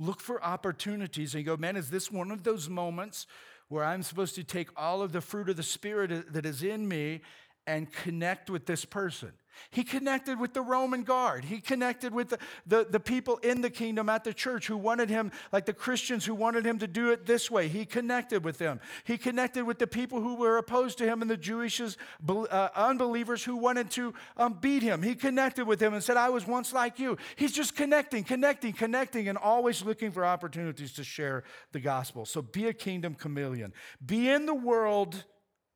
Look 0.00 0.20
for 0.20 0.42
opportunities 0.42 1.34
and 1.34 1.44
go, 1.44 1.58
man, 1.58 1.76
is 1.76 1.90
this 1.90 2.10
one 2.10 2.30
of 2.30 2.42
those 2.42 2.70
moments 2.70 3.26
where 3.68 3.84
I'm 3.84 4.02
supposed 4.02 4.34
to 4.36 4.42
take 4.42 4.68
all 4.74 5.02
of 5.02 5.12
the 5.12 5.20
fruit 5.20 5.50
of 5.50 5.56
the 5.56 5.62
Spirit 5.62 6.32
that 6.32 6.46
is 6.46 6.62
in 6.62 6.88
me 6.88 7.20
and 7.66 7.92
connect 7.92 8.48
with 8.48 8.64
this 8.64 8.86
person? 8.86 9.32
He 9.70 9.84
connected 9.84 10.38
with 10.40 10.54
the 10.54 10.62
Roman 10.62 11.02
guard. 11.02 11.44
He 11.44 11.60
connected 11.60 12.12
with 12.12 12.30
the, 12.30 12.38
the, 12.66 12.86
the, 12.88 13.00
people 13.00 13.36
in 13.38 13.60
the 13.60 13.70
kingdom 13.70 14.08
at 14.08 14.24
the 14.24 14.32
church 14.34 14.66
who 14.66 14.76
wanted 14.76 15.10
him, 15.10 15.30
like 15.52 15.66
the 15.66 15.72
Christians 15.72 16.24
who 16.24 16.34
wanted 16.34 16.66
him 16.66 16.78
to 16.78 16.86
do 16.86 17.10
it 17.10 17.26
this 17.26 17.50
way. 17.50 17.68
He 17.68 17.84
connected 17.84 18.44
with 18.44 18.58
them. 18.58 18.80
He 19.04 19.18
connected 19.18 19.64
with 19.64 19.78
the 19.78 19.86
people 19.86 20.20
who 20.20 20.36
were 20.36 20.56
opposed 20.56 20.98
to 20.98 21.04
him 21.04 21.22
and 21.22 21.30
the 21.30 21.36
Jewish 21.36 21.80
uh, 21.80 22.68
unbelievers 22.74 23.44
who 23.44 23.56
wanted 23.56 23.90
to 23.92 24.14
um, 24.36 24.58
beat 24.60 24.82
him. 24.82 25.02
He 25.02 25.14
connected 25.14 25.66
with 25.66 25.78
them 25.78 25.94
and 25.94 26.02
said, 26.02 26.16
I 26.16 26.30
was 26.30 26.46
once 26.46 26.72
like 26.72 26.98
you. 26.98 27.16
He's 27.36 27.52
just 27.52 27.76
connecting, 27.76 28.24
connecting, 28.24 28.72
connecting, 28.72 29.28
and 29.28 29.38
always 29.38 29.84
looking 29.84 30.10
for 30.10 30.24
opportunities 30.24 30.92
to 30.94 31.04
share 31.04 31.44
the 31.72 31.80
gospel. 31.80 32.24
So 32.24 32.42
be 32.42 32.66
a 32.66 32.72
kingdom 32.72 33.14
chameleon. 33.14 33.72
Be 34.04 34.28
in 34.28 34.46
the 34.46 34.54
world, 34.54 35.24